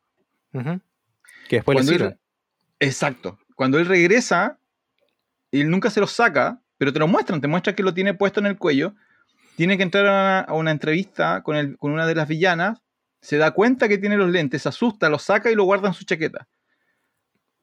[1.48, 2.18] Que después le sirven.
[2.80, 3.38] Exacto.
[3.54, 4.58] Cuando él regresa,
[5.52, 8.40] él nunca se los saca, pero te lo muestran, te muestran que lo tiene puesto
[8.40, 8.94] en el cuello.
[9.56, 12.82] Tiene que entrar a una, entrevista con, el, con una de las villanas,
[13.20, 15.94] se da cuenta que tiene los lentes, se asusta, los saca y lo guarda en
[15.94, 16.46] su chaqueta.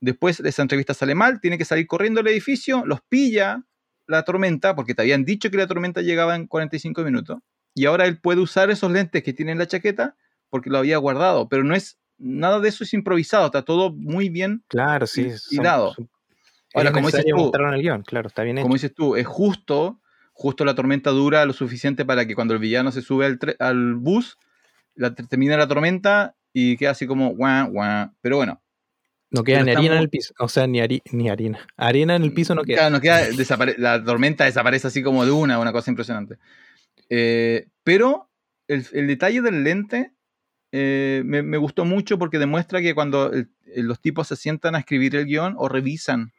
[0.01, 3.63] Después esa entrevista sale mal, tiene que salir corriendo al edificio, los pilla
[4.07, 7.39] la tormenta, porque te habían dicho que la tormenta llegaba en 45 minutos
[7.73, 10.15] y ahora él puede usar esos lentes que tiene en la chaqueta
[10.49, 14.29] porque lo había guardado, pero no es nada de eso es improvisado, está todo muy
[14.29, 15.95] bien claro, sí, y dado.
[16.75, 20.01] Ahora, como dices tú, el guion, claro, está bien como dices tú, es justo,
[20.33, 23.95] justo la tormenta dura lo suficiente para que cuando el villano se sube al, al
[23.95, 24.37] bus,
[24.95, 28.11] la, termina la tormenta y queda así como guau, guau.
[28.21, 28.61] Pero bueno.
[29.31, 30.79] No queda ni harina en el piso, o sea, ni,
[31.11, 31.59] ni harina.
[31.75, 32.77] Arena en el piso no queda.
[32.77, 33.21] Claro, no queda,
[33.77, 36.37] la tormenta desaparece así como de una, una cosa impresionante.
[37.09, 38.29] Eh, pero
[38.67, 40.13] el, detalle del lente
[40.71, 43.31] eh, me, gustó mucho porque demuestra que cuando
[43.75, 46.31] los tipos se sientan a escribir el guion o revisan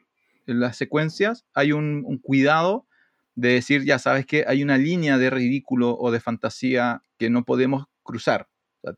[0.47, 2.87] las secuencias, hay un, cuidado
[3.35, 7.45] de decir, ya sabes que hay una línea de ridículo o de fantasía que no
[7.45, 8.49] podemos cruzar.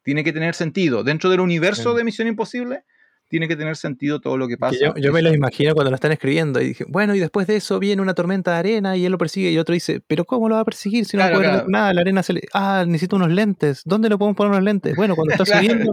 [0.02, 1.04] tiene que tener sentido.
[1.04, 2.84] Dentro del universo de Misión Imposible,
[3.28, 4.76] tiene que tener sentido todo lo que pasa.
[4.96, 7.78] yo, me lo imagino cuando lo están escribiendo y dije, bueno, y después de eso
[7.78, 10.54] viene una tormenta de arena y él lo persigue y otro dice, pero ¿cómo lo
[10.54, 11.92] va a perseguir si no puede nada?
[11.92, 12.42] La arena se le...
[12.52, 13.82] Ah, necesito unos lentes.
[13.84, 14.94] ¿Dónde le podemos poner unos lentes?
[14.94, 15.92] Bueno, cuando está subiendo...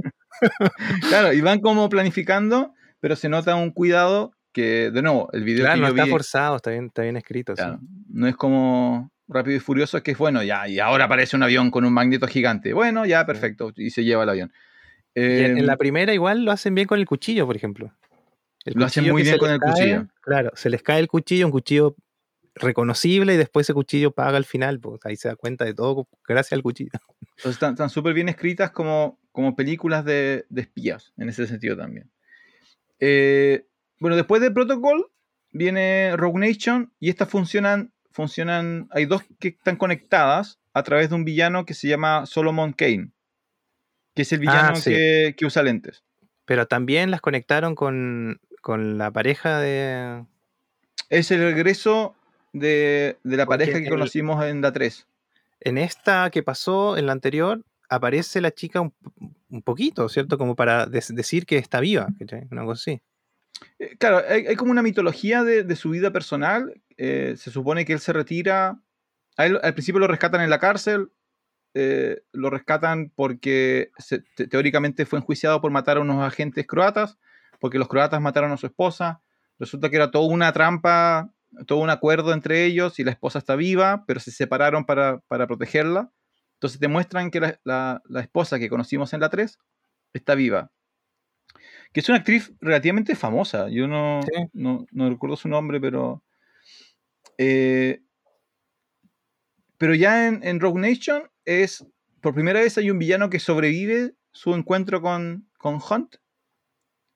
[1.10, 5.66] claro, y van como planificando, pero se nota un cuidado que, de nuevo, el video
[5.66, 7.54] claro, no está forzado, está bien, está bien escrito.
[8.10, 11.44] No es como Rápido y Furioso, es que es bueno, ya, y ahora aparece un
[11.44, 12.74] avión con un magneto gigante.
[12.74, 14.52] Bueno, ya, perfecto, y se lleva el avión
[15.16, 17.94] en, la em, primera igual lo hacen bien con el cuchillo, por ejemplo.
[18.66, 20.08] lo hacen muy bien con el cuchillo.
[20.22, 21.96] Claro, se les cae el cuchillo, un cuchillo
[22.56, 26.08] reconocible y después ese cuchillo paga al final, pues ahí se da cuenta de todo
[26.28, 26.92] gracias al cuchillo.
[27.38, 32.12] Entonces están súper bien escritas como, como películas de, espías, en ese sentido también.
[33.00, 33.66] Eh,
[34.00, 35.12] bueno, después de Protocol
[35.52, 41.16] viene Rogue Nation y estas funcionan, funcionan, hay dos que están conectadas a través de
[41.16, 43.12] un villano que se llama Solomon Kane
[44.16, 44.80] que es el ah, villano
[45.36, 46.04] que, usa lentes.
[46.46, 50.26] Pero también las conectaron con, la pareja de.
[51.10, 52.16] Es el regreso
[52.54, 55.08] de, la pareja que conocimos en la 3.
[55.62, 60.38] En esta que pasó, en la anterior, aparece la chica un, poquito, ¿cierto?
[60.38, 62.08] Como para decir que está viva,
[62.52, 63.02] una cosa así.
[63.80, 66.82] Eh, claro, hay, como una mitología de, su vida personal.
[66.98, 68.80] Eh, se supone que él se retira.
[69.38, 71.12] al principio lo rescatan en la cárcel,
[71.76, 73.92] eh, lo rescatan porque
[74.50, 77.18] teóricamente fue enjuiciado por matar a unos agentes croatas,
[77.60, 79.22] porque los croatas mataron a su esposa.
[79.58, 81.32] Resulta que era toda una trampa,
[81.66, 86.12] todo un acuerdo entre ellos y la esposa está viva, pero se separaron para, protegerla.
[86.56, 89.58] Entonces te muestran que la, esposa que conocimos en la 3
[90.14, 90.72] está viva.
[91.94, 93.70] Que es una actriz relativamente famosa.
[93.70, 94.20] Yo no,
[94.54, 96.24] no, recuerdo su nombre, pero...
[97.38, 98.02] Eh,
[99.78, 101.86] pero ya en, en, Rogue Nation es,
[102.22, 106.16] por primera vez hay un villano que sobrevive su encuentro con, con Hunt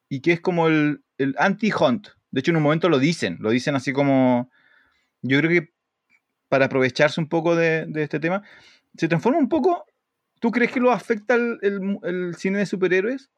[0.10, 2.10] y que es como el, el anti-Hunt.
[2.32, 4.52] De hecho, en un momento lo dicen, lo dicen así como,
[5.22, 5.74] yo creo que
[6.50, 8.44] para aprovecharse un poco de, de este tema,
[8.98, 9.86] se transforma un poco.
[10.40, 13.30] ¿Tú crees que lo afecta el, el, el, cine de superhéroes?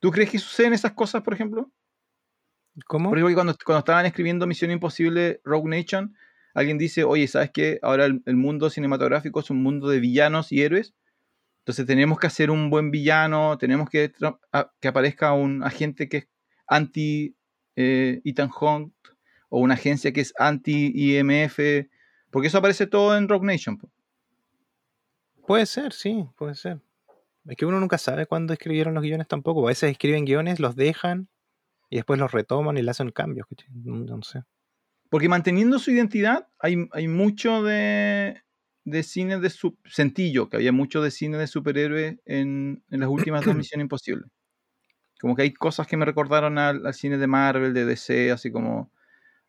[0.00, 1.70] ¿Tú crees que suceden esas cosas, por ejemplo?
[2.86, 3.08] ¿Cómo?
[3.08, 6.14] Por ejemplo, cuando, cuando estaban escribiendo Misión Imposible Rogue Nation,
[6.54, 7.78] alguien dice, oye, ¿sabes qué?
[7.82, 10.94] Ahora el, el, mundo cinematográfico es un mundo de villanos y héroes.
[11.60, 14.12] Entonces tenemos que hacer un buen villano, tenemos que
[14.52, 16.28] a, que aparezca un agente que es
[16.66, 17.36] anti
[17.76, 18.94] eh, Ethan Hunt
[19.50, 21.58] o una agencia que es anti IMF,
[22.30, 23.78] porque eso aparece todo en Rogue Nation.
[25.46, 26.80] Puede ser, sí, puede ser.
[27.48, 29.64] Es que uno nunca sabe cuándo escribieron los guiones tampoco.
[29.64, 31.28] A veces escriben guiones, los dejan
[31.88, 33.46] y después los retoman y le hacen cambios.
[33.72, 34.42] No, sé.
[35.08, 38.42] Porque manteniendo su identidad, hay, hay mucho de,
[38.84, 43.08] de cine de su sentillo, que había mucho de cine de superhéroes en, en las
[43.08, 44.26] últimas dos Misión Imposible.
[45.18, 48.52] Como que hay cosas que me recordaron al, al, cine de Marvel, de DC, así
[48.52, 48.92] como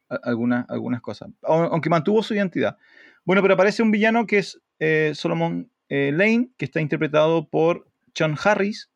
[0.08, 1.30] algunas, algunas cosas.
[1.44, 2.78] Aunque mantuvo su identidad.
[3.26, 7.89] Bueno, pero aparece un villano que es eh, Solomon eh, Lane, que está interpretado por
[8.18, 8.90] John Harris,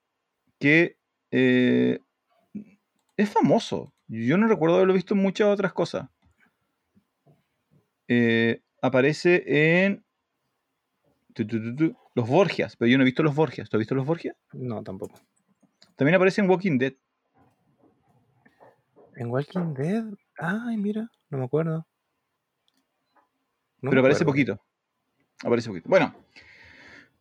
[0.59, 0.97] que
[1.31, 1.99] eh,
[3.17, 3.93] es famoso.
[4.07, 6.09] Yo no recuerdo haberlo visto en muchas otras cosas.
[8.07, 10.05] Eh, aparece en
[11.33, 13.69] tu, tu, tu, Los Borgias, pero yo no he visto Los Borgias.
[13.69, 14.35] ¿Tú has visto Los Borgias?
[14.51, 15.19] No, tampoco.
[15.95, 16.93] También aparece en Walking Dead.
[19.15, 20.05] ¿En Walking Dead?
[20.37, 21.87] Ay, mira, no me acuerdo.
[23.81, 24.31] No pero me aparece acuerdo.
[24.31, 24.65] poquito.
[25.43, 25.89] Aparece poquito.
[25.89, 26.15] Bueno,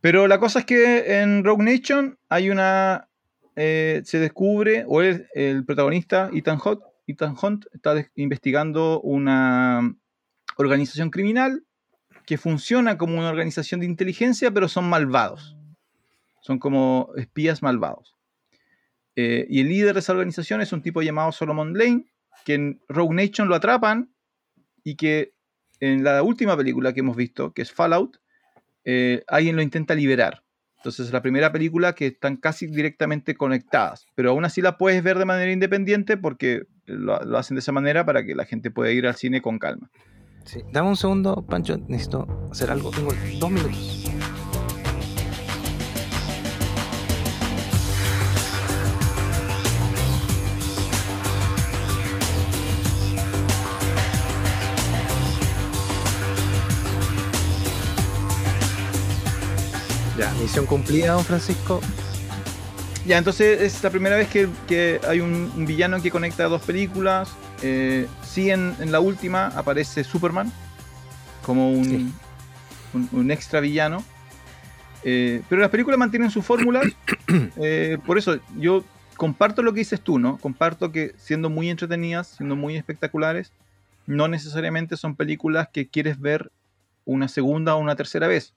[0.03, 3.09] pero la cosa es que en Rogue Nation hay una.
[3.57, 9.95] Eh, se descubre, o el, el protagonista, Ethan Hunt, Ethan Hunt, está investigando una
[10.57, 11.65] organización criminal
[12.27, 15.57] que funciona como una organización de inteligencia, pero son malvados.
[16.41, 18.17] Son como espías malvados.
[19.15, 22.07] Eh, y el líder de esa organización es un tipo llamado Solomon Lane,
[22.45, 24.13] que en Rogue Nation lo atrapan
[24.83, 25.35] y que
[25.81, 28.22] en la última película que hemos visto, que es Fallout,
[28.85, 30.43] eh, alguien lo intenta liberar.
[30.77, 35.03] Entonces es la primera película que están casi directamente conectadas, pero aún así la puedes
[35.03, 38.91] ver de manera independiente porque lo, hacen de esa manera para que la gente pueda
[38.91, 39.91] ir al cine con calma.
[40.73, 42.91] Dame un segundo, Pancho, necesito hacer algo.
[42.91, 44.12] Tengo dos minutos.
[60.23, 61.81] Ya, misión cumplida, don Francisco.
[63.05, 66.63] Ya, entonces es la primera vez que, que hay un, un, villano que conecta dos
[66.63, 67.29] películas.
[67.61, 70.53] Eh, sí, en, en, la última aparece Superman
[71.45, 72.13] como un, sí.
[72.95, 74.05] un, un extra villano.
[75.03, 76.83] Eh, pero las películas mantienen su fórmula.
[77.57, 78.85] Eh, por eso yo
[79.17, 80.37] comparto lo que dices tú, ¿no?
[80.37, 83.53] Comparto que siendo muy entretenidas, siendo muy espectaculares,
[84.07, 86.53] no necesariamente son películas que quieres ver
[87.07, 88.55] una segunda o una tercera vez.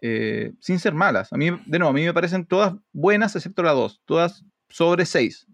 [0.00, 1.32] Eh, sin ser malas.
[1.32, 4.02] A mí, de nuevo, a mí me parecen todas buenas, excepto la 2.
[4.04, 5.46] Todas sobre 6.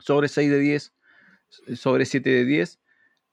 [0.00, 0.94] Sobre 6 de 10,
[1.76, 2.80] sobre 7 de 10.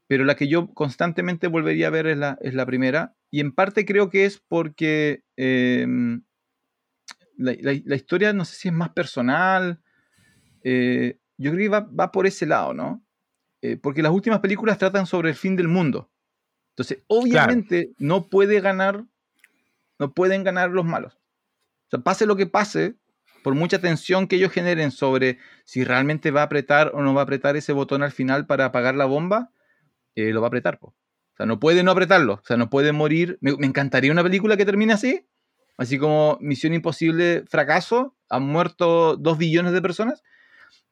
[0.08, 3.16] Pero la que yo constantemente volvería a ver es la, es la primera.
[3.32, 5.86] Y en parte creo que es porque eh,
[7.38, 9.82] la, la, la, historia, no sé si es más personal.
[10.64, 13.04] Eh, yo creo que va, va, por ese lado, ¿no?
[13.62, 16.12] Eh, porque las últimas películas tratan sobre el fin del mundo.
[16.72, 17.96] Entonces, obviamente, claro.
[18.00, 19.06] no puede ganar
[20.00, 21.16] no pueden ganar los malos.
[21.16, 22.96] O sea, pase lo que pase,
[23.44, 27.22] por mucha tensión que ellos generen sobre si realmente va a apretar o no va
[27.22, 29.52] a apretar ese botón al final para apagar la bomba,
[30.16, 30.80] eh, lo va a apretar.
[30.82, 30.94] O
[31.36, 32.34] sea, no puede no apretarlo.
[32.34, 33.38] O sea, no puede morir.
[33.42, 35.28] Me, me, encantaría una película que termine así.
[35.78, 38.16] Así como Misión Imposible, fracaso.
[38.30, 40.24] Han muerto dos billones de personas.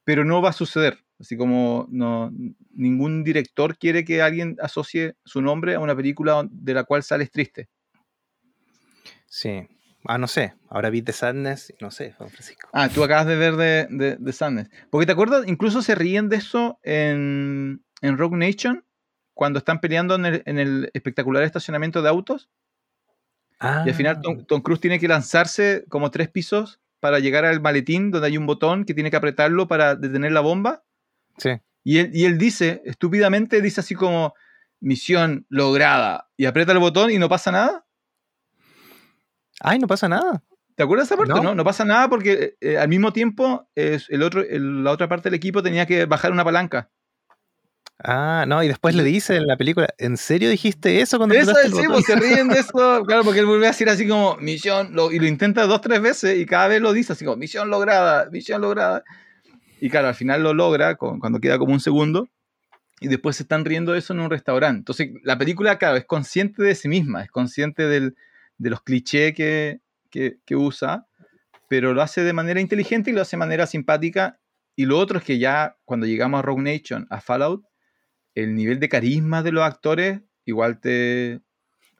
[0.04, 1.04] Pero no va a suceder.
[1.18, 2.30] Así como no,
[2.72, 7.30] ningún director quiere que alguien asocie su nombre a una película de la cual sales
[7.30, 7.68] triste.
[9.36, 9.68] Sí.
[10.06, 10.54] Ah, no sé.
[10.70, 12.70] Ahora vi The Sadness, no sé, Juan Francisco.
[12.72, 14.70] Ah, tú acabas de ver de, de, de Sadness.
[14.88, 18.86] Porque te acuerdas, incluso se ríen de eso en, en Rogue Nation,
[19.34, 22.48] cuando están peleando en el, en el espectacular estacionamiento de autos.
[23.60, 23.82] Ah.
[23.84, 27.60] Y al final Tom, Tom, Cruise tiene que lanzarse como tres pisos para llegar al
[27.60, 30.82] maletín donde hay un botón que tiene que apretarlo para detener la bomba.
[31.36, 31.50] Sí.
[31.84, 34.32] Y él, y él dice, estúpidamente, dice así como,
[34.80, 36.30] misión lograda.
[36.38, 37.85] Y aprieta el botón y no pasa nada.
[39.60, 40.42] Ay, no pasa nada.
[40.74, 41.32] ¿Te acuerdas de esa parte?
[41.34, 44.90] No, no, no pasa nada porque eh, al mismo tiempo es el otro, el, la
[44.90, 46.90] otra parte del equipo tenía que bajar una palanca.
[48.04, 51.52] Ah, no, y después le dice en la película, ¿en serio dijiste eso cuando Eso
[51.58, 54.06] el sí, botón?" pues se ríen de eso, claro, porque él vuelve a decir así
[54.06, 57.24] como misión, lo- y lo intenta dos, tres veces y cada vez lo dice así
[57.24, 59.02] como misión lograda, misión lograda.
[59.80, 62.28] Y claro, al final lo logra con- cuando queda como un segundo
[63.00, 64.78] y después se están riendo de eso en un restaurante.
[64.80, 68.14] Entonces la película, claro, es consciente de sí misma, es consciente del-
[68.58, 69.80] de los clichés que,
[70.10, 71.06] que, que usa,
[71.68, 74.38] pero lo hace de manera inteligente y lo hace de manera simpática.
[74.74, 77.64] Y lo otro es que ya cuando llegamos a Rogue Nation, a Fallout,
[78.34, 81.40] el nivel de carisma de los actores igual te...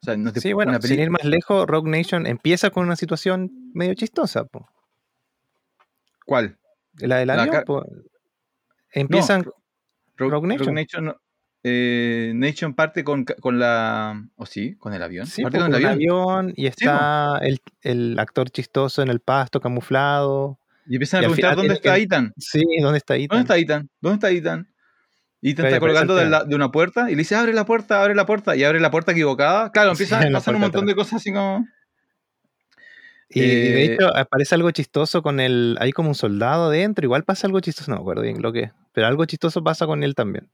[0.02, 2.96] O sea, no te, Sí, bueno, sin ir más lejos, Rogue Nation empieza con una
[2.96, 4.68] situación medio chistosa, po.
[6.24, 6.58] ¿Cuál?
[6.98, 7.84] La del La avión, po.
[8.92, 11.04] Empiezan, Ro- Rogue Nation.
[11.06, 11.16] no,
[11.62, 14.22] eh, Nation parte con, con la...
[14.36, 14.76] ¿O sí?
[14.76, 15.26] ¿Con el avión?
[15.26, 15.92] sí, parte po, con el avión.
[15.92, 20.58] avión y está el, el actor chistoso en el pasto camuflado.
[20.86, 22.32] Y empiezan a preguntar final dónde está que- Ethan.
[22.36, 23.28] Sí, ¿dónde está Ethan?
[23.28, 23.90] ¿Dónde está Ethan?
[24.00, 24.68] ¿Dónde está Ethan?
[25.42, 26.42] Ethan Claro, está colgando de, final.
[26.42, 28.54] la- de una puerta y le dice, abre la puerta, abre la puerta.
[28.56, 29.70] Y abre la puerta equivocada.
[29.72, 31.66] Claro, empiezan a pasar un montón de cosas así como...
[33.28, 35.76] Y, de Eh, hecho aparece algo chistoso con el.
[35.80, 37.04] Hay como un soldado adentro.
[37.04, 38.70] Igual pasa algo chistoso, no me acuerdo bien lo que es.
[38.92, 40.48] Pero algo chistoso pasa con él también.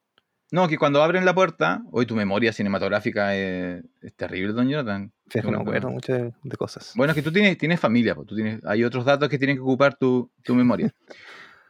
[0.53, 1.83] No, que cuando abren la puerta...
[1.93, 5.11] Hoy tu memoria cinematográfica es, es terrible, don Jonathan.
[5.31, 6.93] Sí, es que no me Bueno, acuerdo mucho de, de cosas.
[6.95, 9.57] Bueno, es que tú tienes, tienes familia, pues, tú tienes, hay otros datos que tienen
[9.57, 10.93] que ocupar tu, tu memoria.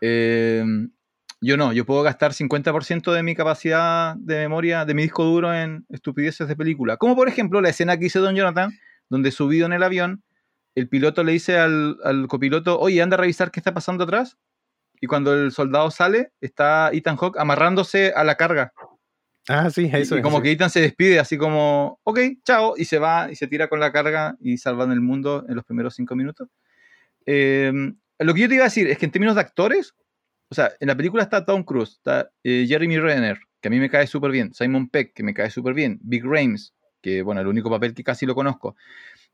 [0.05, 0.65] Eh,
[1.41, 5.55] yo no, yo puedo gastar 50% de mi capacidad de memoria, de mi disco duro
[5.55, 6.97] en estupideces de película.
[6.97, 8.73] Como por ejemplo la escena que hizo Don Jonathan,
[9.09, 10.25] donde subido en el avión,
[10.75, 14.39] el piloto le dice al, al copiloto, oye, anda a revisar qué está pasando atrás.
[15.03, 18.73] Y cuando el soldado sale, está Ethan Hawke amarrándose a la carga.
[19.49, 23.01] Ah, sí, eso y como que Ethan se despide, así como, ok, chao, y se
[23.01, 26.15] va y se tira con la carga y salvan el mundo en los primeros cinco
[26.15, 26.49] minutos.
[27.27, 27.73] Eh,
[28.21, 29.95] lo que yo te iba a decir es que en términos de actores,
[30.49, 33.81] o sea, en la película está Tom Cruise, está eh, Jeremy Renner, que a mí
[33.81, 37.41] me cae súper bien, Simon Peck, que me cae súper bien, Big Rames, que bueno,
[37.41, 38.77] el único papel que casi lo conozco.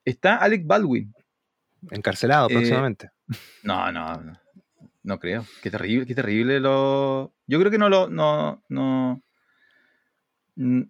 [0.02, 1.12] Está Alec Baldwin.
[1.90, 3.10] Encarcelado Eh, próximamente.
[3.62, 4.40] No, no, no,
[5.08, 5.46] no creo.
[5.62, 7.34] Qué terrible, qué terrible lo.
[7.46, 8.10] Yo creo que no lo.
[8.10, 9.22] No, no.
[10.56, 10.82] Mm,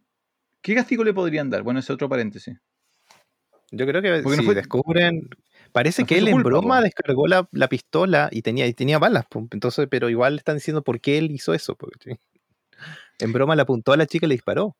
[0.61, 1.63] ¿Qué castigo le podrían dar?
[1.63, 2.59] Bueno, ese otro paréntesis.
[3.71, 5.29] Yo creo que porque no si fue- descubren.
[5.71, 6.83] Parece no que él en culpa, broma po.
[6.83, 9.27] descargó la, la pistola y tenía, y tenía balas.
[9.53, 11.77] Entonces, pero igual están diciendo por qué él hizo eso.
[13.21, 14.77] En broma le apuntó a la chica y le disparó.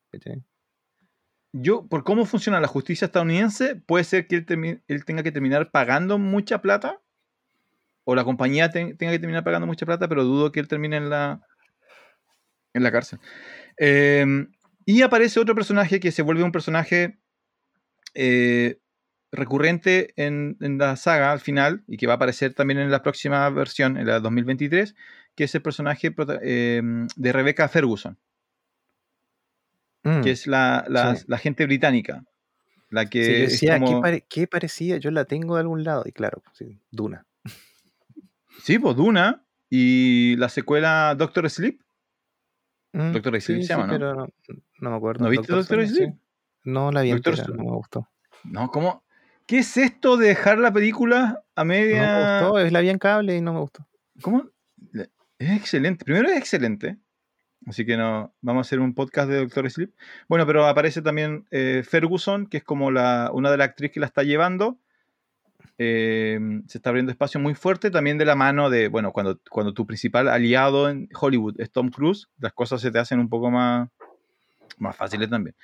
[1.53, 4.45] Yo, por cómo funciona la justicia estadounidense, puede ser que
[4.89, 7.01] él tenga que terminar pagando mucha plata.
[8.11, 10.97] O la compañía te- tenga que terminar pagando mucha plata, pero dudo que él termine
[10.97, 11.43] en la,
[12.73, 13.19] en la cárcel.
[13.79, 14.25] Eh,
[14.87, 17.19] y aparece otro personaje que se vuelve un personaje
[18.15, 18.79] eh,
[19.31, 23.03] recurrente en, en la saga al final y que va a aparecer también en la
[23.03, 24.95] próxima versión, en la 2023,
[25.35, 26.81] que es el personaje eh,
[27.15, 28.17] de Rebecca Ferguson
[30.05, 30.21] Mm.
[30.23, 31.25] que es la, la, Sí.
[31.29, 32.25] la gente británica.
[32.89, 34.97] La que Sí, yo es decía, ¿qué, como- pare- qué parecía?
[34.97, 36.05] Yo la tengo de algún lado.
[36.07, 37.27] Y claro, sí, Duna.
[38.63, 41.81] Sí, pues Duna y la secuela Doctor Sleep.
[42.93, 43.93] Mm, Doctor Sleep se llama, ¿no?
[43.93, 44.29] Pero no,
[44.81, 45.25] no me acuerdo.
[45.25, 46.11] ¿No viste Doctor Sleep, Sleep?
[46.13, 46.19] sí.
[46.65, 48.09] No la vi Doctor entera, no me gustó.
[48.45, 49.05] No, ¿cómo?
[49.47, 52.41] ¿Qué es esto de dejar la película a No me media?
[52.41, 53.87] gustó, es la vi en cable y no me gustó.
[54.21, 54.45] ¿Cómo?
[55.39, 56.05] Es excelente.
[56.05, 56.99] Primero es excelente.
[57.67, 59.93] Así que no, vamos a hacer un podcast de Doctor Sleep.
[60.29, 64.01] Bueno, pero aparece también eh, Ferguson, que es como la, una de las actrices que
[64.01, 64.79] la está llevando.
[65.79, 69.73] Eh, se está abriendo espacio muy fuerte también de la mano de, bueno, cuando, cuando
[69.73, 73.51] tu principal aliado en Hollywood es Tom Cruise, las cosas se te hacen un poco
[73.51, 73.89] más,
[74.79, 75.55] más fáciles también.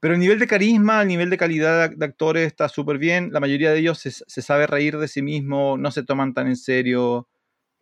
[0.00, 3.30] Pero el nivel de carisma, el nivel de calidad de, actores está súper bien.
[3.32, 6.48] La mayoría de ellos se, se sabe reír de sí mismo, no se toman tan
[6.48, 7.28] en serio,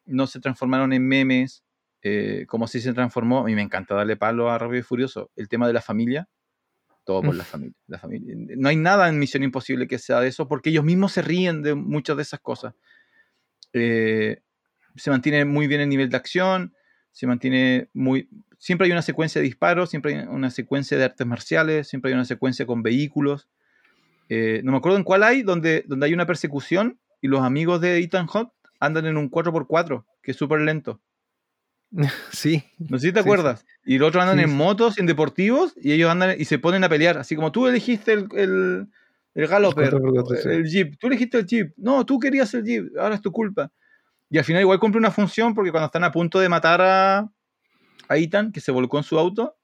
[0.06, 1.64] no se transformaron en memes,
[2.02, 3.40] eh, como si se transformó.
[3.40, 5.30] A mí me encanta darle palo a Rápido y Furioso.
[5.36, 6.28] El tema de la familia,
[7.04, 8.34] todo por la familia, la familia.
[8.56, 11.62] No hay nada en Misión Imposible que sea de eso, porque ellos mismos se ríen
[11.62, 12.74] de muchas de esas cosas.
[13.72, 14.40] Eh,
[14.96, 16.74] se mantiene muy bien el nivel de acción,
[17.12, 18.28] se mantiene muy...
[18.58, 22.14] Siempre hay una secuencia de disparos, siempre hay una secuencia de artes marciales, siempre hay
[22.14, 23.48] una secuencia con vehículos.
[24.28, 27.80] Eh, no me acuerdo en cuál hay, donde, donde hay una persecución y los amigos
[27.80, 31.00] de Ethan Hawke andan en un 4x4, que es súper lento.
[32.32, 33.64] Sí, No sé si te Sí, acuerdas.
[33.84, 34.56] Y los otros andan Sí, en sí.
[34.56, 37.18] motos, en deportivos, y ellos andan y se ponen a pelear.
[37.18, 38.86] Así como tú elegiste el, el,
[39.34, 40.48] el Galloper, 4x4, sí.
[40.48, 40.98] el Jeep.
[40.98, 41.72] Tú elegiste el Jeep.
[41.76, 42.96] No, tú querías el Jeep.
[42.98, 43.70] Ahora es tu culpa.
[44.30, 47.18] Y al final igual cumple una función porque cuando están a punto de matar a,
[48.08, 49.56] a Ethan, que se volcó en su auto,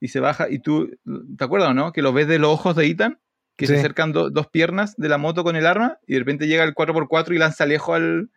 [0.00, 0.90] y se baja, y tú,
[1.36, 1.92] ¿te acuerdas o no?
[1.92, 3.18] Que lo ves de los ojos de Ethan,
[3.56, 3.78] que se Sí.
[3.80, 6.74] acercan do- dos piernas de la moto con el arma, y de repente llega el
[6.74, 8.30] 4x4 y lanza lejos al,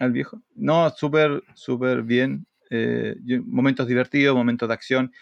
[0.00, 0.42] al viejo.
[0.56, 2.46] No, súper, súper bien.
[2.70, 5.12] eh, momentos divertidos, momentos de acción.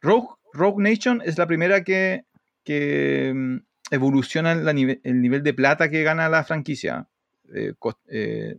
[0.00, 2.24] Rogue, Rogue Nation es la primera que,
[2.64, 3.56] que mm,
[3.90, 7.08] evoluciona el nivel de plata que gana la franquicia.
[7.54, 7.72] Eh,
[8.08, 8.56] eh,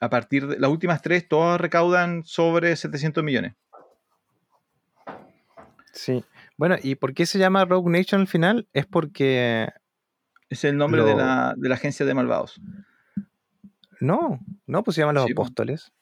[0.00, 3.54] a partir de las últimas tres, todas recaudan sobre 700 millones.
[5.92, 6.24] Sí.
[6.56, 8.68] Bueno, ¿y por qué se llama Rogue Nation al final?
[8.72, 9.68] Es porque.
[10.48, 12.60] Es el nombre de, la, agencia de malvados.
[14.02, 15.92] No, no, pues se llaman los apóstoles.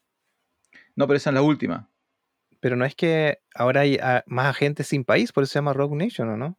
[0.97, 1.91] No, pero esa es la última.
[2.59, 5.75] Pero no es que ahora hay ah, más agentes sin país, por eso se llama
[5.75, 6.59] Rogue Nation, ¿o no?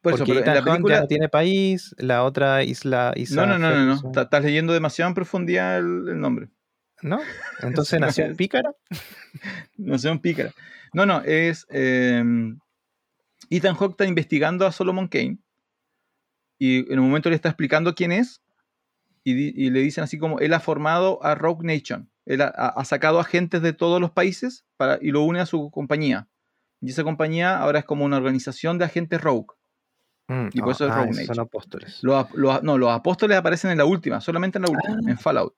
[0.00, 3.12] Por Porque eso, la película no tiene país, la otra isla.
[3.14, 4.20] isla no, no, no, no, no.
[4.20, 6.48] Estás leyendo demasiado en profundidad el, nombre.
[7.02, 7.20] ¿No?
[7.60, 8.72] Entonces nació en Pícara.
[9.76, 10.52] nació en Pícara.
[10.92, 11.66] No, no, es.
[11.70, 12.58] Em,
[13.48, 15.38] Ethan Hawke está investigando a Solomon Kane
[16.58, 18.40] y en un momento le está explicando quién es
[19.28, 22.08] y, le dicen así como él ha formado a Rogue Nation.
[22.26, 26.28] Él ha, sacado agentes de todos los países para, y lo une a su compañía.
[26.80, 29.48] Y esa compañía ahora es como una organización de agentes Rogue.
[30.28, 31.34] Mm, y por eso es ah, Rogue Nation.
[31.34, 32.00] Son apóstoles.
[32.04, 35.10] no, los apóstoles aparecen en la última, solamente en la última, ah.
[35.10, 35.54] en Fallout.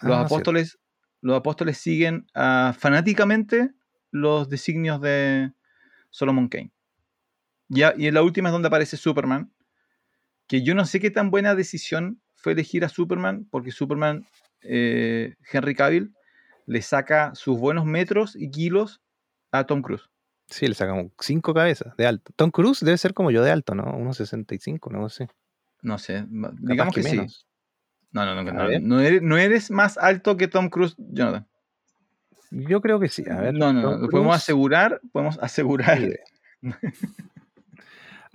[0.00, 0.78] Los, ah, apóstoles,
[1.20, 3.72] los apóstoles siguen fanáticamente
[4.10, 5.52] los designios de
[6.08, 6.72] Solomon Kane.
[7.68, 9.52] Ya, y en la última es donde aparece Superman,
[10.46, 14.24] que yo no sé qué tan buena decisión fue elegir a Superman, porque Superman,
[14.62, 16.14] eh, Henry Cavill,
[16.64, 19.00] le saca sus buenos metros y kilos
[19.50, 20.08] a Tom Cruise.
[20.46, 22.32] Sí, le saca cinco cabezas de alto.
[22.36, 23.82] Tom Cruise debe ser como yo de alto, ¿no?
[23.96, 25.28] Unos 65, no sé.
[25.82, 26.24] No sé,
[26.60, 27.16] digamos que, sí.
[28.12, 31.48] No, no, no, no, no, eres, más alto que Tom Cruise, Jonathan.
[32.52, 33.24] Yo creo que sí.
[33.28, 34.08] A ver, no, no, no.
[34.08, 35.98] Podemos asegurar, podemos asegurar.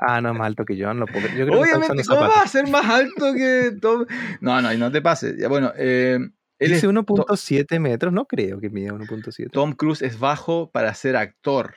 [0.04, 1.28] Ah, no, es más alto que yo, no puedo.
[1.28, 4.08] Yo creo Obviamente, ¿cómo va a ser más alto que Tom?
[4.42, 5.48] No, no, y no te pases.
[5.48, 6.18] Bueno, eh,
[6.58, 9.52] él Dice 1.7 metros, no creo que mida 1.7.
[9.52, 11.76] Tom Cruise es bajo para ser actor.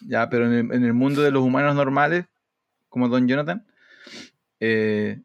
[0.00, 2.26] Ya, pero en el, mundo de los humanos normales,
[2.88, 3.64] como Don Jonathan,
[4.58, 5.22] eh,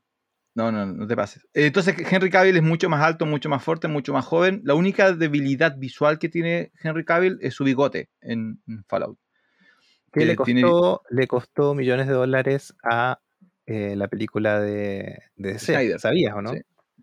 [0.53, 1.48] no, no, no te pases.
[1.56, 4.61] Entonces, Henry Cavill es mucho más alto, mucho más fuerte, mucho más joven.
[4.64, 9.18] La única debilidad visual que tiene Henry Cavill es su bigote en Fallout.
[10.11, 13.19] Que le costó, le costó millones de dólares a
[13.65, 15.99] eh, la película de, de DC.
[15.99, 16.51] ¿Sabías o no?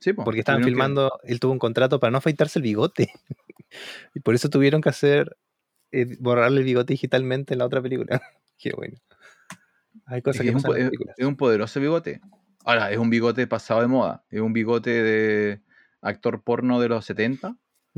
[0.01, 0.13] Sí.
[0.13, 3.13] Porque estaban filmando, él tuvo un contrato para no afeitarse el bigote.
[4.15, 5.37] y por eso tuvieron que hacer,
[5.91, 8.21] eh, borrarle el bigote digitalmente en la otra película.
[8.59, 8.99] Qué bueno.
[10.07, 10.77] Hay cosas que, es, un,
[11.17, 12.21] es, un poderoso bigote.
[12.65, 14.25] Ahora, es un bigote pasado de moda.
[14.31, 15.61] Es un bigote de
[16.01, 17.57] actor porno de los 70.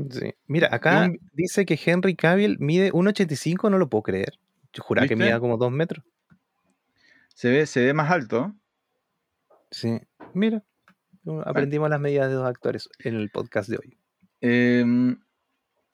[0.09, 0.33] Sí.
[0.47, 4.39] Mira, acá dice que Henry Cavill mide 1,85, no lo puedo creer.
[4.73, 6.05] Yo juraba que mida como dos metros.
[7.33, 8.55] Se ve, se ve más alto.
[9.69, 9.99] Sí,
[10.33, 10.63] mira.
[11.45, 13.97] Aprendimos las medidas de dos actores en el podcast de hoy.
[14.41, 15.19] Em,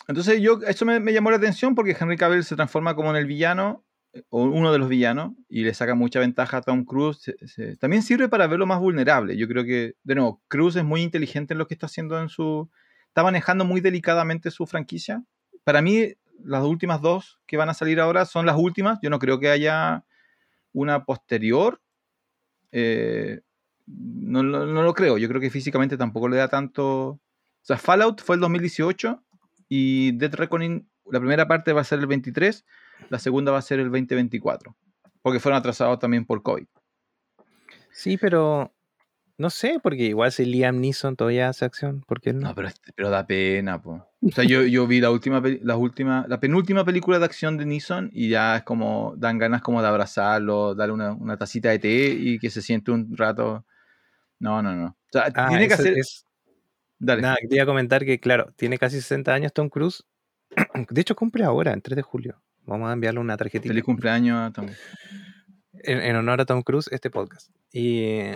[0.07, 3.25] entonces yo, eso me, llamó la atención porque Henry Cavill se transforma como en el
[3.25, 7.33] villano, eh, o uno de los villanos, y le saca mucha ventaja a Tom Cruise.
[7.79, 9.37] también sirve para verlo más vulnerable.
[9.37, 12.29] Yo creo que, de nuevo, Cruise es muy inteligente en lo que está haciendo en
[12.29, 12.69] su...
[13.07, 15.23] Está manejando muy delicadamente su franquicia.
[15.63, 18.99] Para mí, las últimas dos que van a salir ahora son las últimas.
[19.01, 20.05] Yo no creo que haya
[20.73, 21.81] una posterior.
[22.71, 23.41] Eh,
[23.85, 25.17] no, lo creo.
[25.17, 27.09] Yo creo que físicamente tampoco le da tanto.
[27.09, 27.19] O
[27.61, 29.23] sea, Fallout fue el 2018
[29.69, 32.65] y Dead Reckoning, la primera parte va a ser el 23,
[33.09, 34.75] la segunda va a ser el 2024.
[35.21, 36.67] Porque fueron atrasados también por COVID.
[37.91, 38.73] Sí, pero
[39.39, 42.47] no sé, porque igual si Liam Neeson todavía hace acción, ¿por qué no?
[42.47, 44.09] No, pero, pero da pena, po.
[44.21, 47.65] O sea, yo, yo vi la última, la última, la penúltima película de acción de
[47.65, 51.77] Neeson y ya es como, dan ganas como de abrazarlo, darle una, una tacita de
[51.77, 53.63] té y que se siente un rato.
[54.39, 54.87] No, no, no.
[54.87, 55.95] O sea, ah, tiene que hacer...
[56.99, 57.21] Dale.
[57.21, 60.03] Nada, quería comentar que, claro, tiene casi 60 años Tom Cruise.
[60.89, 62.41] De hecho, cumple ahora, el 3 de julio.
[62.65, 63.69] Vamos a enviarle una tarjetita.
[63.69, 64.67] Feliz cumpleaños a Tom.
[65.73, 67.51] En, en honor a Tom Cruise, este podcast.
[67.71, 68.31] Y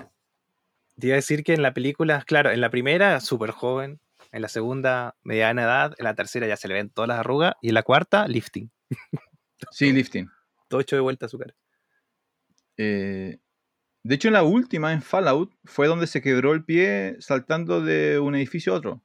[1.01, 3.99] te iba a decir que en la película, claro, en la primera, súper joven.
[4.31, 5.95] En la segunda, mediana edad.
[5.97, 7.55] En la tercera ya se le ven todas las arrugas.
[7.61, 8.71] Y en la cuarta, lifting.
[9.69, 10.27] Sí, lifting.
[10.69, 11.53] Todo hecho de vuelta a su cara.
[12.77, 13.37] Eh,
[14.03, 18.17] de hecho, en la última, en Fallout, fue donde se quebró el pie saltando de
[18.17, 19.03] un edificio a otro.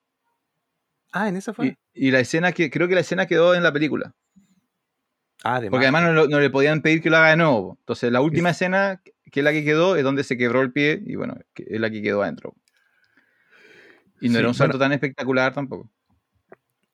[1.13, 1.77] Ah, en esa fue.
[1.93, 4.15] Y, la escena que creo que la escena quedó en la película.
[5.45, 7.77] Ah, Porque además no, le podían pedir que lo haga de nuevo.
[7.81, 9.01] Entonces, la última escena
[9.31, 11.91] que es la que quedó, es donde se quebró el pie y bueno, es la
[11.91, 12.55] que quedó adentro.
[14.21, 15.91] Y no era un salto tan espectacular tampoco.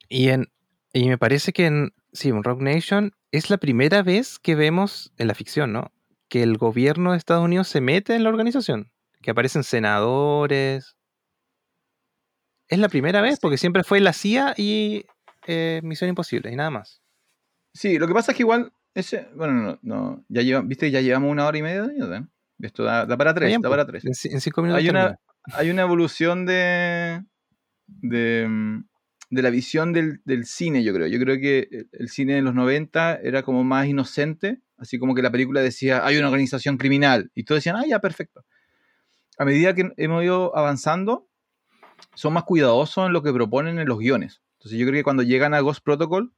[0.09, 0.49] Y, en,
[0.93, 5.13] y me parece que en, sí, en Rock Nation es la primera vez que vemos
[5.19, 5.93] en la ficción, ¿no?
[6.29, 8.91] Que el gobierno de Estados Unidos se mete en la organización,
[9.21, 10.97] que aparecen senadores.
[12.69, 15.05] Es la primera vez, porque siempre fue la CIA y
[15.47, 17.02] eh, Misión Imposible y nada más.
[17.75, 21.01] Sí, lo que pasa es que igual, ese, bueno, no, no ya lleva, viste, ya
[21.01, 22.29] llevamos una hora y media de año,
[22.61, 24.05] Esto da, para tres, da para tres.
[24.05, 24.83] En, cinco minutos.
[24.83, 25.19] Hay una,
[25.55, 27.25] hay una evolución de,
[27.87, 28.85] de, mm,
[29.31, 31.07] de la visión del, del, cine, yo creo.
[31.07, 35.23] Yo creo que el cine de los 90 era como más inocente, así como que
[35.23, 38.45] la película decía, hay una organización criminal, y todos decían, ah, ya, perfecto.
[39.39, 41.27] A medida que hemos ido avanzando,
[42.15, 44.43] son más cuidadosos en lo que proponen en los guiones.
[44.59, 46.33] Entonces yo creo que cuando llegan a Ghost Protocol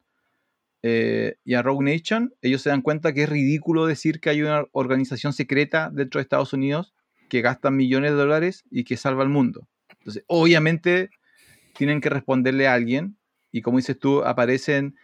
[0.87, 4.43] eh, y a Rogue Nation, ellos se dan cuenta que es ridículo decir que hay
[4.43, 6.93] una organización secreta dentro de Estados Unidos
[7.31, 9.67] que gasta millones de dólares y que salva al mundo.
[9.89, 11.09] Entonces, obviamente
[11.75, 13.17] tienen que responderle a alguien
[13.51, 14.95] y como dices tú, aparecen...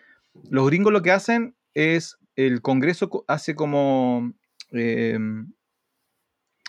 [0.51, 4.35] Los gringos lo que hacen es, el Congreso hace como
[4.73, 5.19] eh,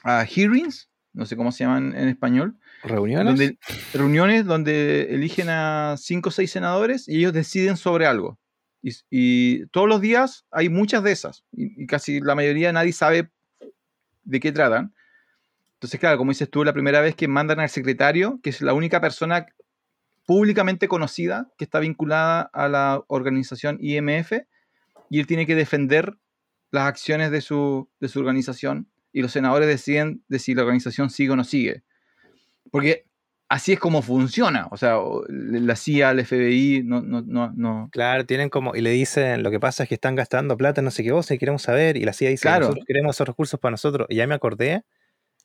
[0.05, 2.57] hearings, no sé cómo se llaman en español.
[2.81, 3.25] ¿Reuniones?
[3.25, 3.57] Donde,
[3.93, 8.39] reuniones donde eligen a cinco o seis senadores y ellos deciden sobre algo.
[8.81, 11.43] Y, todos los días hay muchas de esas.
[11.51, 13.29] Y, casi la mayoría nadie sabe
[14.23, 14.93] de qué tratan.
[15.75, 18.73] Entonces, claro, como dices tú, la primera vez que mandan al secretario, que es la
[18.73, 19.47] única persona
[20.25, 24.33] públicamente conocida que está vinculada a la organización IMF,
[25.09, 26.17] y él tiene que defender
[26.71, 31.09] las acciones de su, de su organización y los senadores deciden de si la organización
[31.09, 31.83] sigue o no sigue.
[32.71, 33.05] Porque
[33.51, 34.69] así es como funciona.
[34.71, 34.97] O sea,
[35.27, 37.89] la CIA, el FBI, no, no, no, no.
[37.91, 40.89] Claro, tienen como, y le dicen, lo que pasa es que están gastando plata, no
[40.89, 42.67] sé qué vos, y queremos saber, y la CIA dice, claro.
[42.67, 44.07] nosotros queremos esos recursos para nosotros.
[44.09, 44.85] Y ya me acordé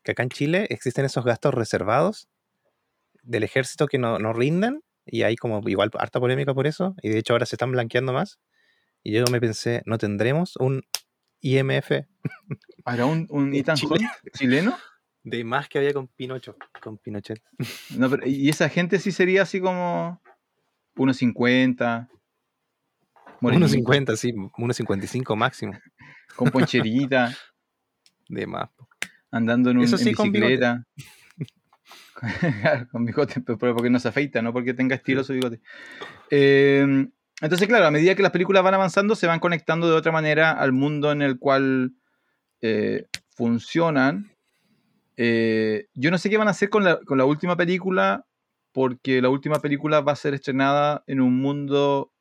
[0.05, 2.29] que acá en Chile existen esos gastos reservados
[3.25, 7.09] del ejército que no, no rinden, y hay como igual harta polémica por eso, y
[7.09, 8.39] de hecho ahora se están blanqueando más.
[9.03, 10.85] Y yo me pensé, ¿no tendremos un
[11.41, 11.91] IMF
[12.85, 13.77] ¿Para un, un Ethan
[14.33, 14.77] chileno?
[15.27, 17.43] De más que había con Pinocho, con Pinochet.
[17.97, 20.23] No, pero, y esa gente sí sería así como
[20.95, 22.09] 1.50.
[23.41, 25.73] 1.50, sí, 1.55 máximo.
[26.37, 27.37] Con poncherita.
[28.29, 28.71] De más.
[29.33, 30.87] Andando en, un, Eso sí, bicicleta.
[32.93, 35.61] Con, bigote, pero porque no se afeita, no porque tenga estilo su bigote.
[36.31, 37.09] Eh,
[37.41, 40.53] entonces, claro, a medida que las películas van avanzando, se van conectando de otra manera
[40.53, 41.97] al mundo en el cual
[42.61, 44.36] eh, funcionan.
[45.17, 48.27] Eh, yo no sé qué van a hacer con la, última película,
[48.73, 52.13] porque la última película va a ser estrenada en un mundo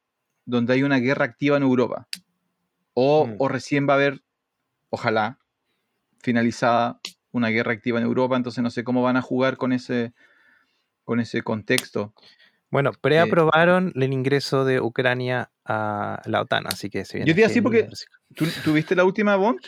[0.45, 2.07] donde hay una guerra activa en Europa.
[2.93, 3.35] O, mm.
[3.39, 4.21] o recién va a haber,
[4.89, 5.39] ojalá,
[6.19, 6.99] finalizada
[7.31, 10.13] una guerra activa en Europa, entonces no sé cómo van a jugar con ese,
[11.03, 12.13] con ese contexto.
[12.71, 17.29] Bueno, preaprobaron el ingreso de Ucrania a la OTAN, así que se viene.
[17.29, 17.87] Yo diría así porque.
[18.35, 19.59] ¿tú, viste la última Bond?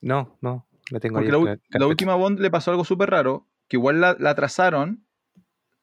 [0.00, 4.00] No, no, la tengo Porque la, última Bond le pasó algo súper raro, que igual
[4.00, 5.04] la, la atrasaron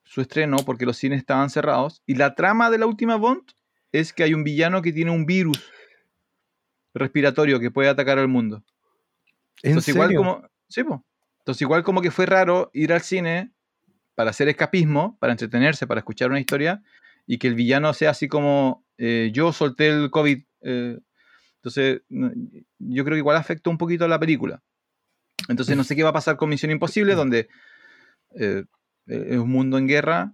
[0.04, 2.02] su estreno porque los cines estaban cerrados.
[2.06, 3.44] Y la trama de la última Bond
[3.92, 5.64] es que hay un villano que tiene un virus
[6.94, 8.64] respiratorio que puede atacar al mundo.
[9.64, 10.48] Entonces, igual como.
[10.70, 13.52] Sí, Entonces, igual como que fue raro ir al cine
[14.16, 16.82] para hacer escapismo, para entretenerse, para escuchar una historia,
[17.26, 20.44] y que el villano sea así como eh, yo solté el COVID.
[20.62, 21.00] Eh,
[21.56, 24.62] entonces, yo creo que igual afectó un poquito a la película.
[25.50, 27.48] Entonces, no sé qué va a pasar con Misión Imposible, donde
[28.36, 28.64] eh,
[29.08, 30.34] es un mundo en guerra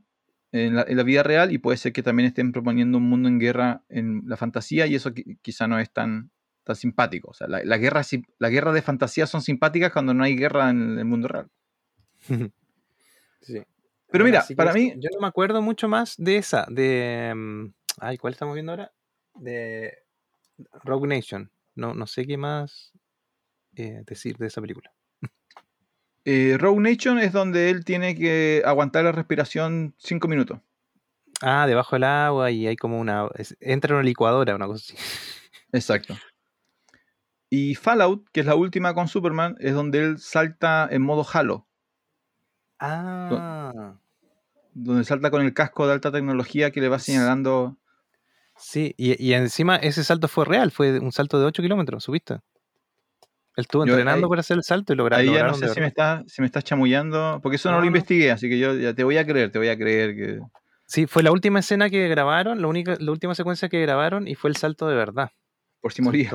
[0.53, 3.83] en la, vida real y puede ser que también estén proponiendo un mundo en guerra
[3.89, 5.11] en la fantasía y eso
[5.41, 6.29] quizá no es tan,
[6.63, 7.31] tan simpático.
[7.31, 8.03] O sea, la, la, guerra,
[8.37, 11.49] la guerra de fantasía son simpáticas cuando no hay guerra en el mundo real.
[13.45, 13.61] Sí.
[14.09, 14.93] Pero mira, para mí.
[14.95, 17.33] Yo no me acuerdo mucho más de esa, de.
[17.35, 18.93] Mm, ay, ¿cuál estamos viendo ahora?
[19.35, 19.97] De
[20.85, 21.51] Rogue Nation.
[21.75, 22.93] No, no sé qué más
[23.75, 24.93] eh, decir de esa película.
[26.25, 30.59] Eh, Rogue Nation es donde él tiene que aguantar la respiración cinco minutos.
[31.41, 33.27] Ah, debajo del agua y hay como una.
[33.59, 35.03] entra en una licuadora, una cosa así.
[35.71, 36.15] Exacto.
[37.49, 41.67] Y Fallout, que es la última con Superman, es donde él salta en modo Halo.
[42.79, 43.95] Ah
[44.73, 47.77] donde salta con el casco de alta tecnología que le va señalando.
[48.55, 52.39] Sí, y, encima ese salto fue real, fue un salto de 8 kilómetros, ¿subiste?
[53.55, 55.15] Él estuvo entrenando para hacer el salto y logró.
[55.15, 57.85] Ahí ya no sé si me, está, si me estás chamullando, porque eso no, lo
[57.85, 60.39] investigué, así que yo ya te voy a creer, te voy a creer que.
[60.87, 64.35] Sí, fue la última escena que grabaron, la, única, la última secuencia que grabaron y
[64.35, 65.31] fue el salto de verdad.
[65.81, 66.31] Por si moría,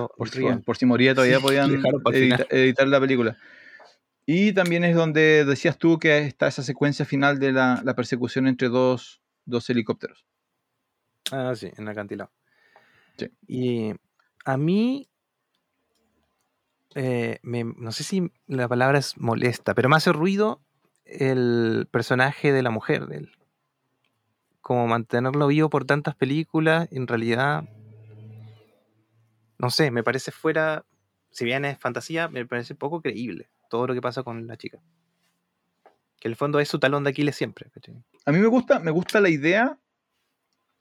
[0.64, 1.82] por, si moría todavía podían
[2.50, 3.36] editar la película.
[4.26, 8.68] Y también es donde decías tú que está esa secuencia final de la, persecución entre
[8.68, 9.22] dos,
[9.68, 10.26] helicópteros.
[11.32, 12.30] Ah, sí, en el acantilado.
[13.16, 13.30] Sí.
[13.46, 13.94] Y
[14.44, 15.08] a mí,
[17.00, 20.60] eh, no sé si la palabra es molesta, pero me hace ruido
[21.04, 23.32] el personaje de la mujer de él.
[24.60, 27.64] como mantenerlo vivo por tantas películas, en realidad,
[29.58, 30.84] no sé, me parece fuera,
[31.30, 34.78] si bien es fantasía, me parece poco creíble todo lo que pasa con la chica.
[36.18, 37.70] Que en el fondo es su talón de Aquiles siempre.
[38.26, 39.78] A mí me gusta, me gusta la idea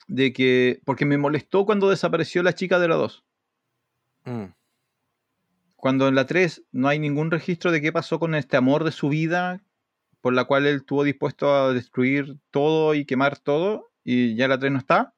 [0.08, 3.24] de que, porque me molestó cuando desapareció la chica de la 2.
[4.26, 4.46] Mm.
[5.78, 8.92] Cuando en la 3 no hay ningún registro de qué pasó con este amor de
[8.92, 9.64] su vida,
[10.22, 14.58] por la cual él estuvo dispuesto a destruir todo y quemar todo, y ya la
[14.58, 15.14] 3 no está.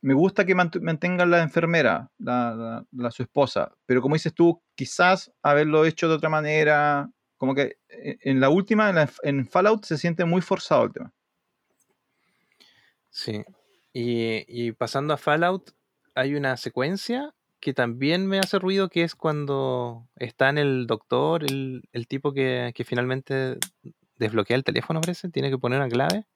[0.00, 5.84] Me gusta que mantengan la enfermera, la, su esposa, pero como dices tú, quizás haberlo
[5.84, 8.92] hecho de otra manera, como que eh, en la última,
[9.22, 11.12] en, Fallout, se siente muy forzado el tema.
[13.10, 13.44] Sí.
[13.92, 15.70] Y, pasando a Fallout,
[16.14, 17.34] hay una secuencia
[17.66, 22.70] que también me hace ruido, que es cuando está en el doctor, el, tipo que,
[22.76, 23.58] que, finalmente
[24.20, 26.26] desbloquea el teléfono, parece, tiene que poner una clave.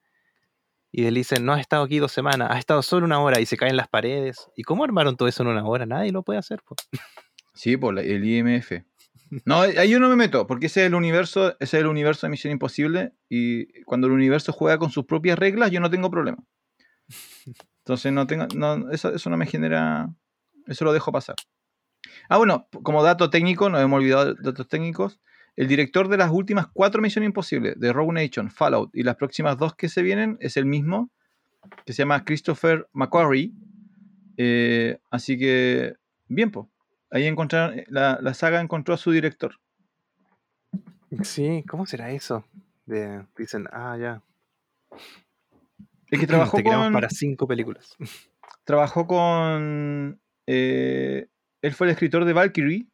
[0.91, 3.47] Y él dice, no ha estado aquí dos semanas, ha estado solo una hora y
[3.47, 4.51] se caen las paredes.
[4.57, 5.87] ¿Y cómo armaron todo eso en una hora?
[5.87, 6.63] Nadie lo puede hacer.
[7.55, 8.73] Sí, por el IMF.
[9.45, 12.27] No, ahí yo no me meto, porque ese es el universo, ese es el universo
[12.27, 13.13] de Misión Imposible.
[13.29, 16.43] Y cuando el universo juega con sus propias reglas, yo no tengo problema.
[17.85, 20.13] Entonces no tengo, no, eso, eso no me genera.
[20.71, 21.35] Eso lo dejo pasar.
[22.29, 25.21] Ah, bueno, como dato técnico, no hemos olvidado datos técnicos.
[25.57, 29.59] El director de las últimas cuatro Misiones Imposibles, de Rogue Nation, Fallout y las próximas
[29.59, 31.11] dos que se vienen, es el mismo,
[31.85, 33.53] que se llama Christopher McQuarrie.
[34.37, 35.97] Eh, así que,
[36.29, 36.67] bien, pues.
[37.11, 39.57] Ahí encontraron, la, la, saga encontró a su director.
[41.25, 42.45] Sí, ¿cómo será eso?
[43.37, 44.23] dicen, ah, ya.
[46.11, 46.93] El que trabajó Te con.
[46.93, 47.97] para cinco películas.
[48.65, 50.21] Trabajó con.
[50.53, 51.29] Eh,
[51.63, 52.89] él fue el escritor de Valkyrie,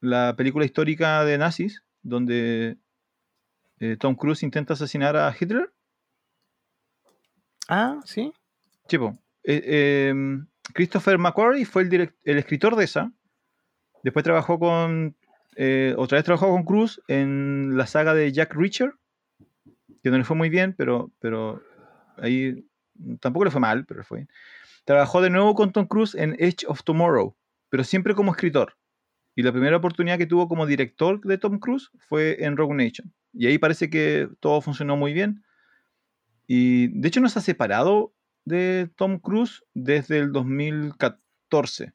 [0.00, 2.78] la película histórica de nazis, donde
[3.80, 5.72] eh, Tom Cruise intenta asesinar a Hitler.
[7.68, 8.32] Ah, sí.
[8.86, 9.18] Chipo.
[9.42, 13.12] Eh, em, Christopher McQuarrie fue el, el, escritor de esa.
[14.04, 15.16] Después trabajó con.
[15.56, 18.92] Eh, otra vez trabajó con Cruise en la saga de Jack Reacher.
[20.04, 21.64] Que no le fue muy bien, pero, pero
[22.16, 22.64] ahí
[23.18, 24.28] tampoco le fue mal, pero fue.
[24.84, 27.36] Trabajó de nuevo con Tom Cruise en Edge of Tomorrow,
[27.68, 28.76] pero siempre como escritor.
[29.36, 33.12] Y la primera oportunidad que tuvo como director de Tom Cruise fue en Rogue Nation.
[33.32, 35.44] Y ahí parece que todo funcionó muy bien.
[36.46, 38.12] Y de hecho no se ha separado
[38.44, 41.92] de Tom Cruise desde el 2014.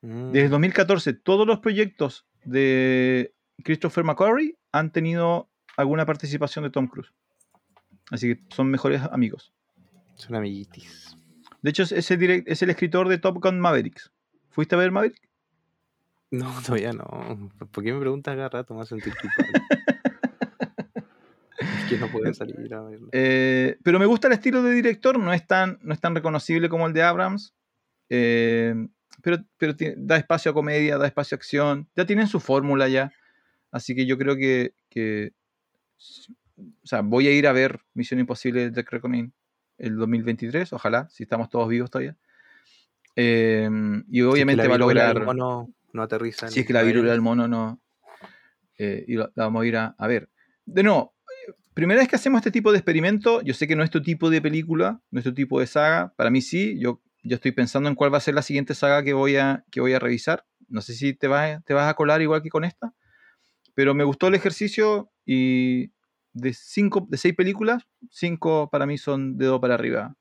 [0.00, 1.20] Desde el 2014 mm.
[1.22, 7.12] todos los proyectos de Christopher McQuarrie han tenido alguna participación de Tom Cruise.
[8.10, 9.52] Así que son mejores amigos.
[10.16, 11.16] Son amiguitis.
[11.64, 14.12] De hecho, es, es el escritor de Top Gun Mavericks.
[14.50, 15.18] ¿Fuiste a ver Maverick?
[16.30, 17.50] No, todavía no.
[17.72, 18.74] ¿Por qué me preguntas cada rato?
[18.74, 19.62] Me a sentir culpable.
[21.58, 23.08] es que no puede salir a verlo.
[23.12, 26.68] Eh, pero me gusta el estilo de director, no es tan, no es tan reconocible
[26.68, 27.54] como el de Abrams.
[28.10, 28.74] Eh,
[29.22, 31.88] pero, pero da espacio a comedia, da espacio a acción.
[31.96, 33.10] Ya tienen su fórmula ya.
[33.70, 34.74] Así que yo creo que,
[36.56, 39.32] o sea, voy a ir a ver Misión Imposible de Reckoning
[39.78, 42.16] el 2023, ojalá, si estamos todos vivos todavía.
[43.16, 43.68] Eh,
[44.08, 45.24] y obviamente va a lograr
[45.94, 46.48] no aterriza.
[46.48, 47.80] Si es que la viruela del mono no.
[48.76, 50.28] Eh, y la vamos a ir a, ver.
[50.66, 51.14] De nuevo,
[51.72, 54.28] primera vez que hacemos este tipo de experimento, yo sé que no es tu tipo
[54.28, 56.12] de película, no es tu tipo de saga.
[56.16, 59.04] Para mí sí, yo, yo estoy pensando en cuál va a ser la siguiente saga
[59.04, 60.44] que voy a, que voy a revisar.
[60.68, 62.92] No sé si te vas, te vas a colar igual que con esta.
[63.74, 65.92] Pero me gustó el ejercicio y
[66.34, 70.14] de cinco, de seis películas, cinco para mí son de dos para arriba.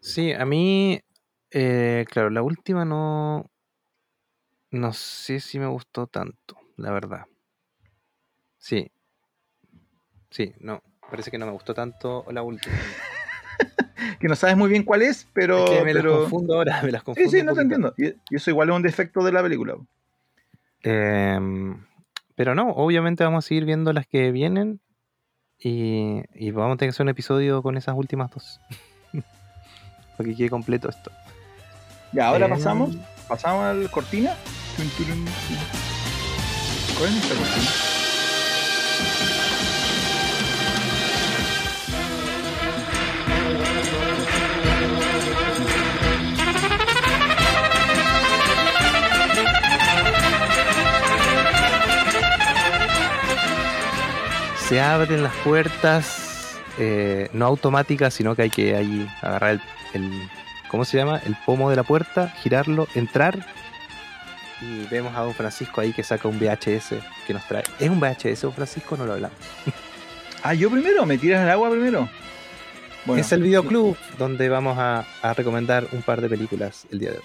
[0.00, 1.00] Sí, a mí
[1.56, 3.48] eh, claro, la última no.
[4.72, 7.26] No sé si me gustó tanto, la verdad.
[8.58, 8.90] Sí.
[10.30, 10.82] Sí, no.
[11.08, 12.74] Parece que no me gustó tanto la última.
[14.20, 15.64] que no sabes muy bien cuál es, pero.
[15.84, 17.30] me las confundo ahora, me las confundo.
[17.30, 17.94] Sí, sí, no te entiendo.
[17.96, 19.76] Y, eso igual es un defecto de la película.
[20.82, 21.86] Em,
[22.34, 24.80] pero no, obviamente vamos a seguir viendo las que vienen.
[25.58, 28.60] Y, y vamos a tener que hacer un episodio con esas últimas dos.
[30.16, 31.10] Para que quede completo esto.
[32.12, 32.96] Ya, ahora pasamos,
[33.28, 34.34] pasamos al cortina.
[36.96, 37.93] ¿Cuál es esta cortina?
[54.74, 59.60] Se abren las puertas, eh, no automáticas, sino que hay que ahí agarrar
[59.92, 60.28] el
[60.66, 61.20] ¿cómo se llama?
[61.24, 63.46] El pomo de la puerta, girarlo, entrar
[64.60, 67.62] y vemos a don Francisco ahí que saca un VHS que nos trae.
[67.78, 68.96] ¿Es un VHS, don Francisco?
[68.96, 69.38] No lo hablamos.
[70.42, 72.08] Ah, yo primero, me tiras al agua primero.
[73.16, 75.06] es el videoclub donde vamos a,
[75.36, 77.24] recomendar un par de películas el día de hoy.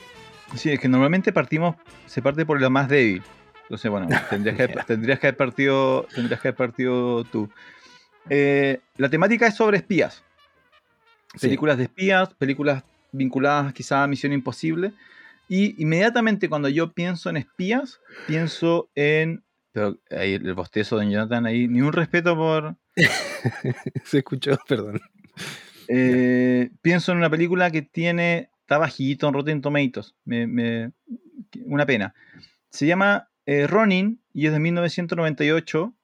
[0.56, 3.24] Sí, es que normalmente partimos, se parte por lo más débil.
[3.70, 7.50] Entonces, bueno, tendrías que, tendrías que haber partido, tendrías que haber partido tú.
[8.28, 10.24] Eh, la temática es sobre espías.
[11.40, 14.94] Películas de espías, películas vinculadas quizá a Misión Imposible.
[15.48, 19.44] Y inmediatamente cuando yo pienso en espías, pienso en...
[19.72, 22.76] Pero ahí el bostezo de Jonathan ahí, ni un respeto por...
[24.06, 25.00] Se escuchó, perdón.
[25.88, 28.50] Eh, pienso en una película que tiene...
[28.62, 30.16] Está bajito en Rotten Tomatoes.
[30.26, 32.16] una pena.
[32.70, 35.96] Se llama eh, Ronin y es de 1998.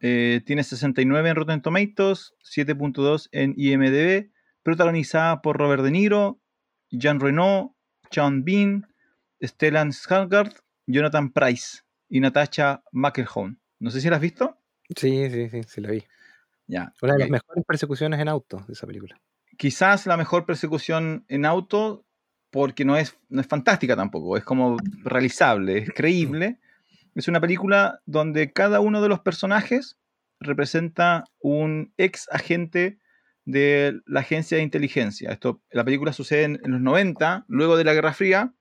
[0.00, 4.32] Eh, tiene 69 en Rotten Tomatoes, 7.2 en IMDb.
[4.64, 6.40] Protagonizada por Robert De Niro,
[6.90, 7.76] Jean Reno,
[8.10, 8.88] Sean Bean,
[9.40, 10.56] Stellan Skarsgård,
[10.86, 13.58] Jonathan Price y Natasha McElhone.
[13.78, 14.58] No sé si la has visto.
[14.96, 16.02] Sí, sí, sí, sí la vi.
[16.66, 16.92] Ya.
[17.00, 19.16] Una de las mejores persecuciones en auto de esa película.
[19.56, 22.05] Quizás la mejor persecución en auto
[22.56, 26.56] porque no es, no es fantástica tampoco, es como realizable, es creíble.
[27.14, 29.98] Es una película donde cada uno de los personajes
[30.40, 32.98] representa un ex agente
[33.44, 35.32] de la agencia de inteligencia.
[35.32, 38.54] Esto, la película sucede en, los 90, luego de la Guerra Fría.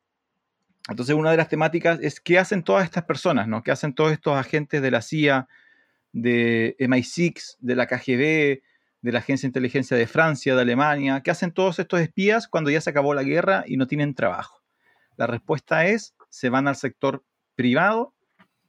[0.90, 3.64] Entonces una de las temáticas es qué hacen todas estas personas, ¿no?
[3.64, 5.48] ¿Qué hacen todos estos agentes de la CIA,
[6.12, 8.62] de MI6, de la KGB,
[9.06, 11.22] de la Agencia de Inteligencia de Francia, de Alemania?
[11.22, 14.64] ¿Qué hacen todos estos espías cuando ya se acabó la guerra y no tienen trabajo?
[15.16, 17.24] La respuesta es, se van al sector
[17.56, 18.16] privado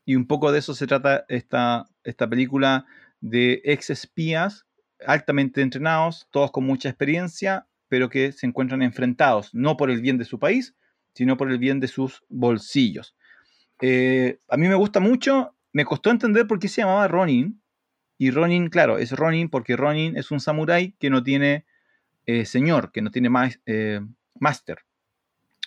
[0.05, 2.85] y un poco de eso se trata esta, esta película
[3.21, 4.67] de ex espías
[5.07, 10.19] altamente entrenados, todos con mucha experiencia, pero que se encuentran enfrentados, no por el bien
[10.19, 10.77] de su país,
[11.15, 13.17] sino por el bien de sus bolsillos.
[13.81, 17.63] Eh, a mí me gusta mucho, me costó entender por qué se llamaba Ronin,
[18.19, 21.67] y Ronin, claro, es Ronin porque Ronin es un samurái que no tiene
[22.27, 23.31] eh, señor, que no tiene
[23.67, 24.01] eh,
[24.41, 24.79] master,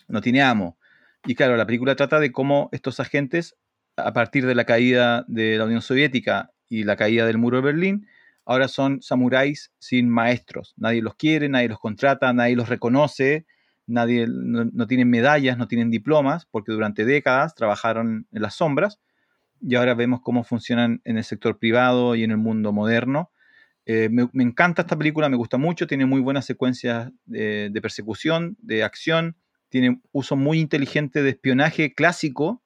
[0.08, 0.78] no tiene amo.
[1.26, 3.56] Y claro, la película trata de cómo estos agentes,
[3.96, 7.64] a partir de la caída de la Unión Soviética y la caída del muro de
[7.64, 8.08] Berlín,
[8.46, 10.74] ahora son samuráis sin maestros.
[10.78, 13.46] Nadie los quiere, nadie los contrata, nadie los reconoce,
[13.86, 19.00] nadie no, tienen medallas, no tienen diplomas, porque durante décadas trabajaron en las sombras
[19.62, 23.32] y ahora vemos cómo funcionan en el sector privado y en el mundo moderno.
[23.86, 28.84] Eh, me, encanta esta película, me gusta mucho, tiene muy buenas secuencias de, persecución, de
[28.84, 29.36] acción,
[29.70, 32.62] tiene uso muy inteligente de espionaje clásico,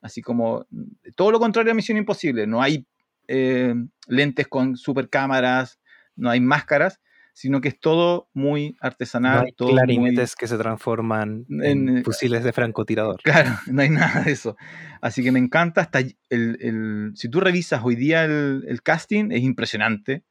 [0.00, 0.66] así como
[1.14, 2.46] todo lo contrario a Misión Imposible.
[2.46, 2.86] No hay
[3.28, 3.74] eh,
[4.08, 5.78] lentes con super cámaras,
[6.16, 7.00] no hay máscaras,
[7.34, 9.38] sino que es todo muy artesanal.
[9.38, 13.20] No hay todo clarinetes que se transforman en, eh, fusiles de francotirador.
[13.22, 14.56] Claro, no hay nada de eso.
[15.02, 15.98] Así que me encanta hasta
[16.30, 20.24] el, si tú revisas hoy día el, casting, es impresionante.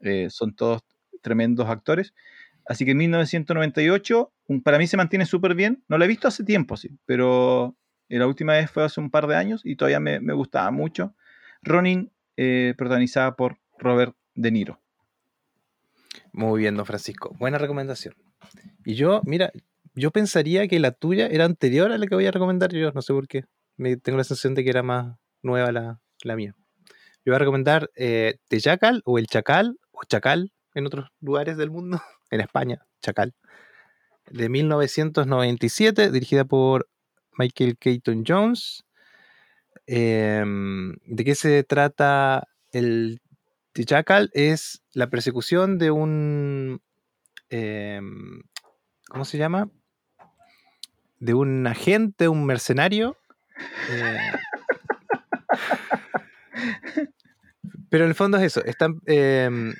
[0.00, 0.82] Eh, son todos
[1.22, 2.14] tremendos actores.
[2.66, 4.32] Así que en 1998,
[4.64, 5.84] para mí se mantiene súper bien.
[5.86, 7.76] No lo he visto hace tiempo, sí, pero
[8.08, 11.14] la última vez fue hace un par de años y todavía me, me gustaba mucho.
[11.62, 14.80] Ronin eh, protagonizada por Robert De Niro.
[16.32, 17.34] Muy bien, don Francisco.
[17.38, 18.14] Buena recomendación.
[18.84, 19.52] Y yo, mira,
[19.94, 23.02] yo pensaría que la tuya era anterior a la que voy a recomendar yo, no
[23.02, 23.44] sé por qué.
[23.76, 26.54] Me, tengo la sensación de que era más nueva la, mía.
[27.24, 28.38] Yo voy a recomendar eh,
[29.04, 33.34] o El Chacal o Chacal en otros lugares del mundo, en España, Chacal,
[34.30, 36.88] de 1997, dirigida por
[37.36, 38.84] Michael Keaton Jones,
[39.90, 43.20] Em, ¿De qué se trata el
[43.78, 44.28] Tichacal?
[44.32, 46.82] Es la persecución de un.
[47.48, 48.42] Em,
[49.08, 49.70] ¿Cómo se llama?
[51.20, 53.16] De un agente, un mercenario.
[53.92, 54.18] Eh,
[57.88, 58.64] pero en el fondo es eso.
[58.64, 59.72] Están, em,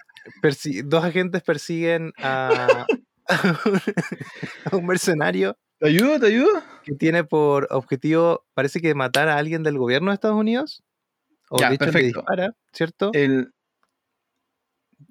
[0.84, 2.86] dos agentes persiguen a,
[3.26, 6.20] a un mercenario ¿Te ayudo?
[6.20, 6.62] ¿Te ayudo?
[6.84, 10.84] Que tiene por objetivo, parece que matar a alguien del gobierno de Estados Unidos.
[11.50, 12.20] O ya, de hecho perfecto.
[12.20, 13.10] dispara, ¿cierto?
[13.12, 13.52] El...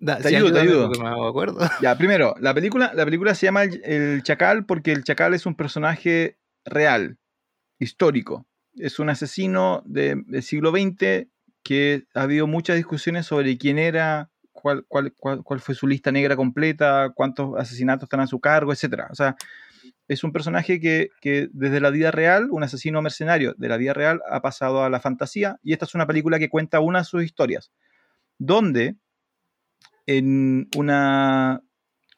[0.04, 0.90] te ayudo, te ayudo.
[0.90, 1.60] Me acuerdo.
[1.82, 5.56] Ya, primero, la película, la película se llama el, Chacal porque el Chacal es un
[5.56, 7.18] personaje real,
[7.80, 8.46] histórico.
[8.76, 11.28] Es un asesino del siglo XX
[11.64, 16.12] que ha habido muchas discusiones sobre quién era, cuál, cuál, cuál, cuál fue su lista
[16.12, 19.06] negra completa, cuántos asesinatos están a su cargo, etc.
[19.10, 19.36] O sea,
[20.08, 21.10] es un personaje que,
[21.52, 25.00] desde la vida real, un asesino mercenario de la vida real, ha pasado a la
[25.00, 25.60] fantasía.
[25.64, 27.72] Y esta es una película que cuenta una de sus historias.
[28.38, 28.96] Donde
[30.08, 31.62] en una.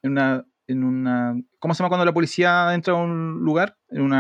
[0.02, 3.78] En una, en una ¿Cómo se llama cuando la policía entra a un lugar?
[3.90, 4.14] En un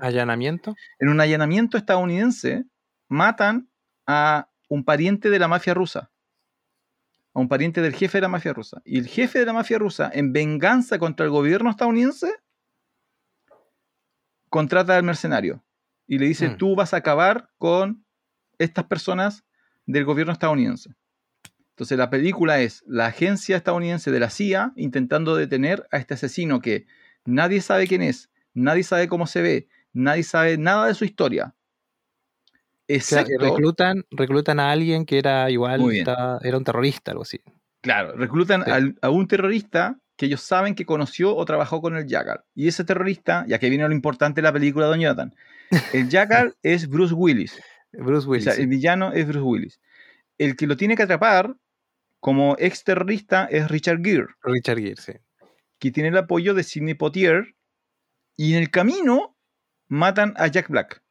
[0.00, 0.76] allanamiento.
[1.00, 2.64] En un allanamiento estadounidense,
[3.08, 3.68] matan
[4.06, 6.10] a un pariente de la mafia rusa.
[7.36, 8.80] a un pariente del jefe de la mafia rusa.
[8.84, 12.32] Y el jefe de la mafia rusa, en venganza contra el gobierno estadounidense,
[14.50, 15.64] contrata al mercenario
[16.06, 16.56] y le dice, Mm.
[16.58, 18.04] tú vas a acabar con
[18.58, 19.44] estas personas
[19.84, 20.94] del gobierno estadounidense.
[21.74, 26.60] Entonces la película es la agencia estadounidense de la CIA intentando detener a este asesino
[26.60, 26.86] que
[27.24, 31.54] nadie sabe quién es, nadie sabe cómo se ve, nadie sabe nada de su historia.
[32.88, 37.40] O sea, reclutan, reclutan a alguien que era igual, era un terrorista, algo así.
[37.80, 38.70] claro, reclutan Sí.
[38.70, 42.40] al- a un terrorista que ellos saben que conoció o trabajó con el Jackal.
[42.54, 45.34] Y ese terrorista, ya que viene lo importante de la película, Don Jonathan,
[45.92, 47.60] el Jackal es Bruce Willis.
[47.92, 48.44] Bruce O Willis.
[48.44, 48.62] sea, sí.
[48.62, 49.80] el villano es Bruce Willis.
[50.38, 51.56] El que lo tiene que atrapar
[52.24, 55.12] como ex terrorista es Richard Gere, Richard Gere, sí.
[55.78, 57.54] que tiene el apoyo de Sidney Poitier.
[58.34, 59.36] Y en el camino
[59.88, 61.02] matan a Jack Black.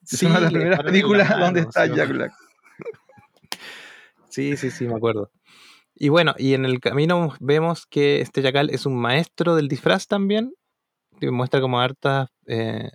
[0.00, 2.10] Es una de las primeras películas mano, donde está sí, Jack.
[2.10, 2.32] Black.
[4.28, 5.32] Sí, sí, sí, me acuerdo.
[5.96, 10.06] Y bueno, y en el camino vemos que este Jackal es un maestro del disfraz
[10.06, 10.52] también.
[11.18, 12.28] Que muestra como hartas.
[12.46, 12.90] eh,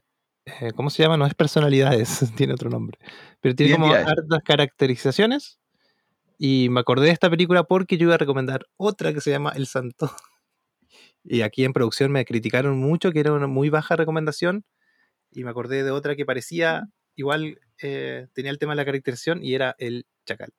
[0.46, 1.18] eh, ¿Cómo se llama?
[1.18, 2.98] No es personalidades, tiene otro nombre.
[3.42, 4.18] Pero tiene como Identidades.
[4.18, 5.60] hartas caracterizaciones.
[6.46, 9.54] Y me acordé de esta película porque yo iba a recomendar otra que se llama
[9.56, 10.14] El Santo.
[11.24, 14.66] Y aquí en producción me criticaron mucho que era una muy baja recomendación.
[15.32, 19.42] Y me acordé de otra que parecía igual, eh, tenía el tema de la caracterización
[19.42, 20.52] y era El Chacal.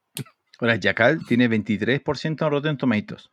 [0.58, 3.28] Ahora, Jackal tiene 23% en Rotten Tomatoes.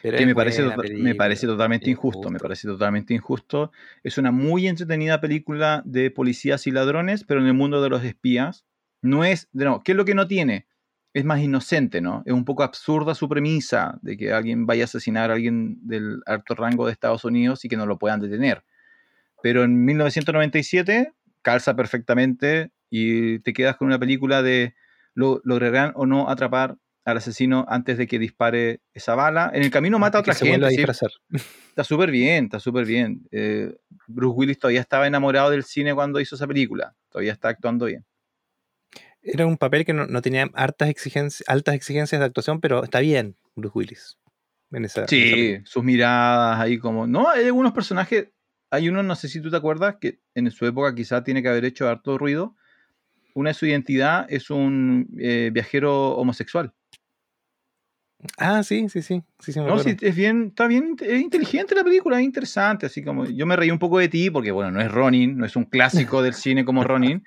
[0.00, 2.42] Pero que me parece, tota- me película, parece totalmente injusto, me injusto.
[2.44, 3.72] parece totalmente injusto.
[4.04, 8.04] Es una muy entretenida película de policías y ladrones, pero en el mundo de los
[8.04, 8.64] espías.
[9.02, 10.68] No es, no, ¿qué es lo que no tiene?
[11.14, 12.22] Es más inocente, ¿no?
[12.26, 16.20] Es un poco absurda su premisa de que alguien vaya a asesinar a alguien del
[16.26, 18.64] alto rango de Estados Unidos y que no lo puedan detener.
[19.42, 24.74] Pero en 1997 calza perfectamente y te quedas con una película de
[25.14, 29.50] lo, lograrán o no atrapar al asesino antes de que dispare esa bala.
[29.54, 30.66] En el camino mata a otra gente.
[30.66, 30.76] a ¿sí?
[30.76, 31.10] disfrazar.
[31.68, 33.26] Está súper bien, está súper bien.
[33.30, 33.74] Eh,
[34.06, 36.94] Bruce Willis todavía estaba enamorado del cine cuando hizo esa película.
[37.10, 38.04] Todavía está actuando bien.
[39.24, 43.00] Era un papel que no, no tenía hartas exigencias, altas exigencias de actuación, pero está
[43.00, 44.18] bien, Bruce Willis.
[44.70, 47.06] En esa, en esa Sí, sus miradas ahí como...
[47.06, 48.28] No, hay algunos personajes...
[48.70, 51.48] Hay uno, no sé si tú te acuerdas, que en su época quizá tiene que
[51.48, 52.56] haber hecho harto ruido.
[53.34, 56.74] Una de su identidad es un eh, viajero homosexual.
[58.38, 59.22] Ah, sí, sí, sí.
[59.38, 62.86] Sí, sí, me No, sí, es bien, está bien, es inteligente la película, es interesante,
[62.86, 65.44] así como yo me reí un poco de ti porque bueno, no es Ronin, no
[65.44, 67.24] es un clásico del cine como Ronin,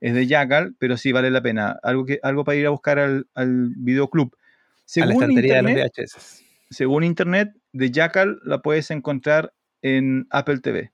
[0.00, 2.98] es de Jackal, pero sí vale la pena, algo que algo para ir a buscar
[2.98, 4.34] al, al videoclub.
[4.34, 6.44] a la Según de internet, los VHS.
[6.70, 9.52] según internet, de Jackal la puedes encontrar
[9.82, 10.92] en Apple TV.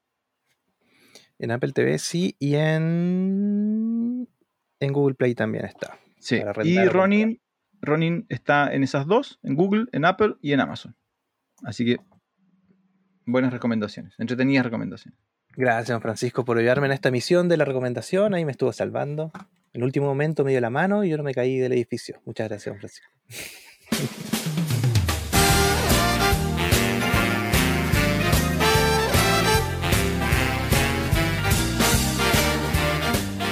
[1.38, 4.28] En Apple TV sí, y en,
[4.78, 5.98] en Google Play también está.
[6.18, 6.40] Sí.
[6.62, 7.40] Y Ronin,
[7.80, 10.96] Ronin está en esas dos, en Google, en Apple y en Amazon.
[11.64, 11.98] Así que
[13.26, 15.18] buenas recomendaciones, entretenidas recomendaciones.
[15.54, 18.32] Gracias, don Francisco, por ayudarme en esta misión de la recomendación.
[18.32, 19.32] Ahí me estuvo salvando.
[19.74, 22.20] En el último momento me dio la mano y yo no me caí del edificio.
[22.24, 23.08] Muchas gracias, don Francisco.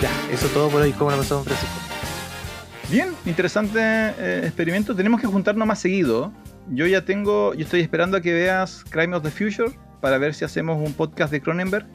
[0.01, 0.93] Ya, eso todo por hoy.
[0.93, 1.75] ¿Cómo lo pasó, don Francisco?
[2.91, 4.97] Bien, interesante eh, experimento.
[4.97, 6.33] Tenemos que juntarnos más seguido.
[6.71, 9.71] Yo ya tengo, yo estoy esperando a que veas Crime of the Future
[10.01, 11.87] para ver si hacemos un podcast de Cronenberg.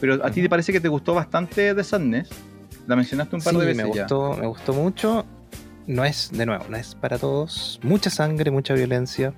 [0.00, 2.28] Pero a ti te parece que te gustó bastante The Sadness.
[2.86, 4.02] La mencionaste un par Sí, de veces me ya.
[4.02, 5.24] gustó, me gustó mucho.
[5.86, 7.78] No es, de nuevo, no es para todos.
[7.82, 9.32] Mucha sangre, mucha violencia.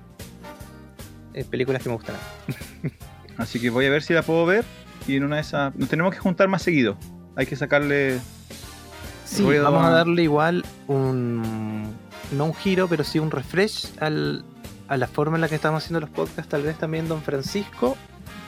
[1.33, 2.15] Eh, películas que me gustan.
[3.37, 4.65] Así que voy a ver si la puedo ver.
[5.07, 5.75] Y en una de esas.
[5.75, 6.97] Nos tenemos que juntar más seguido.
[7.35, 8.19] Hay que sacarle.
[9.25, 11.93] Sí, vamos a darle igual un.
[12.31, 14.43] No un giro, pero sí un refresh al,
[14.87, 16.49] a la forma en la que estamos haciendo los podcasts.
[16.49, 17.97] Tal vez también, don Francisco.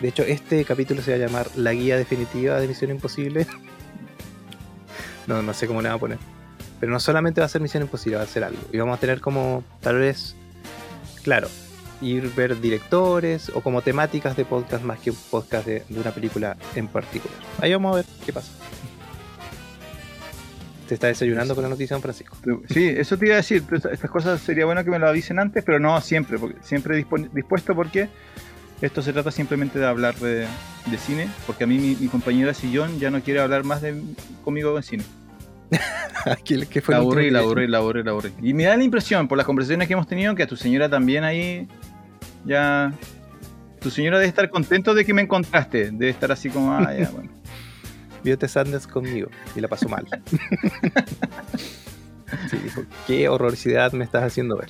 [0.01, 3.47] De hecho, este capítulo se va a llamar La guía definitiva de Misión Imposible.
[5.27, 6.17] no, no sé cómo le va a poner.
[6.79, 8.61] Pero no solamente va a ser Misión Imposible, va a ser algo.
[8.71, 10.35] Y vamos a tener como, tal vez,
[11.23, 11.49] claro,
[12.01, 16.11] ir ver directores o como temáticas de podcast más que un podcast de, de una
[16.11, 17.37] película en particular.
[17.59, 18.51] Ahí vamos a ver qué pasa.
[20.89, 22.35] Te está desayunando con la noticia, don Francisco.
[22.67, 23.61] Sí, eso te iba a decir.
[23.61, 26.39] Pues, Estas cosas sería bueno que me lo avisen antes, pero no siempre.
[26.39, 28.09] Porque, siempre dispuesto porque
[28.81, 30.47] esto se trata simplemente de hablar de,
[30.87, 31.29] de cine.
[31.45, 34.01] Porque a mí mi, mi compañera Sillón ya no quiere hablar más de,
[34.43, 35.03] conmigo de cine.
[36.43, 38.31] ¿Qué, qué fue La aburrí, la aburrí, la aburrí, la aburrí.
[38.41, 40.89] Y me da la impresión, por las conversaciones que hemos tenido, que a tu señora
[40.89, 41.67] también ahí
[42.45, 42.91] ya...
[43.79, 45.91] Tu señora debe estar contento de que me encontraste.
[45.91, 47.38] Debe estar así como, ah, ya, bueno.
[48.23, 50.05] Vio The Sadness conmigo y la pasó mal.
[52.49, 54.69] Sí, dijo, qué horrorosidad me estás haciendo ver.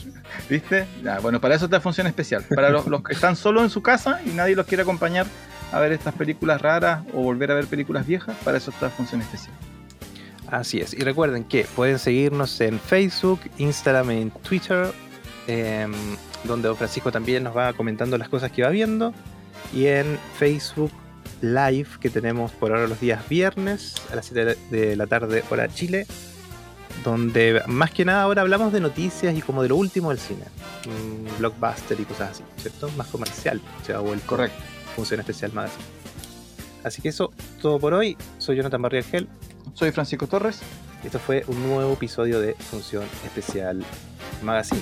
[0.50, 0.88] ¿Viste?
[1.04, 2.44] Ya, bueno, para eso está función especial.
[2.56, 5.26] Para los, los que están solos en su casa y nadie los quiere acompañar
[5.72, 9.22] a ver estas películas raras o volver a ver películas viejas, para eso está función
[9.22, 9.56] especial.
[10.48, 10.94] Así es.
[10.94, 14.92] Y recuerden que pueden seguirnos en Facebook, Instagram, en Twitter,
[15.48, 15.92] em,
[16.44, 19.14] donde Don Francisco también nos va comentando las cosas que va viendo.
[19.74, 20.92] Y en Facebook
[21.42, 25.68] Live que tenemos por ahora los días viernes a las 7 de la tarde, hora
[25.68, 26.06] Chile.
[27.04, 30.44] Donde más que nada ahora hablamos de noticias y como de lo último del cine.
[30.86, 32.90] Mm, blockbuster y cosas así, ¿cierto?
[32.98, 34.26] Más comercial se ha vuelto.
[34.28, 34.62] Correcto.
[34.96, 35.84] Función especial magazine.
[36.84, 38.18] Así que eso, todo por hoy.
[38.38, 39.28] Soy Jonathan Barriagel.
[39.74, 40.60] Soy Francisco Torres.
[41.04, 43.84] Esto fue un nuevo episodio de Función Especial
[44.42, 44.82] Magazine.